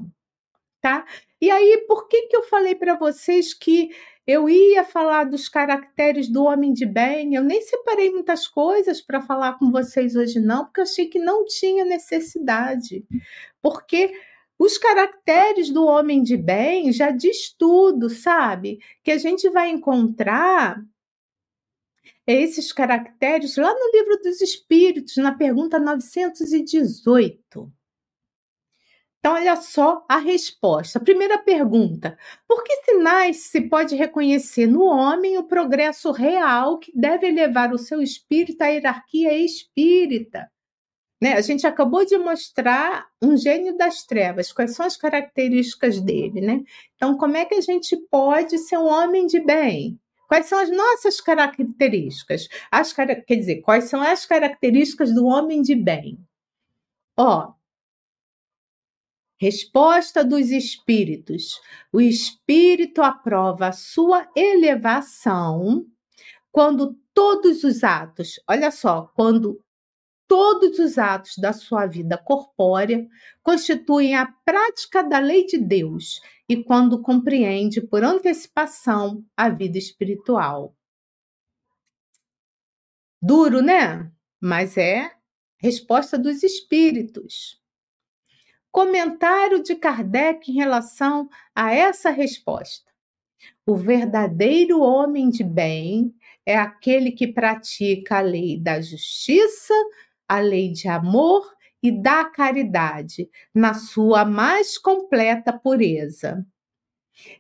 tá? 0.80 1.03
E 1.41 1.49
aí, 1.49 1.86
por 1.88 2.07
que 2.07 2.28
que 2.28 2.36
eu 2.36 2.43
falei 2.43 2.76
para 2.76 2.95
vocês 2.95 3.51
que 3.51 3.89
eu 4.28 4.47
ia 4.47 4.84
falar 4.84 5.24
dos 5.24 5.49
caracteres 5.49 6.30
do 6.30 6.43
homem 6.43 6.72
de 6.72 6.86
bem? 6.86 7.34
Eu 7.34 7.43
nem 7.43 7.64
separei 7.64 8.12
muitas 8.12 8.47
coisas 8.47 9.01
para 9.01 9.22
falar 9.22 9.57
com 9.57 9.72
vocês 9.72 10.16
hoje 10.16 10.39
não, 10.39 10.66
porque 10.66 10.82
eu 10.82 10.84
achei 10.84 11.07
que 11.07 11.18
não 11.18 11.45
tinha 11.45 11.84
necessidade. 11.84 13.03
Porque 13.60 14.12
os 14.60 14.78
caracteres 14.78 15.70
do 15.72 15.86
homem 15.86 16.22
de 16.22 16.36
bem 16.36 16.91
já 16.91 17.12
diz 17.12 17.53
tudo, 17.57 18.10
sabe? 18.10 18.80
Que 19.01 19.12
a 19.12 19.18
gente 19.18 19.49
vai 19.49 19.70
encontrar 19.70 20.84
esses 22.28 22.74
caracteres 22.74 23.55
lá 23.55 23.74
no 23.74 23.91
livro 23.91 24.18
dos 24.22 24.41
Espíritos, 24.41 25.16
na 25.16 25.34
pergunta 25.34 25.80
918. 25.80 27.72
Então, 29.20 29.34
olha 29.34 29.55
só 29.55 30.05
a 30.07 30.18
resposta. 30.18 30.99
Primeira 30.99 31.38
pergunta: 31.38 32.18
por 32.45 32.64
que 32.64 32.84
sinais 32.84 33.38
se 33.38 33.62
pode 33.62 33.95
reconhecer 33.95 34.68
no 34.68 34.84
homem 34.84 35.38
o 35.38 35.43
progresso 35.43 36.12
real 36.12 36.80
que 36.80 36.91
deve 36.93 37.28
elevar 37.28 37.74
o 37.74 37.78
seu 37.78 38.01
espírito 38.01 38.62
à 38.62 38.68
hierarquia 38.68 39.34
espírita? 39.34 40.51
Né? 41.22 41.34
A 41.34 41.41
gente 41.41 41.67
acabou 41.67 42.05
de 42.05 42.17
mostrar 42.17 43.07
um 43.22 43.36
gênio 43.36 43.78
das 43.78 44.03
trevas, 44.03 44.53
quais 44.53 44.74
são 44.74 44.86
as 44.86 44.95
características 44.95 45.99
dele, 45.99 46.39
né? 46.39 46.63
Então, 46.95 47.17
como 47.17 47.36
é 47.36 47.43
que 47.43 47.55
a 47.55 47.61
gente 47.61 47.97
pode 48.09 48.57
ser 48.57 48.78
um 48.78 48.88
homem 48.88 49.28
de 49.28 49.39
bem? 49.39 49.99
Quais 50.30 50.45
são 50.45 50.59
as 50.59 50.70
nossas 50.70 51.20
características? 51.20 52.47
As, 52.72 52.93
quer 52.93 53.26
dizer, 53.28 53.61
quais 53.61 53.86
são 53.86 54.01
as 54.01 54.26
características 54.26 55.13
do 55.13 55.26
homem 55.26 55.61
de 55.61 55.76
bem? 55.76 56.17
Ó, 57.17 57.51
resposta 59.39 60.24
dos 60.24 60.51
espíritos. 60.51 61.59
O 61.91 61.99
espírito 61.99 63.01
aprova 63.01 63.67
a 63.67 63.72
sua 63.72 64.28
elevação 64.36 65.86
quando 66.51 66.97
todos 67.13 67.63
os 67.63 67.84
atos, 67.84 68.39
olha 68.47 68.70
só, 68.70 69.11
quando 69.15 69.59
todos 70.30 70.78
os 70.78 71.00
atos 71.00 71.40
da 71.40 71.52
sua 71.52 71.88
vida 71.88 72.16
corpórea 72.16 73.08
constituem 73.42 74.16
a 74.16 74.28
prática 74.46 75.02
da 75.02 75.18
lei 75.18 75.44
de 75.48 75.58
Deus 75.58 76.22
e 76.48 76.64
quando 76.64 77.02
compreende 77.02 77.82
por 77.82 78.04
antecipação 78.04 79.26
a 79.36 79.50
vida 79.50 79.80
espiritual. 79.80 80.78
Duro, 83.20 83.60
né? 83.62 84.12
Mas 84.40 84.78
é 84.78 85.12
resposta 85.58 86.18
dos 86.18 86.44
espíritos. 86.44 87.60
Comentário 88.72 89.64
de 89.64 89.76
Kardec 89.76 90.52
em 90.52 90.56
relação 90.56 91.28
a 91.56 91.74
essa 91.74 92.12
resposta. 92.12 92.90
O 93.66 93.76
verdadeiro 93.76 94.80
homem 94.80 95.30
de 95.30 95.44
bem 95.44 96.14
é 96.46 96.56
aquele 96.56 97.12
que 97.12 97.28
pratica 97.28 98.18
a 98.18 98.22
lei 98.22 98.60
da 98.60 98.80
justiça, 98.80 99.74
a 100.30 100.40
lei 100.40 100.72
de 100.72 100.88
amor 100.88 101.44
e 101.82 101.92
da 101.92 102.24
caridade 102.26 103.28
na 103.54 103.74
sua 103.74 104.24
mais 104.24 104.78
completa 104.78 105.52
pureza. 105.52 106.46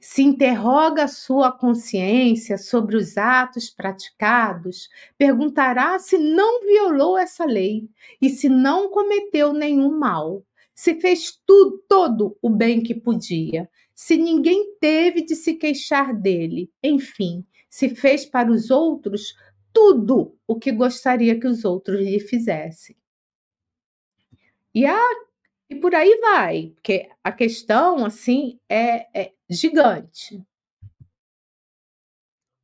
Se 0.01 0.21
interroga 0.21 1.03
a 1.03 1.07
sua 1.07 1.51
consciência 1.51 2.57
sobre 2.57 2.97
os 2.97 3.17
atos 3.17 3.69
praticados, 3.69 4.89
perguntará 5.17 5.97
se 5.99 6.17
não 6.17 6.65
violou 6.65 7.17
essa 7.17 7.45
lei 7.45 7.87
e 8.21 8.29
se 8.29 8.49
não 8.49 8.89
cometeu 8.89 9.53
nenhum 9.53 9.97
mal, 9.97 10.43
se 10.73 10.99
fez 10.99 11.39
tudo, 11.45 11.83
todo 11.87 12.37
o 12.41 12.49
bem 12.49 12.81
que 12.81 12.95
podia, 12.95 13.69
se 13.93 14.17
ninguém 14.17 14.75
teve 14.79 15.21
de 15.21 15.35
se 15.35 15.53
queixar 15.53 16.13
dele, 16.13 16.71
enfim, 16.83 17.45
se 17.69 17.89
fez 17.89 18.25
para 18.25 18.51
os 18.51 18.71
outros 18.71 19.33
tudo 19.79 20.37
o 20.45 20.59
que 20.59 20.73
gostaria 20.73 21.39
que 21.39 21.47
os 21.47 21.63
outros 21.63 21.97
lhe 22.01 22.19
fizessem. 22.19 22.97
E, 24.75 24.85
a, 24.85 24.99
e 25.69 25.75
por 25.75 25.95
aí 25.95 26.19
vai, 26.19 26.73
porque 26.75 27.09
a 27.23 27.31
questão 27.31 28.05
assim 28.05 28.59
é, 28.67 29.07
é 29.17 29.33
gigante. 29.49 30.43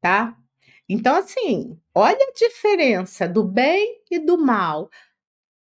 Tá? 0.02 0.38
Então, 0.90 1.16
assim, 1.16 1.80
olha 1.96 2.18
a 2.20 2.34
diferença 2.34 3.30
do 3.30 3.46
bem 3.46 4.02
e 4.12 4.20
do 4.20 4.38
mal. 4.38 4.90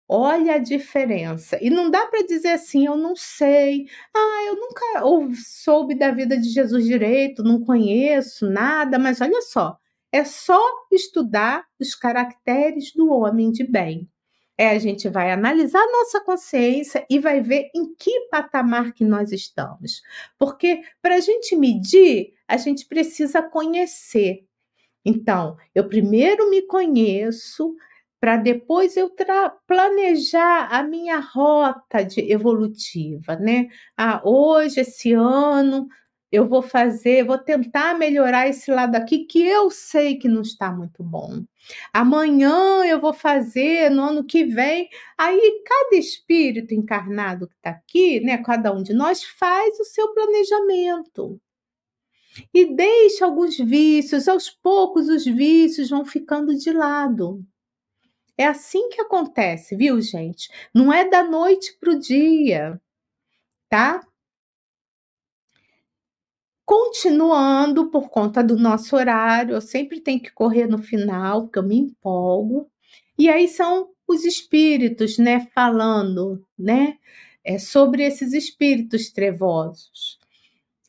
Olha 0.09 0.55
a 0.55 0.57
diferença. 0.59 1.57
E 1.63 1.69
não 1.69 1.89
dá 1.89 2.05
para 2.07 2.25
dizer 2.27 2.49
assim, 2.49 2.85
eu 2.85 2.97
não 2.97 3.15
sei. 3.15 3.87
Ah, 4.13 4.43
eu 4.47 4.55
nunca 4.57 5.05
ou, 5.05 5.33
soube 5.35 5.95
da 5.95 6.11
vida 6.11 6.37
de 6.37 6.49
Jesus 6.49 6.85
direito, 6.85 7.43
não 7.43 7.63
conheço 7.63 8.49
nada, 8.49 8.99
mas 8.99 9.21
olha 9.21 9.41
só, 9.41 9.79
é 10.15 10.23
só 10.23 10.61
estudar 10.93 11.65
os 11.77 11.93
caracteres 11.93 12.93
do 12.93 13.11
homem 13.11 13.51
de 13.51 13.65
bem. 13.69 14.09
É, 14.57 14.69
a 14.69 14.79
gente 14.79 15.09
vai 15.09 15.29
analisar 15.29 15.85
nossa 15.91 16.21
consciência 16.21 17.05
e 17.09 17.19
vai 17.19 17.41
ver 17.41 17.69
em 17.75 17.93
que 17.95 18.29
patamar 18.31 18.93
que 18.93 19.03
nós 19.03 19.33
estamos. 19.33 20.01
Porque 20.39 20.81
para 21.01 21.15
a 21.15 21.19
gente 21.19 21.53
medir, 21.57 22.31
a 22.47 22.55
gente 22.55 22.85
precisa 22.87 23.43
conhecer. 23.43 24.45
Então, 25.03 25.57
eu 25.75 25.85
primeiro 25.89 26.49
me 26.49 26.61
conheço 26.61 27.75
para 28.17 28.37
depois 28.37 28.95
eu 28.95 29.13
planejar 29.67 30.69
a 30.71 30.81
minha 30.81 31.19
rota 31.19 32.07
evolutiva, 32.17 33.35
né? 33.35 33.67
Ah, 33.97 34.21
hoje, 34.23 34.79
esse 34.79 35.11
ano, 35.11 35.89
eu 36.31 36.47
vou 36.47 36.61
fazer, 36.61 37.23
vou 37.25 37.37
tentar 37.37 37.97
melhorar 37.97 38.47
esse 38.47 38.71
lado 38.71 38.95
aqui 38.95 39.25
que 39.25 39.41
eu 39.41 39.69
sei 39.69 40.17
que 40.17 40.27
não 40.27 40.41
está 40.41 40.71
muito 40.71 41.03
bom. 41.03 41.43
Amanhã 41.93 42.83
eu 42.85 42.99
vou 42.99 43.13
fazer, 43.13 43.89
no 43.89 44.03
ano 44.03 44.23
que 44.25 44.43
vem. 44.43 44.89
Aí 45.17 45.63
cada 45.65 45.95
espírito 45.95 46.73
encarnado 46.73 47.47
que 47.47 47.55
está 47.55 47.71
aqui, 47.71 48.19
né, 48.19 48.37
cada 48.39 48.73
um 48.73 48.83
de 48.83 48.93
nós 48.93 49.23
faz 49.23 49.79
o 49.79 49.85
seu 49.85 50.13
planejamento. 50.13 51.39
E 52.53 52.75
deixa 52.75 53.25
alguns 53.25 53.57
vícios, 53.57 54.27
aos 54.27 54.49
poucos 54.49 55.07
os 55.07 55.25
vícios 55.25 55.89
vão 55.89 56.05
ficando 56.05 56.55
de 56.57 56.71
lado. 56.71 57.43
É 58.37 58.45
assim 58.45 58.89
que 58.89 58.99
acontece, 58.99 59.75
viu, 59.75 60.01
gente? 60.01 60.49
Não 60.73 60.91
é 60.91 61.07
da 61.09 61.23
noite 61.23 61.77
para 61.79 61.91
o 61.91 61.99
dia, 61.99 62.81
tá? 63.69 64.05
Continuando, 66.65 67.91
por 67.91 68.09
conta 68.09 68.43
do 68.43 68.57
nosso 68.57 68.95
horário, 68.95 69.53
eu 69.53 69.61
sempre 69.61 70.01
tenho 70.01 70.19
que 70.19 70.31
correr 70.31 70.67
no 70.67 70.79
final, 70.79 71.43
porque 71.43 71.59
eu 71.59 71.63
me 71.63 71.77
empolgo. 71.77 72.67
E 73.17 73.29
aí 73.29 73.47
são 73.47 73.89
os 74.07 74.25
espíritos, 74.25 75.17
né, 75.17 75.47
falando, 75.53 76.43
né, 76.57 76.97
é, 77.43 77.59
sobre 77.59 78.03
esses 78.03 78.33
espíritos 78.33 79.11
trevosos. 79.11 80.19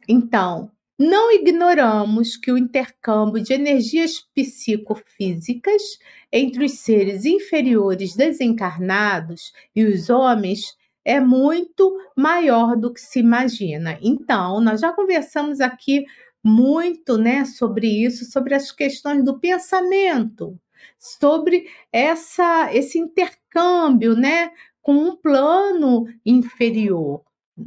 Então, 0.08 0.70
não 0.98 1.30
ignoramos 1.30 2.38
que 2.38 2.50
o 2.50 2.56
intercâmbio 2.56 3.42
de 3.42 3.52
energias 3.52 4.24
psicofísicas 4.34 5.98
entre 6.32 6.64
os 6.64 6.78
seres 6.78 7.26
inferiores 7.26 8.16
desencarnados 8.16 9.52
e 9.74 9.84
os 9.84 10.08
homens 10.08 10.74
é 11.06 11.20
muito 11.20 11.96
maior 12.16 12.76
do 12.76 12.92
que 12.92 13.00
se 13.00 13.20
imagina. 13.20 13.96
Então, 14.02 14.60
nós 14.60 14.80
já 14.80 14.92
conversamos 14.92 15.60
aqui 15.60 16.04
muito, 16.42 17.16
né, 17.16 17.44
sobre 17.44 17.86
isso, 17.86 18.24
sobre 18.24 18.54
as 18.56 18.72
questões 18.72 19.24
do 19.24 19.38
pensamento, 19.38 20.58
sobre 20.98 21.68
essa 21.92 22.74
esse 22.74 22.98
intercâmbio, 22.98 24.16
né, 24.16 24.50
com 24.82 24.94
um 24.94 25.16
plano 25.16 26.06
inferior, 26.24 27.22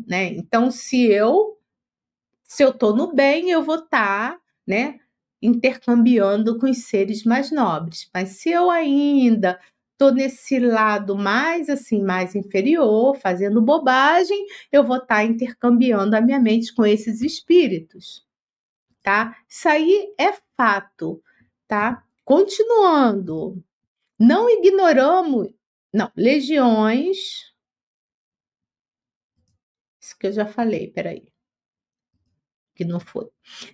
né? 0.08 0.26
Então, 0.34 0.70
se 0.70 1.06
eu 1.06 1.58
se 2.44 2.64
eu 2.64 2.72
estou 2.72 2.96
no 2.96 3.14
bem, 3.14 3.52
eu 3.52 3.64
vou 3.64 3.76
estar, 3.76 4.34
tá, 4.34 4.40
né, 4.68 5.00
intercambiando 5.42 6.60
com 6.60 6.70
os 6.70 6.86
seres 6.86 7.24
mais 7.24 7.52
nobres. 7.52 8.10
Mas 8.14 8.30
se 8.42 8.50
eu 8.52 8.70
ainda 8.72 9.60
tô 10.00 10.12
nesse 10.12 10.58
lado 10.60 11.16
mais 11.18 11.70
assim, 11.70 12.02
mais 12.02 12.34
inferior, 12.34 13.18
fazendo 13.18 13.62
bobagem, 13.62 14.48
eu 14.72 14.84
vou 14.84 14.96
estar 14.96 15.18
tá 15.18 15.24
intercambiando 15.26 16.16
a 16.16 16.22
minha 16.22 16.40
mente 16.40 16.74
com 16.74 16.86
esses 16.86 17.22
espíritos, 17.22 18.26
tá? 19.04 19.38
Isso 19.48 19.68
aí 19.68 20.14
é 20.18 20.32
fato, 20.56 21.22
tá? 21.68 22.04
Continuando, 22.24 23.62
não 24.18 24.50
ignoramos, 24.50 25.50
não, 25.94 26.12
legiões, 26.16 27.54
isso 30.02 30.18
que 30.18 30.28
eu 30.28 30.32
já 30.32 30.46
falei, 30.46 30.92
peraí 30.92 31.28
que 32.80 32.86
não 32.86 32.98
foi. 32.98 33.28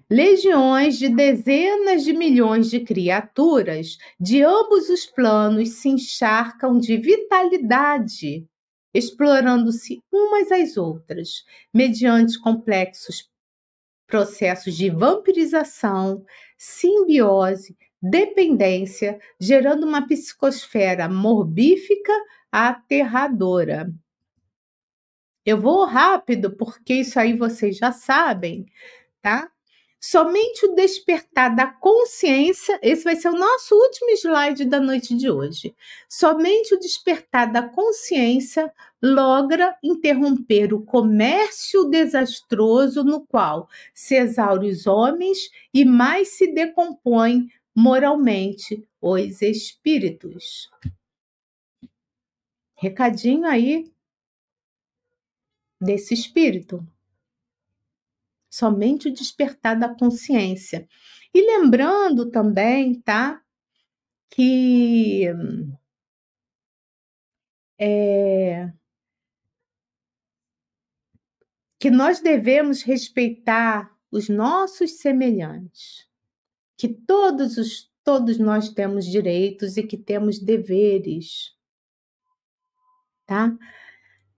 Legiões 0.09 0.97
de 0.97 1.07
dezenas 1.09 2.03
de 2.03 2.11
milhões 2.11 2.71
de 2.71 2.79
criaturas 2.79 3.99
de 4.19 4.41
ambos 4.41 4.89
os 4.89 5.05
planos 5.05 5.73
se 5.73 5.89
encharcam 5.89 6.79
de 6.79 6.97
vitalidade, 6.97 8.47
explorando-se 8.95 10.01
umas 10.11 10.51
às 10.51 10.75
outras, 10.75 11.43
mediante 11.71 12.39
complexos 12.39 13.29
processos 14.07 14.75
de 14.75 14.89
vampirização, 14.89 16.25
simbiose, 16.57 17.77
dependência, 18.01 19.19
gerando 19.39 19.85
uma 19.85 20.07
psicosfera 20.07 21.07
morbífica 21.07 22.13
aterradora. 22.51 23.87
Eu 25.45 25.61
vou 25.61 25.85
rápido, 25.85 26.55
porque 26.55 26.95
isso 26.95 27.19
aí 27.19 27.37
vocês 27.37 27.77
já 27.77 27.91
sabem, 27.91 28.65
tá? 29.21 29.49
Somente 29.99 30.67
o 30.67 30.75
despertar 30.75 31.55
da 31.55 31.65
consciência, 31.65 32.79
esse 32.83 33.03
vai 33.03 33.15
ser 33.15 33.29
o 33.29 33.37
nosso 33.37 33.73
último 33.75 34.11
slide 34.11 34.65
da 34.65 34.79
noite 34.79 35.15
de 35.15 35.31
hoje. 35.31 35.75
Somente 36.07 36.75
o 36.75 36.79
despertar 36.79 37.51
da 37.51 37.63
consciência 37.63 38.71
logra 39.01 39.75
interromper 39.83 40.73
o 40.73 40.83
comércio 40.83 41.85
desastroso 41.85 43.03
no 43.03 43.25
qual 43.25 43.67
se 43.95 44.15
exaure 44.15 44.69
os 44.69 44.85
homens 44.85 45.49
e 45.73 45.83
mais 45.83 46.37
se 46.37 46.53
decompõem 46.53 47.47
moralmente 47.75 48.87
os 49.01 49.41
espíritos. 49.41 50.69
Recadinho 52.75 53.45
aí 53.45 53.91
desse 55.79 56.13
espírito. 56.13 56.85
Somente 58.49 59.09
o 59.09 59.13
despertar 59.13 59.77
da 59.77 59.93
consciência. 59.93 60.87
E 61.33 61.41
lembrando 61.41 62.31
também, 62.31 62.99
tá? 63.01 63.41
Que 64.29 65.27
é, 67.77 68.71
que 71.77 71.91
nós 71.91 72.21
devemos 72.21 72.81
respeitar 72.81 73.93
os 74.09 74.29
nossos 74.29 74.99
semelhantes, 74.99 76.07
que 76.77 76.87
todos 76.87 77.57
os 77.57 77.93
todos 78.05 78.37
nós 78.37 78.69
temos 78.69 79.03
direitos 79.03 79.77
e 79.77 79.83
que 79.83 79.97
temos 79.97 80.37
deveres, 80.37 81.57
tá? 83.25 83.57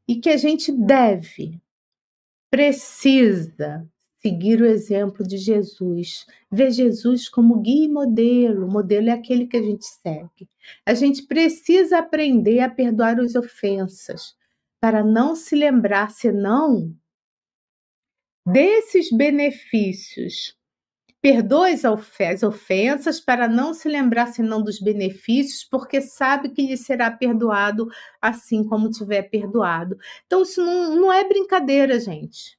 E 0.07 0.15
que 0.15 0.29
a 0.29 0.37
gente 0.37 0.71
deve, 0.71 1.61
precisa 2.49 3.87
seguir 4.19 4.61
o 4.61 4.65
exemplo 4.65 5.25
de 5.25 5.37
Jesus, 5.37 6.25
ver 6.51 6.71
Jesus 6.71 7.29
como 7.29 7.61
guia 7.61 7.85
e 7.85 7.89
modelo. 7.89 8.65
O 8.65 8.71
modelo 8.71 9.09
é 9.09 9.11
aquele 9.11 9.47
que 9.47 9.57
a 9.57 9.61
gente 9.61 9.85
segue. 9.85 10.49
A 10.85 10.93
gente 10.93 11.23
precisa 11.23 11.99
aprender 11.99 12.59
a 12.59 12.69
perdoar 12.69 13.19
as 13.19 13.35
ofensas 13.35 14.35
para 14.79 15.03
não 15.03 15.35
se 15.35 15.55
lembrar 15.55 16.11
senão 16.11 16.95
desses 18.45 19.11
benefícios 19.11 20.56
Perdoe 21.27 21.73
as 21.73 22.41
ofensas 22.41 23.19
para 23.19 23.49
não 23.49 23.73
se 23.73 23.89
lembrar 23.89 24.27
senão 24.27 24.63
dos 24.63 24.79
benefícios, 24.79 25.61
porque 25.65 25.99
sabe 25.99 26.47
que 26.47 26.65
lhe 26.65 26.77
será 26.77 27.11
perdoado 27.11 27.89
assim 28.21 28.63
como 28.63 28.89
tiver 28.89 29.23
perdoado. 29.23 29.97
Então, 30.25 30.43
isso 30.43 30.65
não, 30.65 30.95
não 30.95 31.11
é 31.11 31.27
brincadeira, 31.27 31.99
gente. 31.99 32.57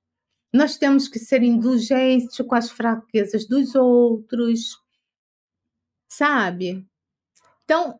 Nós 0.52 0.76
temos 0.76 1.08
que 1.08 1.18
ser 1.18 1.42
indulgentes 1.42 2.36
com 2.46 2.54
as 2.54 2.70
fraquezas 2.70 3.48
dos 3.48 3.74
outros, 3.74 4.78
sabe? 6.06 6.86
Então, 7.64 7.98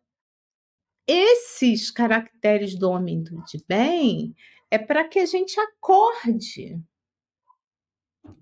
esses 1.07 1.89
caracteres 1.89 2.77
do 2.77 2.91
homem 2.91 3.23
de 3.23 3.65
bem 3.67 4.35
é 4.69 4.77
para 4.77 5.03
que 5.03 5.17
a 5.17 5.25
gente 5.25 5.59
acorde 5.59 6.79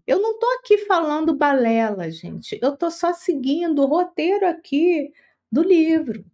eu 0.05 0.21
não 0.21 0.33
estou 0.33 0.49
aqui 0.55 0.77
falando 0.79 1.35
balela, 1.35 2.09
gente. 2.09 2.57
Eu 2.61 2.73
estou 2.73 2.89
só 2.89 3.13
seguindo 3.13 3.81
o 3.81 3.85
roteiro 3.85 4.47
aqui 4.47 5.11
do 5.51 5.61
livro. 5.61 6.25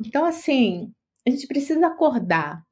Então, 0.00 0.24
assim, 0.24 0.92
a 1.26 1.30
gente 1.30 1.46
precisa 1.46 1.86
acordar. 1.86 2.64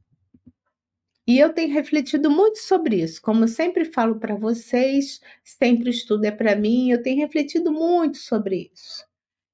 E 1.26 1.38
eu 1.38 1.52
tenho 1.54 1.72
refletido 1.72 2.30
muito 2.30 2.58
sobre 2.58 3.02
isso. 3.02 3.20
Como 3.22 3.44
eu 3.44 3.48
sempre 3.48 3.84
falo 3.86 4.18
para 4.20 4.36
vocês, 4.36 5.20
sempre 5.42 5.90
estudo 5.90 6.24
é 6.24 6.30
para 6.30 6.54
mim, 6.54 6.90
eu 6.90 7.02
tenho 7.02 7.18
refletido 7.18 7.72
muito 7.72 8.18
sobre 8.18 8.70
isso. 8.72 9.06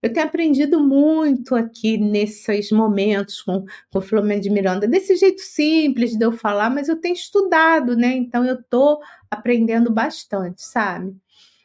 Eu 0.03 0.13
tenho 0.13 0.27
aprendido 0.27 0.81
muito 0.81 1.55
aqui 1.55 1.99
nesses 1.99 2.71
momentos 2.71 3.43
com, 3.43 3.65
com 3.93 3.99
o 3.99 4.03
Flamengo 4.03 4.41
de 4.41 4.51
Miranda, 4.51 4.89
desse 4.89 5.15
jeito 5.17 5.43
simples 5.43 6.17
de 6.17 6.25
eu 6.25 6.33
falar, 6.33 6.71
mas 6.71 6.89
eu 6.89 6.97
tenho 6.99 7.15
estudado, 7.15 7.95
né? 7.95 8.17
Então 8.17 8.45
eu 8.45 8.55
estou 8.55 9.01
aprendendo 9.31 9.93
bastante, 9.93 10.63
sabe? 10.63 11.15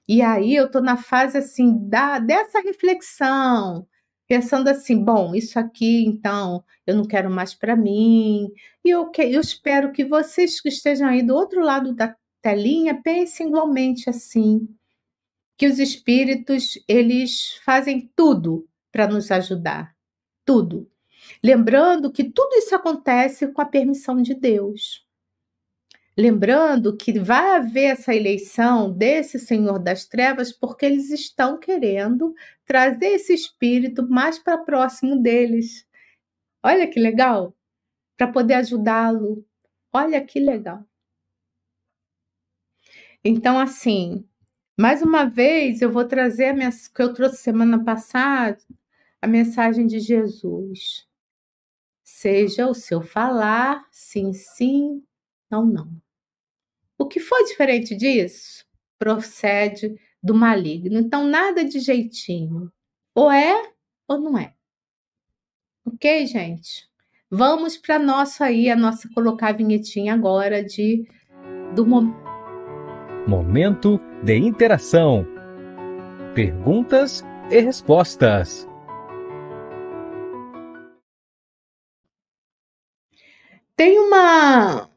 E 0.08 0.22
aí 0.22 0.56
eu 0.56 0.66
estou 0.66 0.82
na 0.82 0.98
fase 0.98 1.38
assim 1.38 1.78
da, 1.90 2.20
dessa 2.20 2.60
reflexão, 2.62 3.88
pensando 4.28 4.68
assim, 4.70 5.02
bom, 5.04 5.34
isso 5.34 5.58
aqui 5.58 6.06
então 6.06 6.64
eu 6.86 6.96
não 6.96 7.06
quero 7.06 7.30
mais 7.32 7.54
para 7.54 7.76
mim. 7.76 8.52
E 8.84 8.90
eu, 8.90 9.10
eu 9.18 9.42
espero 9.42 9.92
que 9.94 10.04
vocês 10.06 10.60
que 10.62 10.70
estejam 10.70 11.08
aí 11.08 11.24
do 11.24 11.34
outro 11.36 11.62
lado 11.62 11.94
da 11.96 12.16
telinha 12.42 13.02
pensem 13.02 13.48
igualmente 13.48 14.10
assim 14.10 14.68
que 15.58 15.68
os 15.68 15.80
espíritos 15.80 16.78
eles 16.88 17.54
fazem 17.64 18.12
tudo 18.16 18.68
para 18.92 19.08
nos 19.08 19.32
ajudar, 19.32 19.96
tudo. 20.44 20.90
Lembrando 21.44 22.12
que 22.12 22.24
tudo 22.24 22.56
isso 22.56 22.76
acontece 22.76 23.48
com 23.52 23.62
a 23.62 23.66
permissão 23.66 24.22
de 24.22 24.34
Deus. 24.34 25.06
Lembrando 26.18 26.96
que 26.96 27.20
vai 27.20 27.58
haver 27.58 27.86
essa 27.88 28.16
eleição 28.16 28.92
desse 28.92 29.38
Senhor 29.38 29.80
das 29.80 30.06
Trevas 30.06 30.52
porque 30.52 30.86
eles 30.86 31.10
estão 31.10 31.60
querendo 31.60 32.34
trazer 32.66 33.08
esse 33.08 33.34
espírito 33.34 34.08
mais 34.08 34.40
para 34.40 34.58
próximo 34.58 35.22
deles. 35.22 35.86
Olha 36.64 36.90
que 36.90 37.00
legal! 37.00 37.54
Para 38.18 38.32
poder 38.32 38.54
ajudá-lo. 38.56 39.46
Olha 39.92 40.24
que 40.24 40.40
legal. 40.40 40.86
Então, 43.24 43.60
assim, 43.60 44.26
mais 44.78 45.02
uma 45.02 45.26
vez 45.26 45.82
eu 45.82 45.92
vou 45.92 46.06
trazer 46.06 46.48
a 46.48 46.54
que 46.94 47.02
eu 47.02 47.14
trouxe 47.14 47.38
semana 47.38 47.84
passada, 47.84 48.58
a 49.22 49.28
mensagem 49.28 49.88
de 49.88 50.00
Jesus. 50.00 51.08
Seja 52.04 52.68
o 52.68 52.74
seu 52.74 53.02
falar, 53.02 53.86
sim, 53.92 54.34
sim, 54.34 55.04
não, 55.50 55.66
não. 55.66 55.90
O 56.98 57.08
que 57.08 57.20
for 57.20 57.44
diferente 57.46 57.96
disso 57.96 58.66
procede 58.98 59.96
do 60.22 60.34
maligno. 60.34 60.98
Então, 60.98 61.28
nada 61.28 61.64
de 61.64 61.80
jeitinho. 61.80 62.72
Ou 63.14 63.32
é 63.32 63.72
ou 64.08 64.20
não 64.20 64.38
é. 64.38 64.54
Ok, 65.86 66.26
gente? 66.26 66.90
Vamos 67.30 67.78
para 67.78 68.00
nossa 68.00 68.46
aí, 68.46 68.70
a 68.70 68.76
nossa 68.76 69.08
colocar 69.14 69.50
a 69.50 69.54
vinhetinha 69.54 70.14
agora 70.14 70.64
de 70.64 71.08
do 71.76 71.86
momento. 71.86 72.35
Momento 73.28 74.00
de 74.24 74.38
interação. 74.38 75.26
Perguntas 76.36 77.24
e 77.50 77.60
respostas. 77.60 78.68
Tem 83.76 83.98
uma 84.00 84.90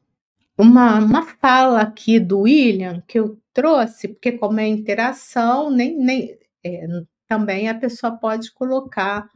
uma, 0.58 0.98
uma 0.98 1.22
fala 1.22 1.80
aqui 1.80 2.18
do 2.20 2.40
William 2.40 3.02
que 3.06 3.18
eu 3.18 3.38
trouxe, 3.52 4.08
porque 4.08 4.32
como 4.32 4.60
é 4.60 4.66
interação, 4.66 5.70
nem, 5.70 5.96
nem 5.96 6.38
é, 6.64 6.86
também 7.26 7.68
a 7.68 7.74
pessoa 7.74 8.16
pode 8.16 8.52
colocar 8.52 9.28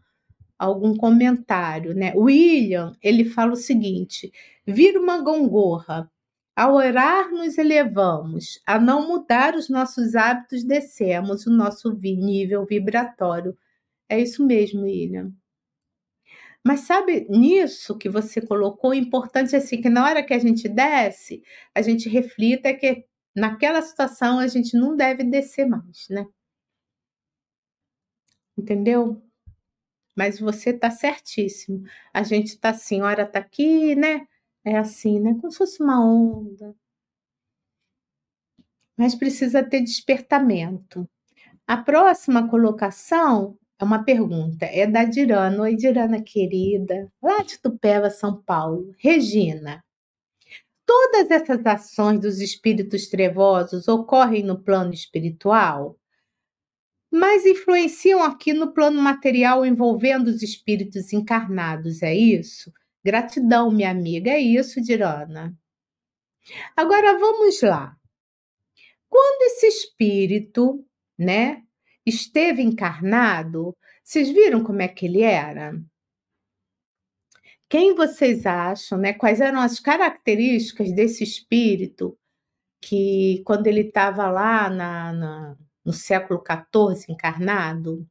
algum 0.58 0.96
comentário, 0.96 1.94
né? 1.94 2.12
William, 2.14 2.96
ele 3.02 3.24
fala 3.24 3.52
o 3.52 3.56
seguinte: 3.56 4.32
vira 4.66 5.00
uma 5.00 5.18
gongorra. 5.22 6.10
Ao 6.54 6.74
orar, 6.74 7.30
nos 7.30 7.56
elevamos. 7.58 8.60
A 8.66 8.78
não 8.78 9.08
mudar 9.08 9.54
os 9.54 9.68
nossos 9.70 10.14
hábitos, 10.14 10.64
descemos 10.64 11.46
o 11.46 11.50
nosso 11.50 11.92
nível 11.92 12.66
vibratório. 12.66 13.56
É 14.08 14.20
isso 14.20 14.46
mesmo, 14.46 14.82
William. 14.82 15.32
Mas 16.64 16.80
sabe, 16.80 17.26
nisso 17.28 17.98
que 17.98 18.08
você 18.08 18.40
colocou, 18.40 18.90
o 18.90 18.94
importante 18.94 19.54
é 19.54 19.58
assim, 19.58 19.80
que 19.80 19.88
na 19.90 20.04
hora 20.04 20.22
que 20.22 20.32
a 20.34 20.38
gente 20.38 20.68
desce, 20.68 21.42
a 21.74 21.82
gente 21.82 22.08
reflita 22.08 22.72
que 22.74 23.04
naquela 23.34 23.82
situação 23.82 24.38
a 24.38 24.46
gente 24.46 24.76
não 24.76 24.96
deve 24.96 25.24
descer 25.24 25.66
mais, 25.66 26.06
né? 26.08 26.26
Entendeu? 28.56 29.22
Mas 30.16 30.38
você 30.38 30.70
está 30.70 30.90
certíssimo. 30.90 31.82
A 32.12 32.22
gente 32.22 32.48
está 32.48 32.70
assim, 32.70 33.02
hora 33.02 33.22
está 33.24 33.38
aqui, 33.40 33.94
né? 33.96 34.26
É 34.64 34.76
assim, 34.76 35.18
né? 35.20 35.34
Como 35.40 35.50
se 35.50 35.58
fosse 35.58 35.82
uma 35.82 36.04
onda. 36.04 36.74
Mas 38.96 39.14
precisa 39.14 39.62
ter 39.62 39.80
despertamento. 39.82 41.08
A 41.66 41.76
próxima 41.76 42.48
colocação 42.48 43.58
é 43.78 43.84
uma 43.84 44.04
pergunta, 44.04 44.64
é 44.66 44.86
da 44.86 45.04
Dirana. 45.04 45.62
Oi, 45.62 45.74
Dirana 45.76 46.22
querida, 46.22 47.10
lá 47.20 47.42
de 47.42 47.58
Tupéva, 47.58 48.10
São 48.10 48.40
Paulo. 48.42 48.94
Regina, 48.98 49.82
todas 50.86 51.30
essas 51.30 51.64
ações 51.66 52.20
dos 52.20 52.40
espíritos 52.40 53.08
trevosos 53.08 53.88
ocorrem 53.88 54.44
no 54.44 54.62
plano 54.62 54.92
espiritual, 54.92 55.98
mas 57.10 57.44
influenciam 57.44 58.22
aqui 58.22 58.52
no 58.52 58.72
plano 58.72 59.00
material 59.02 59.66
envolvendo 59.66 60.28
os 60.28 60.42
espíritos 60.42 61.12
encarnados, 61.12 62.02
é 62.02 62.14
isso? 62.14 62.72
Gratidão, 63.04 63.70
minha 63.70 63.90
amiga, 63.90 64.30
é 64.30 64.38
isso, 64.38 64.80
Dirana. 64.80 65.56
Agora 66.76 67.18
vamos 67.18 67.60
lá. 67.62 67.96
Quando 69.08 69.42
esse 69.42 69.66
espírito, 69.66 70.84
né, 71.18 71.62
esteve 72.06 72.62
encarnado, 72.62 73.76
vocês 74.02 74.30
viram 74.30 74.62
como 74.64 74.82
é 74.82 74.88
que 74.88 75.06
ele 75.06 75.22
era? 75.22 75.72
Quem 77.68 77.94
vocês 77.94 78.44
acham, 78.46 78.98
né? 78.98 79.12
Quais 79.14 79.40
eram 79.40 79.60
as 79.60 79.80
características 79.80 80.92
desse 80.92 81.24
espírito 81.24 82.18
que, 82.80 83.42
quando 83.46 83.66
ele 83.66 83.82
estava 83.82 84.30
lá 84.30 84.68
na, 84.68 85.12
na, 85.12 85.56
no 85.84 85.92
século 85.92 86.42
XIV 86.42 87.06
encarnado, 87.12 88.06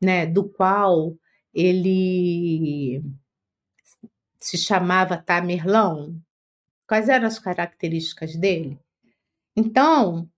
né? 0.00 0.26
Do 0.26 0.48
qual 0.48 1.16
ele 1.54 3.02
se 4.38 4.56
chamava 4.56 5.16
Tamerlão? 5.16 6.20
Quais 6.86 7.08
eram 7.08 7.26
as 7.26 7.38
características 7.38 8.36
dele? 8.36 8.78
Então, 9.56 10.30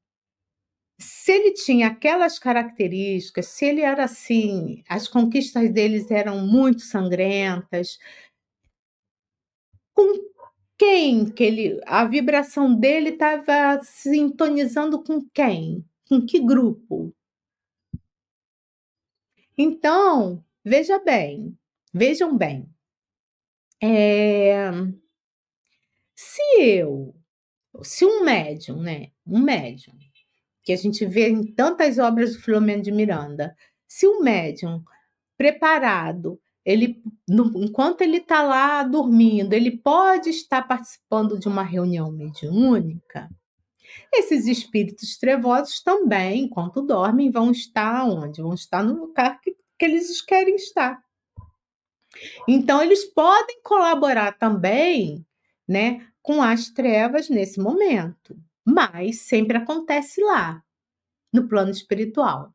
se 0.99 1.33
ele 1.33 1.53
tinha 1.53 1.89
aquelas 1.89 2.39
características, 2.39 3.47
se 3.47 3.65
ele 3.65 3.81
era 3.81 4.05
assim, 4.05 4.83
as 4.89 5.09
conquistas 5.09 5.73
deles 5.73 6.11
eram 6.11 6.47
muito 6.47 6.83
sangrentas, 6.83 7.99
com 9.95 10.31
quem 10.77 11.31
que 11.31 11.43
ele, 11.45 11.81
a 11.87 12.05
vibração 12.05 12.75
dele 12.75 13.11
estava 13.11 13.83
sintonizando 13.83 15.03
com 15.03 15.23
quem? 15.33 15.85
Com 16.09 16.25
que 16.25 16.41
grupo? 16.41 17.15
Então, 19.57 20.45
veja 20.65 20.99
bem, 20.99 21.57
vejam 21.93 22.37
bem, 22.37 22.67
é, 23.83 24.71
se 26.15 26.43
eu, 26.59 27.15
se 27.83 28.05
um 28.05 28.25
médium, 28.25 28.81
né, 28.81 29.09
um 29.27 29.41
médium, 29.41 29.95
que 30.63 30.73
a 30.73 30.77
gente 30.77 31.05
vê 31.07 31.29
em 31.29 31.43
tantas 31.53 31.99
obras 31.99 32.35
do 32.35 32.43
Filomeno 32.43 32.83
de 32.83 32.93
Miranda. 32.93 33.57
Se 33.89 34.07
o 34.07 34.21
médium 34.23 34.83
preparado, 35.37 36.41
ele, 36.65 37.03
no, 37.29 37.51
enquanto 37.57 38.03
ele 38.03 38.19
está 38.19 38.43
lá 38.43 38.83
dormindo, 38.83 39.55
ele 39.55 39.79
pode 39.79 40.31
estar 40.31 40.63
participando 40.63 41.39
de 41.39 41.49
uma 41.49 41.63
reunião 41.63 42.13
mediúnica. 42.13 43.29
Esses 44.13 44.47
espíritos 44.47 45.17
trevosos 45.19 45.83
também, 45.83 46.45
enquanto 46.45 46.83
dormem, 46.83 47.31
vão 47.31 47.51
estar 47.51 48.05
onde? 48.05 48.43
Vão 48.43 48.55
estar 48.55 48.85
no 48.85 49.07
lugar 49.07 49.41
que, 49.41 49.57
que 49.79 49.85
eles 49.85 50.21
querem 50.21 50.55
estar. 50.55 51.03
Então, 52.49 52.83
eles 52.83 53.05
podem 53.05 53.61
colaborar 53.63 54.33
também 54.39 55.25
né, 55.67 56.07
com 56.23 56.43
as 56.43 56.69
trevas 56.71 57.29
nesse 57.29 57.61
momento 57.61 58.37
mas 58.65 59.23
sempre 59.23 59.57
acontece 59.57 60.23
lá, 60.23 60.63
no 61.33 61.49
plano 61.49 61.71
espiritual. 61.71 62.55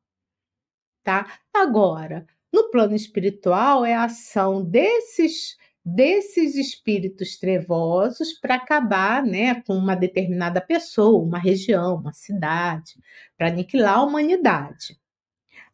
Tá? 1.03 1.39
Agora, 1.53 2.25
no 2.51 2.69
plano 2.71 2.95
espiritual 2.95 3.85
é 3.85 3.93
a 3.93 4.05
ação 4.05 4.63
desses 4.63 5.57
desses 5.87 6.55
espíritos 6.55 7.37
trevosos 7.37 8.33
para 8.39 8.55
acabar, 8.55 9.21
né, 9.23 9.61
com 9.61 9.75
uma 9.75 9.95
determinada 9.95 10.59
pessoa, 10.59 11.23
uma 11.23 11.37
região, 11.37 11.97
uma 11.97 12.11
cidade, 12.11 12.95
para 13.37 13.49
aniquilar 13.49 13.99
a 13.99 14.03
humanidade. 14.03 14.99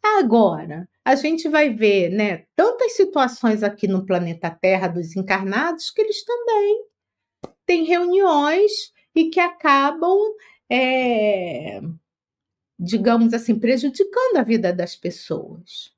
Agora, 0.04 0.90
a 1.04 1.16
gente 1.16 1.50
vai 1.50 1.70
ver, 1.70 2.10
né, 2.10 2.46
tantas 2.56 2.94
situações 2.96 3.64
aqui 3.64 3.88
no 3.88 4.06
planeta 4.06 4.50
Terra 4.50 4.88
dos 4.88 5.16
encarnados 5.16 5.90
que 5.90 6.02
eles 6.02 6.24
também 6.24 6.86
têm 7.66 7.86
reuniões 7.86 8.72
e 9.16 9.30
que 9.30 9.40
acabam, 9.40 10.18
é, 10.70 11.82
digamos 12.80 13.34
assim, 13.34 13.58
prejudicando 13.58 14.38
a 14.38 14.44
vida 14.44 14.72
das 14.72 14.96
pessoas. 14.96 15.94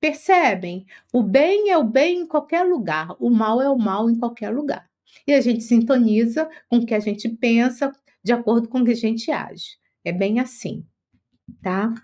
Percebem? 0.00 0.86
O 1.12 1.22
bem 1.22 1.70
é 1.70 1.78
o 1.78 1.84
bem 1.84 2.20
em 2.20 2.26
qualquer 2.26 2.64
lugar, 2.64 3.16
o 3.20 3.30
mal 3.30 3.60
é 3.60 3.68
o 3.68 3.78
mal 3.78 4.10
em 4.10 4.18
qualquer 4.18 4.50
lugar. 4.50 4.90
E 5.26 5.32
a 5.32 5.40
gente 5.40 5.62
sintoniza 5.62 6.48
com 6.68 6.78
o 6.78 6.86
que 6.86 6.94
a 6.94 7.00
gente 7.00 7.28
pensa 7.28 7.92
de 8.22 8.32
acordo 8.32 8.68
com 8.68 8.80
o 8.80 8.84
que 8.84 8.92
a 8.92 8.96
gente 8.96 9.30
age. 9.30 9.78
É 10.04 10.12
bem 10.12 10.40
assim, 10.40 10.84
tá? 11.62 11.94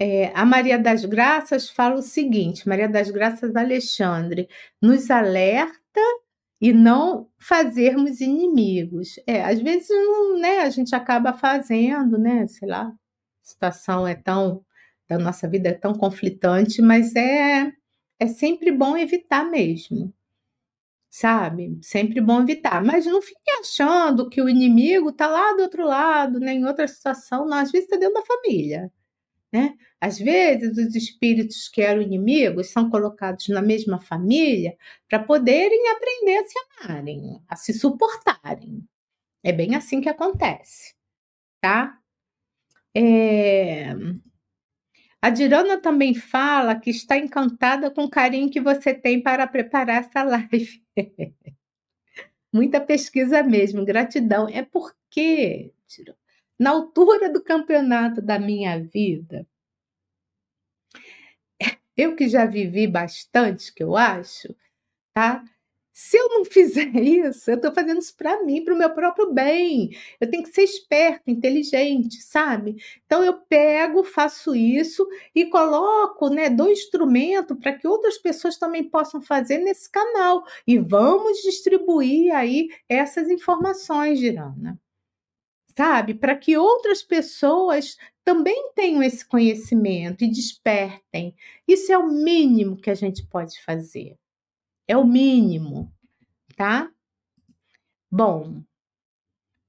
É, 0.00 0.26
a 0.34 0.44
Maria 0.44 0.78
das 0.78 1.04
Graças 1.04 1.68
fala 1.70 1.96
o 1.96 2.02
seguinte: 2.02 2.68
Maria 2.68 2.88
das 2.88 3.10
Graças 3.10 3.54
Alexandre 3.56 4.48
nos 4.82 5.10
alerta 5.10 6.00
e 6.60 6.72
não 6.72 7.28
fazermos 7.38 8.20
inimigos. 8.20 9.16
É, 9.26 9.42
às 9.44 9.60
vezes 9.60 9.88
não, 9.90 10.38
né, 10.38 10.60
a 10.60 10.70
gente 10.70 10.94
acaba 10.94 11.32
fazendo, 11.32 12.18
né, 12.18 12.46
sei 12.48 12.68
lá, 12.68 12.84
a 12.88 12.94
situação 13.44 14.06
é 14.06 14.14
tão 14.14 14.64
da 15.08 15.18
nossa 15.18 15.48
vida 15.48 15.70
é 15.70 15.74
tão 15.74 15.94
conflitante, 15.94 16.82
mas 16.82 17.14
é 17.16 17.72
é 18.20 18.26
sempre 18.28 18.72
bom 18.72 18.96
evitar 18.98 19.44
mesmo. 19.50 20.14
sabe? 21.10 21.78
Sempre 21.82 22.20
bom 22.20 22.42
evitar. 22.42 22.82
Mas 22.84 23.06
não 23.06 23.20
fique 23.22 23.50
achando 23.60 24.28
que 24.28 24.40
o 24.42 24.48
inimigo 24.48 25.10
está 25.10 25.26
lá 25.26 25.52
do 25.54 25.62
outro 25.62 25.84
lado, 25.86 26.38
né? 26.40 26.52
em 26.54 26.64
outra 26.64 26.86
situação, 26.88 27.46
não. 27.46 27.58
Às 27.58 27.70
vezes 27.72 27.86
está 27.86 27.96
dentro 27.98 28.14
da 28.14 28.26
família. 28.26 28.90
Né? 29.52 29.74
Às 30.00 30.18
vezes, 30.18 30.76
os 30.76 30.94
espíritos 30.94 31.68
que 31.68 31.80
eram 31.80 32.02
inimigos 32.02 32.68
são 32.70 32.90
colocados 32.90 33.48
na 33.48 33.62
mesma 33.62 34.00
família 34.00 34.76
para 35.08 35.18
poderem 35.22 35.88
aprender 35.88 36.38
a 36.38 36.46
se 36.46 36.58
amarem, 36.80 37.42
a 37.48 37.56
se 37.56 37.72
suportarem. 37.72 38.86
É 39.42 39.52
bem 39.52 39.74
assim 39.74 40.00
que 40.00 40.08
acontece, 40.08 40.94
tá? 41.60 41.98
É... 42.94 43.94
A 45.20 45.30
Dirana 45.30 45.80
também 45.80 46.14
fala 46.14 46.78
que 46.78 46.90
está 46.90 47.16
encantada 47.16 47.90
com 47.90 48.04
o 48.04 48.10
carinho 48.10 48.50
que 48.50 48.60
você 48.60 48.94
tem 48.94 49.20
para 49.22 49.46
preparar 49.46 50.04
essa 50.04 50.22
live. 50.22 50.82
Muita 52.52 52.80
pesquisa 52.80 53.42
mesmo, 53.42 53.84
gratidão. 53.84 54.48
É 54.48 54.62
porque, 54.62 55.72
na 56.58 56.70
altura 56.70 57.30
do 57.32 57.42
campeonato 57.42 58.20
da 58.20 58.38
minha 58.38 58.78
vida, 58.80 59.46
eu 61.96 62.14
que 62.14 62.28
já 62.28 62.46
vivi 62.46 62.86
bastante, 62.86 63.74
que 63.74 63.82
eu 63.82 63.96
acho, 63.96 64.54
tá? 65.14 65.44
Se 65.92 66.16
eu 66.16 66.28
não 66.28 66.44
fizer 66.44 66.94
isso, 67.02 67.50
eu 67.50 67.56
estou 67.56 67.74
fazendo 67.74 67.98
isso 67.98 68.16
para 68.16 68.44
mim, 68.44 68.64
para 68.64 68.72
o 68.74 68.78
meu 68.78 68.90
próprio 68.94 69.32
bem. 69.32 69.90
Eu 70.20 70.30
tenho 70.30 70.44
que 70.44 70.50
ser 70.50 70.62
esperto, 70.62 71.24
inteligente, 71.28 72.22
sabe? 72.22 72.76
Então 73.04 73.24
eu 73.24 73.34
pego, 73.34 74.04
faço 74.04 74.54
isso 74.54 75.04
e 75.34 75.46
coloco, 75.46 76.28
né, 76.30 76.48
do 76.48 76.70
instrumento 76.70 77.56
para 77.56 77.72
que 77.72 77.88
outras 77.88 78.16
pessoas 78.16 78.56
também 78.56 78.84
possam 78.84 79.20
fazer 79.20 79.58
nesse 79.58 79.90
canal. 79.90 80.44
E 80.66 80.78
vamos 80.78 81.42
distribuir 81.42 82.32
aí 82.32 82.68
essas 82.88 83.28
informações, 83.28 84.20
Girana. 84.20 84.78
Sabe? 85.78 86.12
Para 86.12 86.36
que 86.36 86.56
outras 86.56 87.04
pessoas 87.04 87.96
também 88.24 88.72
tenham 88.74 89.00
esse 89.00 89.24
conhecimento 89.24 90.24
e 90.24 90.28
despertem. 90.28 91.36
Isso 91.68 91.92
é 91.92 91.96
o 91.96 92.08
mínimo 92.08 92.76
que 92.76 92.90
a 92.90 92.96
gente 92.96 93.24
pode 93.24 93.62
fazer. 93.62 94.18
É 94.88 94.96
o 94.96 95.06
mínimo, 95.06 95.88
tá? 96.56 96.90
Bom, 98.10 98.60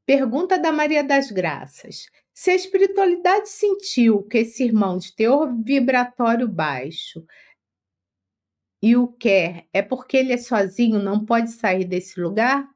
pergunta 0.03 0.57
da 0.57 0.71
Maria 0.71 1.03
das 1.03 1.29
Graças. 1.29 2.07
Se 2.33 2.49
a 2.49 2.55
espiritualidade 2.55 3.47
sentiu 3.47 4.23
que 4.23 4.39
esse 4.39 4.63
irmão 4.63 4.97
de 4.97 5.15
teor 5.15 5.55
vibratório 5.63 6.47
baixo 6.47 7.23
e 8.81 8.97
o 8.97 9.07
quer, 9.07 9.67
é 9.71 9.83
porque 9.83 10.17
ele 10.17 10.33
é 10.33 10.37
sozinho, 10.37 10.97
não 10.97 11.23
pode 11.23 11.51
sair 11.51 11.85
desse 11.85 12.19
lugar? 12.19 12.67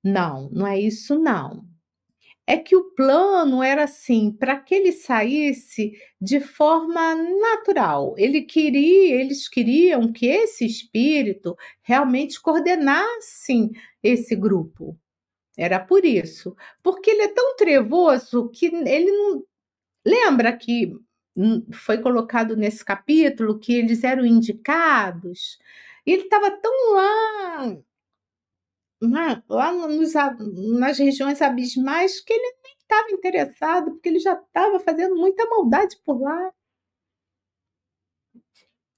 Não, 0.00 0.48
não 0.50 0.64
é 0.64 0.78
isso 0.78 1.18
não 1.18 1.74
é 2.46 2.56
que 2.56 2.76
o 2.76 2.90
plano 2.94 3.62
era 3.62 3.84
assim, 3.84 4.30
para 4.30 4.56
que 4.58 4.74
ele 4.74 4.92
saísse 4.92 5.92
de 6.20 6.38
forma 6.38 7.14
natural. 7.14 8.14
Ele 8.16 8.42
queria, 8.42 9.20
eles 9.20 9.48
queriam 9.48 10.12
que 10.12 10.26
esse 10.26 10.64
espírito 10.64 11.56
realmente 11.82 12.40
coordenasse 12.40 13.70
esse 14.02 14.36
grupo. 14.36 14.96
Era 15.58 15.80
por 15.80 16.04
isso, 16.04 16.54
porque 16.82 17.10
ele 17.10 17.22
é 17.22 17.28
tão 17.28 17.56
trevoso 17.56 18.48
que 18.50 18.66
ele 18.66 19.10
não 19.10 19.42
lembra 20.04 20.56
que 20.56 20.94
foi 21.72 21.98
colocado 21.98 22.56
nesse 22.56 22.84
capítulo 22.84 23.58
que 23.58 23.74
eles 23.74 24.04
eram 24.04 24.24
indicados. 24.24 25.58
Ele 26.04 26.22
estava 26.22 26.50
tão 26.50 26.94
lá 26.94 27.76
na, 29.00 29.42
lá 29.48 29.72
nos, 29.72 30.12
nas 30.78 30.98
regiões 30.98 31.42
abismais 31.42 32.20
que 32.20 32.32
ele 32.32 32.54
nem 32.64 32.74
estava 32.78 33.10
interessado, 33.10 33.90
porque 33.92 34.08
ele 34.08 34.18
já 34.18 34.34
estava 34.34 34.80
fazendo 34.80 35.16
muita 35.16 35.46
maldade 35.48 35.96
por 36.04 36.20
lá. 36.20 36.52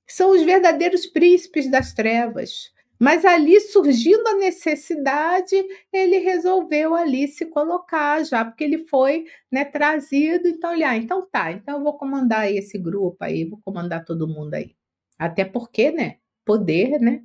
São 0.07 0.31
os 0.31 0.43
verdadeiros 0.43 1.07
príncipes 1.07 1.71
das 1.71 1.93
trevas. 1.93 2.73
Mas 2.99 3.25
ali, 3.25 3.61
surgindo 3.61 4.27
a 4.27 4.35
necessidade, 4.35 5.55
ele 5.93 6.19
resolveu 6.19 6.95
ali 6.97 7.29
se 7.29 7.47
colocar 7.47 8.25
já, 8.25 8.45
porque 8.45 8.65
ele 8.65 8.87
foi 8.89 9.25
né, 9.53 9.65
trazido. 9.65 10.49
Então, 10.49 10.75
ele, 10.75 10.83
ah, 10.83 10.97
então 10.97 11.25
tá, 11.31 11.53
então 11.53 11.79
eu 11.79 11.85
vou 11.85 11.97
comandar 11.97 12.51
esse 12.53 12.77
grupo 12.77 13.19
aí, 13.21 13.45
vou 13.45 13.61
comandar 13.65 14.05
todo 14.05 14.27
mundo 14.27 14.55
aí. 14.55 14.75
Até 15.17 15.45
porque, 15.45 15.93
né? 15.93 16.17
Poder, 16.45 16.99
né? 17.01 17.23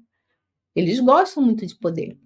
Eles 0.76 1.00
gostam 1.00 1.44
muito 1.44 1.66
de 1.66 1.76
poder. 1.76 2.18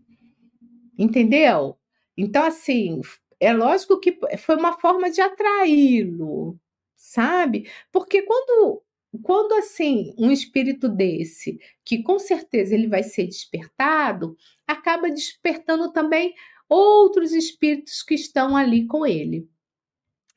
Entendeu? 0.98 1.78
Então, 2.18 2.44
assim, 2.44 3.02
é 3.40 3.54
lógico 3.54 4.00
que 4.00 4.18
foi 4.38 4.56
uma 4.56 4.80
forma 4.80 5.12
de 5.12 5.22
atraí-lo, 5.22 6.60
sabe? 6.96 7.70
Porque 7.92 8.24
quando, 8.24 8.82
quando 9.22 9.54
assim, 9.54 10.14
um 10.18 10.32
espírito 10.32 10.90
desse, 10.90 11.60
que 11.86 12.02
com 12.02 12.18
certeza 12.18 12.74
ele 12.74 12.88
vai 12.88 13.04
ser 13.04 13.26
despertado, 13.26 14.36
acaba 14.66 15.10
despertando 15.10 15.92
também 15.92 16.34
outros 16.68 17.32
espíritos 17.32 18.02
que 18.04 18.16
estão 18.16 18.56
ali 18.56 18.86
com 18.88 19.06
ele. 19.06 19.48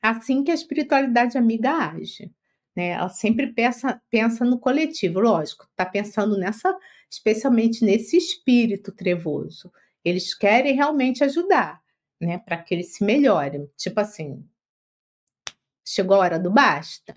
Assim 0.01 0.43
que 0.43 0.51
a 0.51 0.55
espiritualidade 0.55 1.37
amiga 1.37 1.71
age. 1.71 2.31
Né? 2.75 2.89
Ela 2.89 3.09
sempre 3.09 3.47
pensa, 3.53 4.01
pensa 4.09 4.45
no 4.45 4.59
coletivo, 4.59 5.19
lógico, 5.19 5.67
está 5.69 5.85
pensando 5.85 6.37
nessa, 6.37 6.75
especialmente 7.09 7.83
nesse 7.83 8.17
espírito 8.17 8.91
trevoso. 8.91 9.71
Eles 10.03 10.33
querem 10.33 10.75
realmente 10.75 11.23
ajudar, 11.23 11.81
né? 12.19 12.39
Para 12.39 12.57
que 12.57 12.73
eles 12.73 12.93
se 12.93 13.03
melhorem. 13.03 13.69
Tipo 13.77 13.99
assim, 13.99 14.43
chegou 15.85 16.17
a 16.17 16.19
hora 16.19 16.39
do 16.39 16.51
basta. 16.51 17.15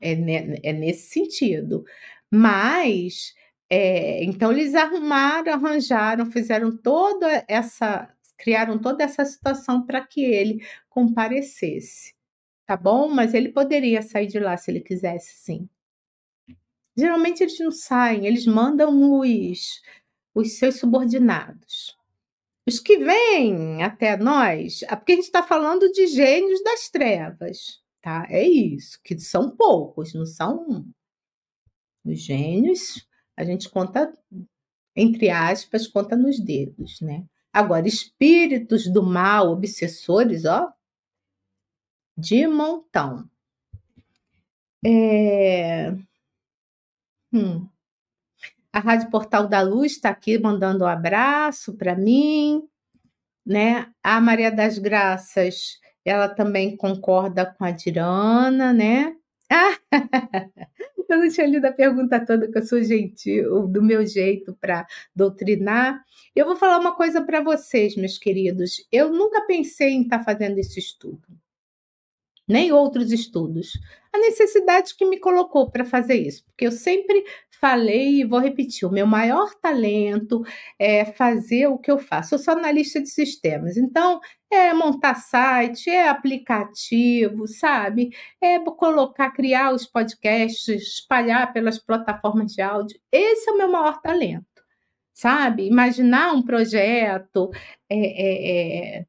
É, 0.00 0.12
é 0.12 0.72
nesse 0.72 1.08
sentido. 1.10 1.84
Mas, 2.30 3.34
é, 3.70 4.24
então 4.24 4.52
eles 4.52 4.74
arrumaram, 4.74 5.52
arranjaram, 5.52 6.26
fizeram 6.26 6.76
toda 6.76 7.44
essa, 7.48 8.12
criaram 8.36 8.78
toda 8.78 9.04
essa 9.04 9.24
situação 9.24 9.84
para 9.86 10.04
que 10.06 10.22
ele 10.24 10.64
comparecesse. 10.88 12.14
Tá 12.66 12.76
bom? 12.76 13.08
Mas 13.08 13.34
ele 13.34 13.50
poderia 13.50 14.02
sair 14.02 14.26
de 14.26 14.38
lá 14.40 14.56
se 14.56 14.70
ele 14.70 14.80
quisesse, 14.80 15.34
sim. 15.36 15.68
Geralmente 16.96 17.42
eles 17.42 17.58
não 17.58 17.72
saem, 17.72 18.26
eles 18.26 18.46
mandam 18.46 19.18
os, 19.20 19.82
os 20.34 20.52
seus 20.58 20.76
subordinados. 20.78 21.96
Os 22.66 22.80
que 22.80 22.96
vêm 22.96 23.82
até 23.82 24.16
nós, 24.16 24.82
é 24.84 24.96
porque 24.96 25.12
a 25.12 25.16
gente 25.16 25.24
está 25.24 25.42
falando 25.42 25.90
de 25.92 26.06
gênios 26.06 26.62
das 26.62 26.88
trevas, 26.88 27.82
tá? 28.00 28.26
É 28.30 28.42
isso, 28.42 28.98
que 29.04 29.18
são 29.18 29.54
poucos, 29.54 30.14
não 30.14 30.24
são 30.24 30.86
os 32.04 32.20
gênios, 32.20 33.06
a 33.36 33.44
gente 33.44 33.68
conta, 33.68 34.16
entre 34.96 35.28
aspas, 35.28 35.86
conta 35.86 36.16
nos 36.16 36.40
dedos, 36.40 37.00
né? 37.02 37.26
Agora, 37.52 37.86
espíritos 37.86 38.90
do 38.90 39.02
mal, 39.02 39.50
obsessores, 39.50 40.44
ó, 40.44 40.72
de 42.16 42.46
montão. 42.46 43.28
É... 44.84 45.90
Hum. 47.32 47.68
A 48.74 48.80
Rádio 48.80 49.08
Portal 49.08 49.46
da 49.46 49.62
Luz 49.62 49.92
está 49.92 50.08
aqui 50.08 50.36
mandando 50.36 50.82
um 50.82 50.88
abraço 50.88 51.74
para 51.74 51.94
mim, 51.94 52.60
né? 53.46 53.86
A 54.02 54.20
Maria 54.20 54.50
das 54.50 54.78
Graças, 54.78 55.78
ela 56.04 56.28
também 56.28 56.76
concorda 56.76 57.46
com 57.46 57.64
a 57.64 57.70
Dirana, 57.70 58.72
né? 58.72 59.14
Ah, 59.48 59.78
eu 61.08 61.18
não 61.18 61.28
tinha 61.30 61.46
lido 61.46 61.64
a 61.66 61.72
pergunta 61.72 62.18
toda, 62.26 62.50
que 62.50 62.58
eu 62.58 62.66
sou 62.66 62.82
gentil, 62.82 63.68
do 63.68 63.80
meu 63.80 64.04
jeito 64.04 64.56
para 64.60 64.84
doutrinar. 65.14 66.02
Eu 66.34 66.44
vou 66.44 66.56
falar 66.56 66.80
uma 66.80 66.96
coisa 66.96 67.22
para 67.22 67.40
vocês, 67.40 67.94
meus 67.94 68.18
queridos. 68.18 68.84
Eu 68.90 69.12
nunca 69.12 69.46
pensei 69.46 69.90
em 69.90 70.02
estar 70.02 70.18
tá 70.18 70.24
fazendo 70.24 70.58
esse 70.58 70.80
estudo 70.80 71.28
nem 72.48 72.72
outros 72.72 73.10
estudos. 73.12 73.72
A 74.12 74.18
necessidade 74.18 74.94
que 74.96 75.04
me 75.04 75.18
colocou 75.18 75.70
para 75.70 75.84
fazer 75.84 76.14
isso, 76.14 76.44
porque 76.44 76.66
eu 76.66 76.72
sempre 76.72 77.24
falei 77.60 78.20
e 78.20 78.24
vou 78.24 78.38
repetir: 78.38 78.86
o 78.86 78.92
meu 78.92 79.06
maior 79.06 79.54
talento 79.54 80.42
é 80.78 81.04
fazer 81.04 81.66
o 81.66 81.78
que 81.78 81.90
eu 81.90 81.98
faço. 81.98 82.34
Eu 82.34 82.38
sou 82.38 82.54
analista 82.54 83.00
de 83.00 83.08
sistemas, 83.08 83.76
então 83.76 84.20
é 84.50 84.72
montar 84.72 85.14
site, 85.16 85.90
é 85.90 86.08
aplicativo, 86.08 87.46
sabe? 87.48 88.10
É 88.40 88.58
colocar, 88.60 89.30
criar 89.32 89.72
os 89.72 89.86
podcasts, 89.86 90.68
espalhar 90.68 91.52
pelas 91.52 91.78
plataformas 91.78 92.52
de 92.52 92.62
áudio. 92.62 93.00
Esse 93.10 93.50
é 93.50 93.52
o 93.52 93.58
meu 93.58 93.68
maior 93.68 94.00
talento, 94.00 94.46
sabe? 95.12 95.66
Imaginar 95.66 96.32
um 96.34 96.42
projeto, 96.42 97.50
é, 97.90 97.96
é, 97.96 98.98
é 99.00 99.06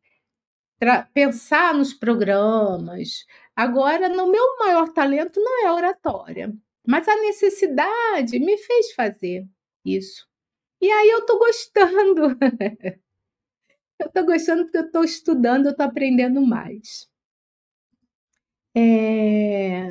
pensar 1.13 1.73
nos 1.73 1.93
programas. 1.93 3.25
Agora, 3.55 4.09
no 4.09 4.31
meu 4.31 4.57
maior 4.59 4.89
talento 4.89 5.39
não 5.39 5.65
é 5.65 5.71
oratória, 5.71 6.53
mas 6.85 7.07
a 7.07 7.15
necessidade 7.21 8.39
me 8.39 8.57
fez 8.57 8.93
fazer 8.93 9.47
isso. 9.83 10.27
E 10.81 10.91
aí 10.91 11.09
eu 11.09 11.25
tô 11.25 11.39
gostando. 11.39 12.37
eu 13.99 14.09
tô 14.11 14.25
gostando 14.25 14.63
porque 14.63 14.77
eu 14.77 14.91
tô 14.91 15.03
estudando, 15.03 15.67
eu 15.67 15.75
tô 15.75 15.83
aprendendo 15.83 16.41
mais. 16.45 17.09
É... 18.75 19.89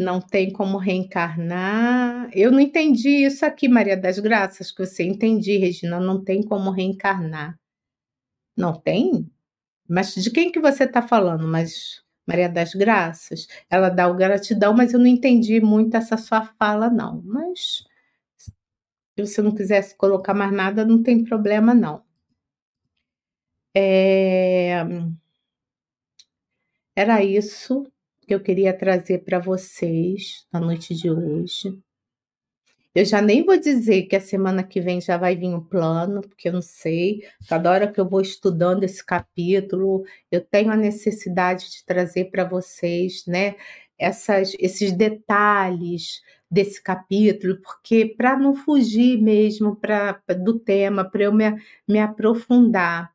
Não 0.00 0.18
tem 0.18 0.50
como 0.50 0.78
reencarnar. 0.78 2.30
Eu 2.32 2.50
não 2.50 2.58
entendi 2.58 3.26
isso 3.26 3.44
aqui, 3.44 3.68
Maria 3.68 3.98
das 3.98 4.18
Graças, 4.18 4.72
que 4.72 4.86
você 4.86 5.04
entendi, 5.04 5.58
Regina. 5.58 6.00
Não 6.00 6.24
tem 6.24 6.42
como 6.42 6.70
reencarnar. 6.70 7.58
Não 8.56 8.72
tem? 8.72 9.30
Mas 9.88 10.14
de 10.14 10.30
quem 10.30 10.50
que 10.50 10.60
você 10.60 10.84
está 10.84 11.02
falando? 11.02 11.46
Mas 11.46 12.02
Maria 12.26 12.48
das 12.48 12.74
Graças? 12.74 13.46
Ela 13.68 13.90
dá 13.90 14.08
o 14.08 14.16
gratidão, 14.16 14.72
mas 14.74 14.94
eu 14.94 14.98
não 14.98 15.06
entendi 15.06 15.60
muito 15.60 15.94
essa 15.96 16.16
sua 16.16 16.46
fala, 16.58 16.88
não. 16.88 17.22
Mas 17.22 17.84
se 18.38 19.26
você 19.26 19.42
não 19.42 19.54
quisesse 19.54 19.94
colocar 19.96 20.32
mais 20.34 20.52
nada, 20.52 20.84
não 20.84 21.02
tem 21.02 21.22
problema, 21.24 21.74
não. 21.74 22.02
É... 23.76 24.82
Era 26.96 27.22
isso 27.22 27.84
que 28.30 28.34
eu 28.34 28.38
queria 28.38 28.72
trazer 28.72 29.24
para 29.24 29.40
vocês 29.40 30.46
na 30.52 30.60
noite 30.60 30.94
de 30.94 31.10
hoje. 31.10 31.76
Eu 32.94 33.04
já 33.04 33.20
nem 33.20 33.44
vou 33.44 33.58
dizer 33.58 34.04
que 34.04 34.14
a 34.14 34.20
semana 34.20 34.62
que 34.62 34.80
vem 34.80 35.00
já 35.00 35.16
vai 35.16 35.34
vir 35.34 35.48
um 35.48 35.60
plano, 35.60 36.20
porque 36.20 36.48
eu 36.48 36.52
não 36.52 36.62
sei. 36.62 37.24
Cada 37.48 37.68
hora 37.68 37.90
que 37.90 38.00
eu 38.00 38.08
vou 38.08 38.20
estudando 38.20 38.84
esse 38.84 39.04
capítulo, 39.04 40.04
eu 40.30 40.40
tenho 40.40 40.70
a 40.70 40.76
necessidade 40.76 41.72
de 41.72 41.84
trazer 41.84 42.26
para 42.26 42.44
vocês, 42.44 43.26
né, 43.26 43.56
essas, 43.98 44.54
esses 44.60 44.92
detalhes 44.92 46.22
desse 46.48 46.80
capítulo, 46.80 47.60
porque 47.60 48.14
para 48.16 48.38
não 48.38 48.54
fugir 48.54 49.20
mesmo 49.20 49.74
pra, 49.74 50.22
do 50.38 50.56
tema, 50.56 51.04
para 51.04 51.24
eu 51.24 51.32
me, 51.32 51.60
me 51.88 51.98
aprofundar. 51.98 53.12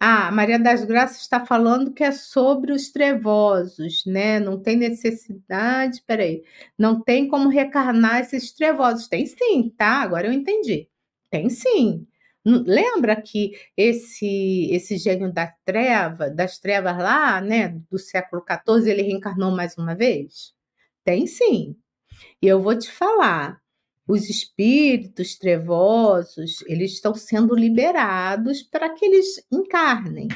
Ah, 0.00 0.30
Maria 0.32 0.58
das 0.58 0.84
Graças 0.84 1.22
está 1.22 1.44
falando 1.44 1.92
que 1.92 2.04
é 2.04 2.12
sobre 2.12 2.72
os 2.72 2.90
trevosos, 2.90 4.04
né? 4.06 4.38
Não 4.40 4.60
tem 4.60 4.76
necessidade, 4.76 6.02
peraí, 6.06 6.42
não 6.78 7.00
tem 7.02 7.28
como 7.28 7.48
recarnar 7.48 8.20
esses 8.20 8.52
trevosos. 8.52 9.08
Tem 9.08 9.26
sim, 9.26 9.70
tá? 9.76 10.02
Agora 10.02 10.26
eu 10.28 10.32
entendi. 10.32 10.88
Tem 11.30 11.48
sim. 11.50 12.06
Lembra 12.44 13.20
que 13.20 13.52
esse 13.76 14.68
esse 14.72 14.96
gênio 14.98 15.32
da 15.32 15.48
treva, 15.64 16.30
das 16.30 16.58
trevas 16.60 16.96
lá, 16.96 17.40
né, 17.40 17.68
do 17.90 17.98
século 17.98 18.42
XIV, 18.42 18.86
ele 18.86 19.02
reencarnou 19.02 19.50
mais 19.50 19.76
uma 19.76 19.94
vez? 19.96 20.54
Tem 21.04 21.26
sim. 21.26 21.76
E 22.42 22.46
eu 22.48 22.60
vou 22.62 22.78
te 22.78 22.90
falar, 22.90 23.60
os 24.06 24.28
espíritos 24.30 25.36
trevosos, 25.36 26.62
eles 26.66 26.92
estão 26.92 27.14
sendo 27.14 27.54
liberados 27.54 28.62
para 28.62 28.90
que 28.90 29.04
eles 29.04 29.44
encarnem 29.50 30.28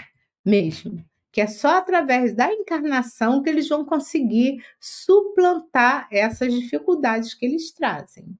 mesmo, 0.45 1.05
que 1.31 1.41
é 1.41 1.47
só 1.47 1.77
através 1.77 2.35
da 2.35 2.53
encarnação 2.53 3.43
que 3.43 3.49
eles 3.49 3.69
vão 3.69 3.85
conseguir 3.85 4.65
suplantar 4.81 6.09
essas 6.11 6.53
dificuldades 6.53 7.35
que 7.35 7.47
eles 7.47 7.71
trazem 7.73 8.37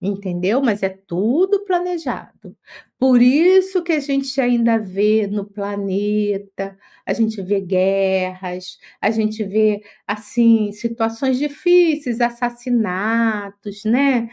entendeu? 0.00 0.60
Mas 0.62 0.82
é 0.82 0.88
tudo 0.88 1.64
planejado. 1.64 2.56
Por 2.98 3.22
isso 3.22 3.82
que 3.82 3.92
a 3.92 4.00
gente 4.00 4.40
ainda 4.40 4.78
vê 4.78 5.26
no 5.26 5.44
planeta, 5.44 6.78
a 7.04 7.12
gente 7.12 7.40
vê 7.42 7.60
guerras, 7.60 8.78
a 9.00 9.10
gente 9.10 9.42
vê 9.44 9.82
assim 10.06 10.72
situações 10.72 11.38
difíceis, 11.38 12.20
assassinatos, 12.20 13.84
né? 13.84 14.28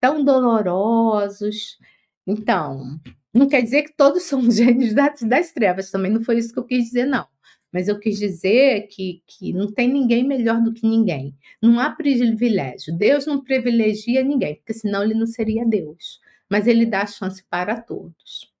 Tão 0.00 0.24
dolorosos. 0.24 1.78
Então, 2.26 3.00
não 3.32 3.48
quer 3.48 3.62
dizer 3.62 3.84
que 3.84 3.94
todos 3.96 4.24
são 4.24 4.50
gênios 4.50 4.94
das, 4.94 5.20
das 5.22 5.52
trevas, 5.52 5.90
também 5.90 6.12
não 6.12 6.22
foi 6.22 6.38
isso 6.38 6.52
que 6.52 6.58
eu 6.58 6.64
quis 6.64 6.84
dizer, 6.86 7.06
não. 7.06 7.26
Mas 7.72 7.88
eu 7.88 7.98
quis 7.98 8.18
dizer 8.18 8.88
que, 8.88 9.22
que 9.26 9.52
não 9.52 9.70
tem 9.70 9.88
ninguém 9.88 10.24
melhor 10.24 10.60
do 10.62 10.72
que 10.72 10.86
ninguém. 10.86 11.36
Não 11.60 11.78
há 11.78 11.90
privilégio. 11.90 12.96
Deus 12.96 13.26
não 13.26 13.42
privilegia 13.42 14.24
ninguém, 14.24 14.56
porque 14.56 14.72
senão 14.72 15.02
ele 15.02 15.14
não 15.14 15.26
seria 15.26 15.66
Deus. 15.66 16.20
Mas 16.48 16.66
ele 16.66 16.86
dá 16.86 17.06
chance 17.06 17.44
para 17.44 17.80
todos. 17.80 18.52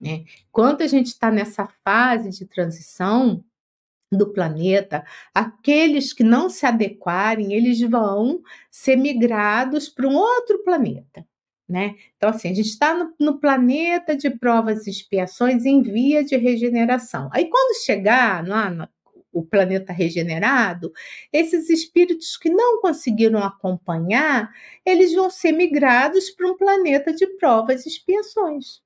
Né? 0.00 0.24
Enquanto 0.48 0.82
a 0.82 0.86
gente 0.86 1.08
está 1.08 1.30
nessa 1.30 1.66
fase 1.84 2.30
de 2.30 2.46
transição 2.46 3.44
do 4.10 4.32
planeta, 4.32 5.04
aqueles 5.34 6.12
que 6.12 6.22
não 6.22 6.48
se 6.48 6.64
adequarem, 6.64 7.52
eles 7.52 7.80
vão 7.80 8.42
ser 8.70 8.96
migrados 8.96 9.88
para 9.88 10.08
um 10.08 10.14
outro 10.14 10.62
planeta. 10.62 11.26
Né? 11.68 11.96
Então, 12.16 12.30
assim, 12.30 12.48
a 12.48 12.54
gente 12.54 12.68
está 12.68 12.94
no, 12.94 13.12
no, 13.18 13.40
planeta 13.40 14.16
de 14.16 14.30
provas 14.30 14.86
e 14.86 14.90
expiações 14.90 15.64
em 15.64 15.82
via 15.82 16.22
de 16.22 16.36
regeneração. 16.36 17.28
Aí, 17.32 17.50
quando 17.50 17.82
chegar 17.82 18.46
lá 18.46 18.70
no, 18.70 18.88
o 19.32 19.44
planeta 19.44 19.92
regenerado, 19.92 20.92
esses 21.32 21.68
espíritos 21.68 22.36
que 22.36 22.48
não 22.48 22.80
conseguiram 22.80 23.42
acompanhar, 23.42 24.50
eles 24.84 25.12
vão 25.12 25.28
ser 25.28 25.52
migrados 25.52 26.30
para 26.30 26.50
um 26.50 26.56
planeta 26.56 27.12
de 27.12 27.26
provas 27.36 27.84
e 27.84 27.88
expiações, 27.88 28.80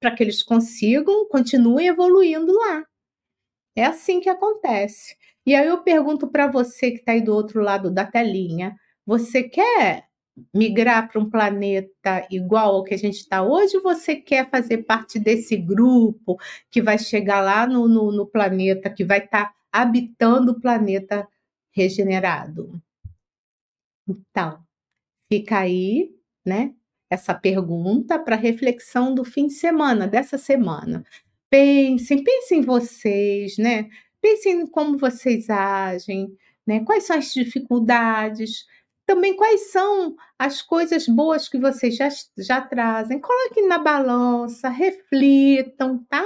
para 0.00 0.14
que 0.14 0.22
eles 0.22 0.42
consigam, 0.42 1.28
continuem 1.28 1.88
evoluindo 1.88 2.52
lá. 2.52 2.84
É 3.76 3.84
assim 3.84 4.20
que 4.20 4.30
acontece. 4.30 5.14
E 5.44 5.54
aí 5.54 5.66
eu 5.66 5.82
pergunto 5.82 6.28
para 6.28 6.46
você 6.46 6.90
que 6.90 6.98
está 6.98 7.12
aí 7.12 7.20
do 7.20 7.34
outro 7.34 7.60
lado 7.60 7.90
da 7.90 8.06
telinha, 8.06 8.74
você 9.04 9.42
quer 9.42 10.09
migrar 10.54 11.10
para 11.10 11.20
um 11.20 11.28
planeta 11.28 12.26
igual 12.30 12.76
ao 12.76 12.84
que 12.84 12.94
a 12.94 12.98
gente 12.98 13.16
está 13.16 13.42
hoje, 13.42 13.76
ou 13.76 13.82
você 13.82 14.16
quer 14.16 14.48
fazer 14.50 14.78
parte 14.78 15.18
desse 15.18 15.56
grupo 15.56 16.38
que 16.70 16.82
vai 16.82 16.98
chegar 16.98 17.40
lá 17.40 17.66
no, 17.66 17.88
no, 17.88 18.12
no 18.12 18.26
planeta, 18.26 18.90
que 18.90 19.04
vai 19.04 19.18
estar 19.18 19.46
tá 19.46 19.54
habitando 19.72 20.52
o 20.52 20.60
planeta 20.60 21.28
regenerado? 21.72 22.80
Então, 24.08 24.60
fica 25.32 25.60
aí, 25.60 26.14
né? 26.44 26.74
Essa 27.08 27.34
pergunta 27.34 28.18
para 28.18 28.36
reflexão 28.36 29.14
do 29.14 29.24
fim 29.24 29.46
de 29.46 29.54
semana, 29.54 30.06
dessa 30.06 30.38
semana. 30.38 31.04
Pensem, 31.48 32.22
pensem 32.22 32.60
em 32.60 32.62
vocês, 32.62 33.58
né? 33.58 33.88
Pensem 34.20 34.60
em 34.60 34.66
como 34.66 34.98
vocês 34.98 35.50
agem, 35.50 36.28
né? 36.66 36.84
Quais 36.84 37.04
são 37.04 37.16
as 37.16 37.32
dificuldades, 37.32 38.64
também 39.10 39.34
quais 39.34 39.72
são 39.72 40.14
as 40.38 40.62
coisas 40.62 41.08
boas 41.08 41.48
que 41.48 41.58
vocês 41.58 41.96
já, 41.96 42.08
já 42.38 42.60
trazem. 42.60 43.20
Coloquem 43.20 43.66
na 43.66 43.76
balança, 43.76 44.68
reflitam, 44.68 45.98
tá? 46.08 46.24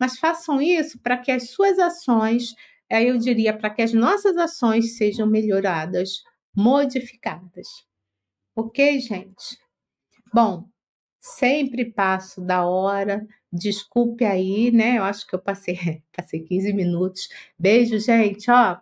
Mas 0.00 0.18
façam 0.18 0.60
isso 0.60 1.00
para 1.00 1.16
que 1.16 1.30
as 1.30 1.50
suas 1.50 1.78
ações, 1.78 2.56
aí 2.90 3.06
eu 3.06 3.18
diria, 3.18 3.56
para 3.56 3.70
que 3.70 3.82
as 3.82 3.92
nossas 3.92 4.36
ações 4.36 4.96
sejam 4.96 5.28
melhoradas, 5.28 6.24
modificadas. 6.56 7.68
Ok, 8.56 8.98
gente? 8.98 9.56
Bom, 10.34 10.64
sempre 11.20 11.84
passo 11.84 12.40
da 12.40 12.66
hora. 12.66 13.24
Desculpe 13.52 14.24
aí, 14.24 14.72
né? 14.72 14.98
Eu 14.98 15.04
acho 15.04 15.24
que 15.24 15.36
eu 15.36 15.40
passei, 15.40 15.78
passei 16.12 16.40
15 16.40 16.72
minutos. 16.72 17.28
Beijo, 17.56 17.96
gente. 18.00 18.50
Ó, 18.50 18.76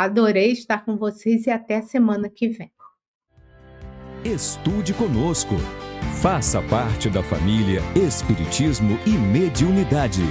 Adorei 0.00 0.52
estar 0.52 0.82
com 0.82 0.96
vocês 0.96 1.46
e 1.46 1.50
até 1.50 1.82
semana 1.82 2.30
que 2.30 2.48
vem. 2.48 2.72
Estude 4.24 4.94
conosco. 4.94 5.56
Faça 6.22 6.62
parte 6.62 7.10
da 7.10 7.22
família 7.22 7.82
Espiritismo 7.94 8.98
e 9.06 9.10
Mediunidade. 9.10 10.22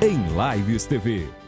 Em 0.00 0.18
Lives 0.56 0.86
TV. 0.86 1.43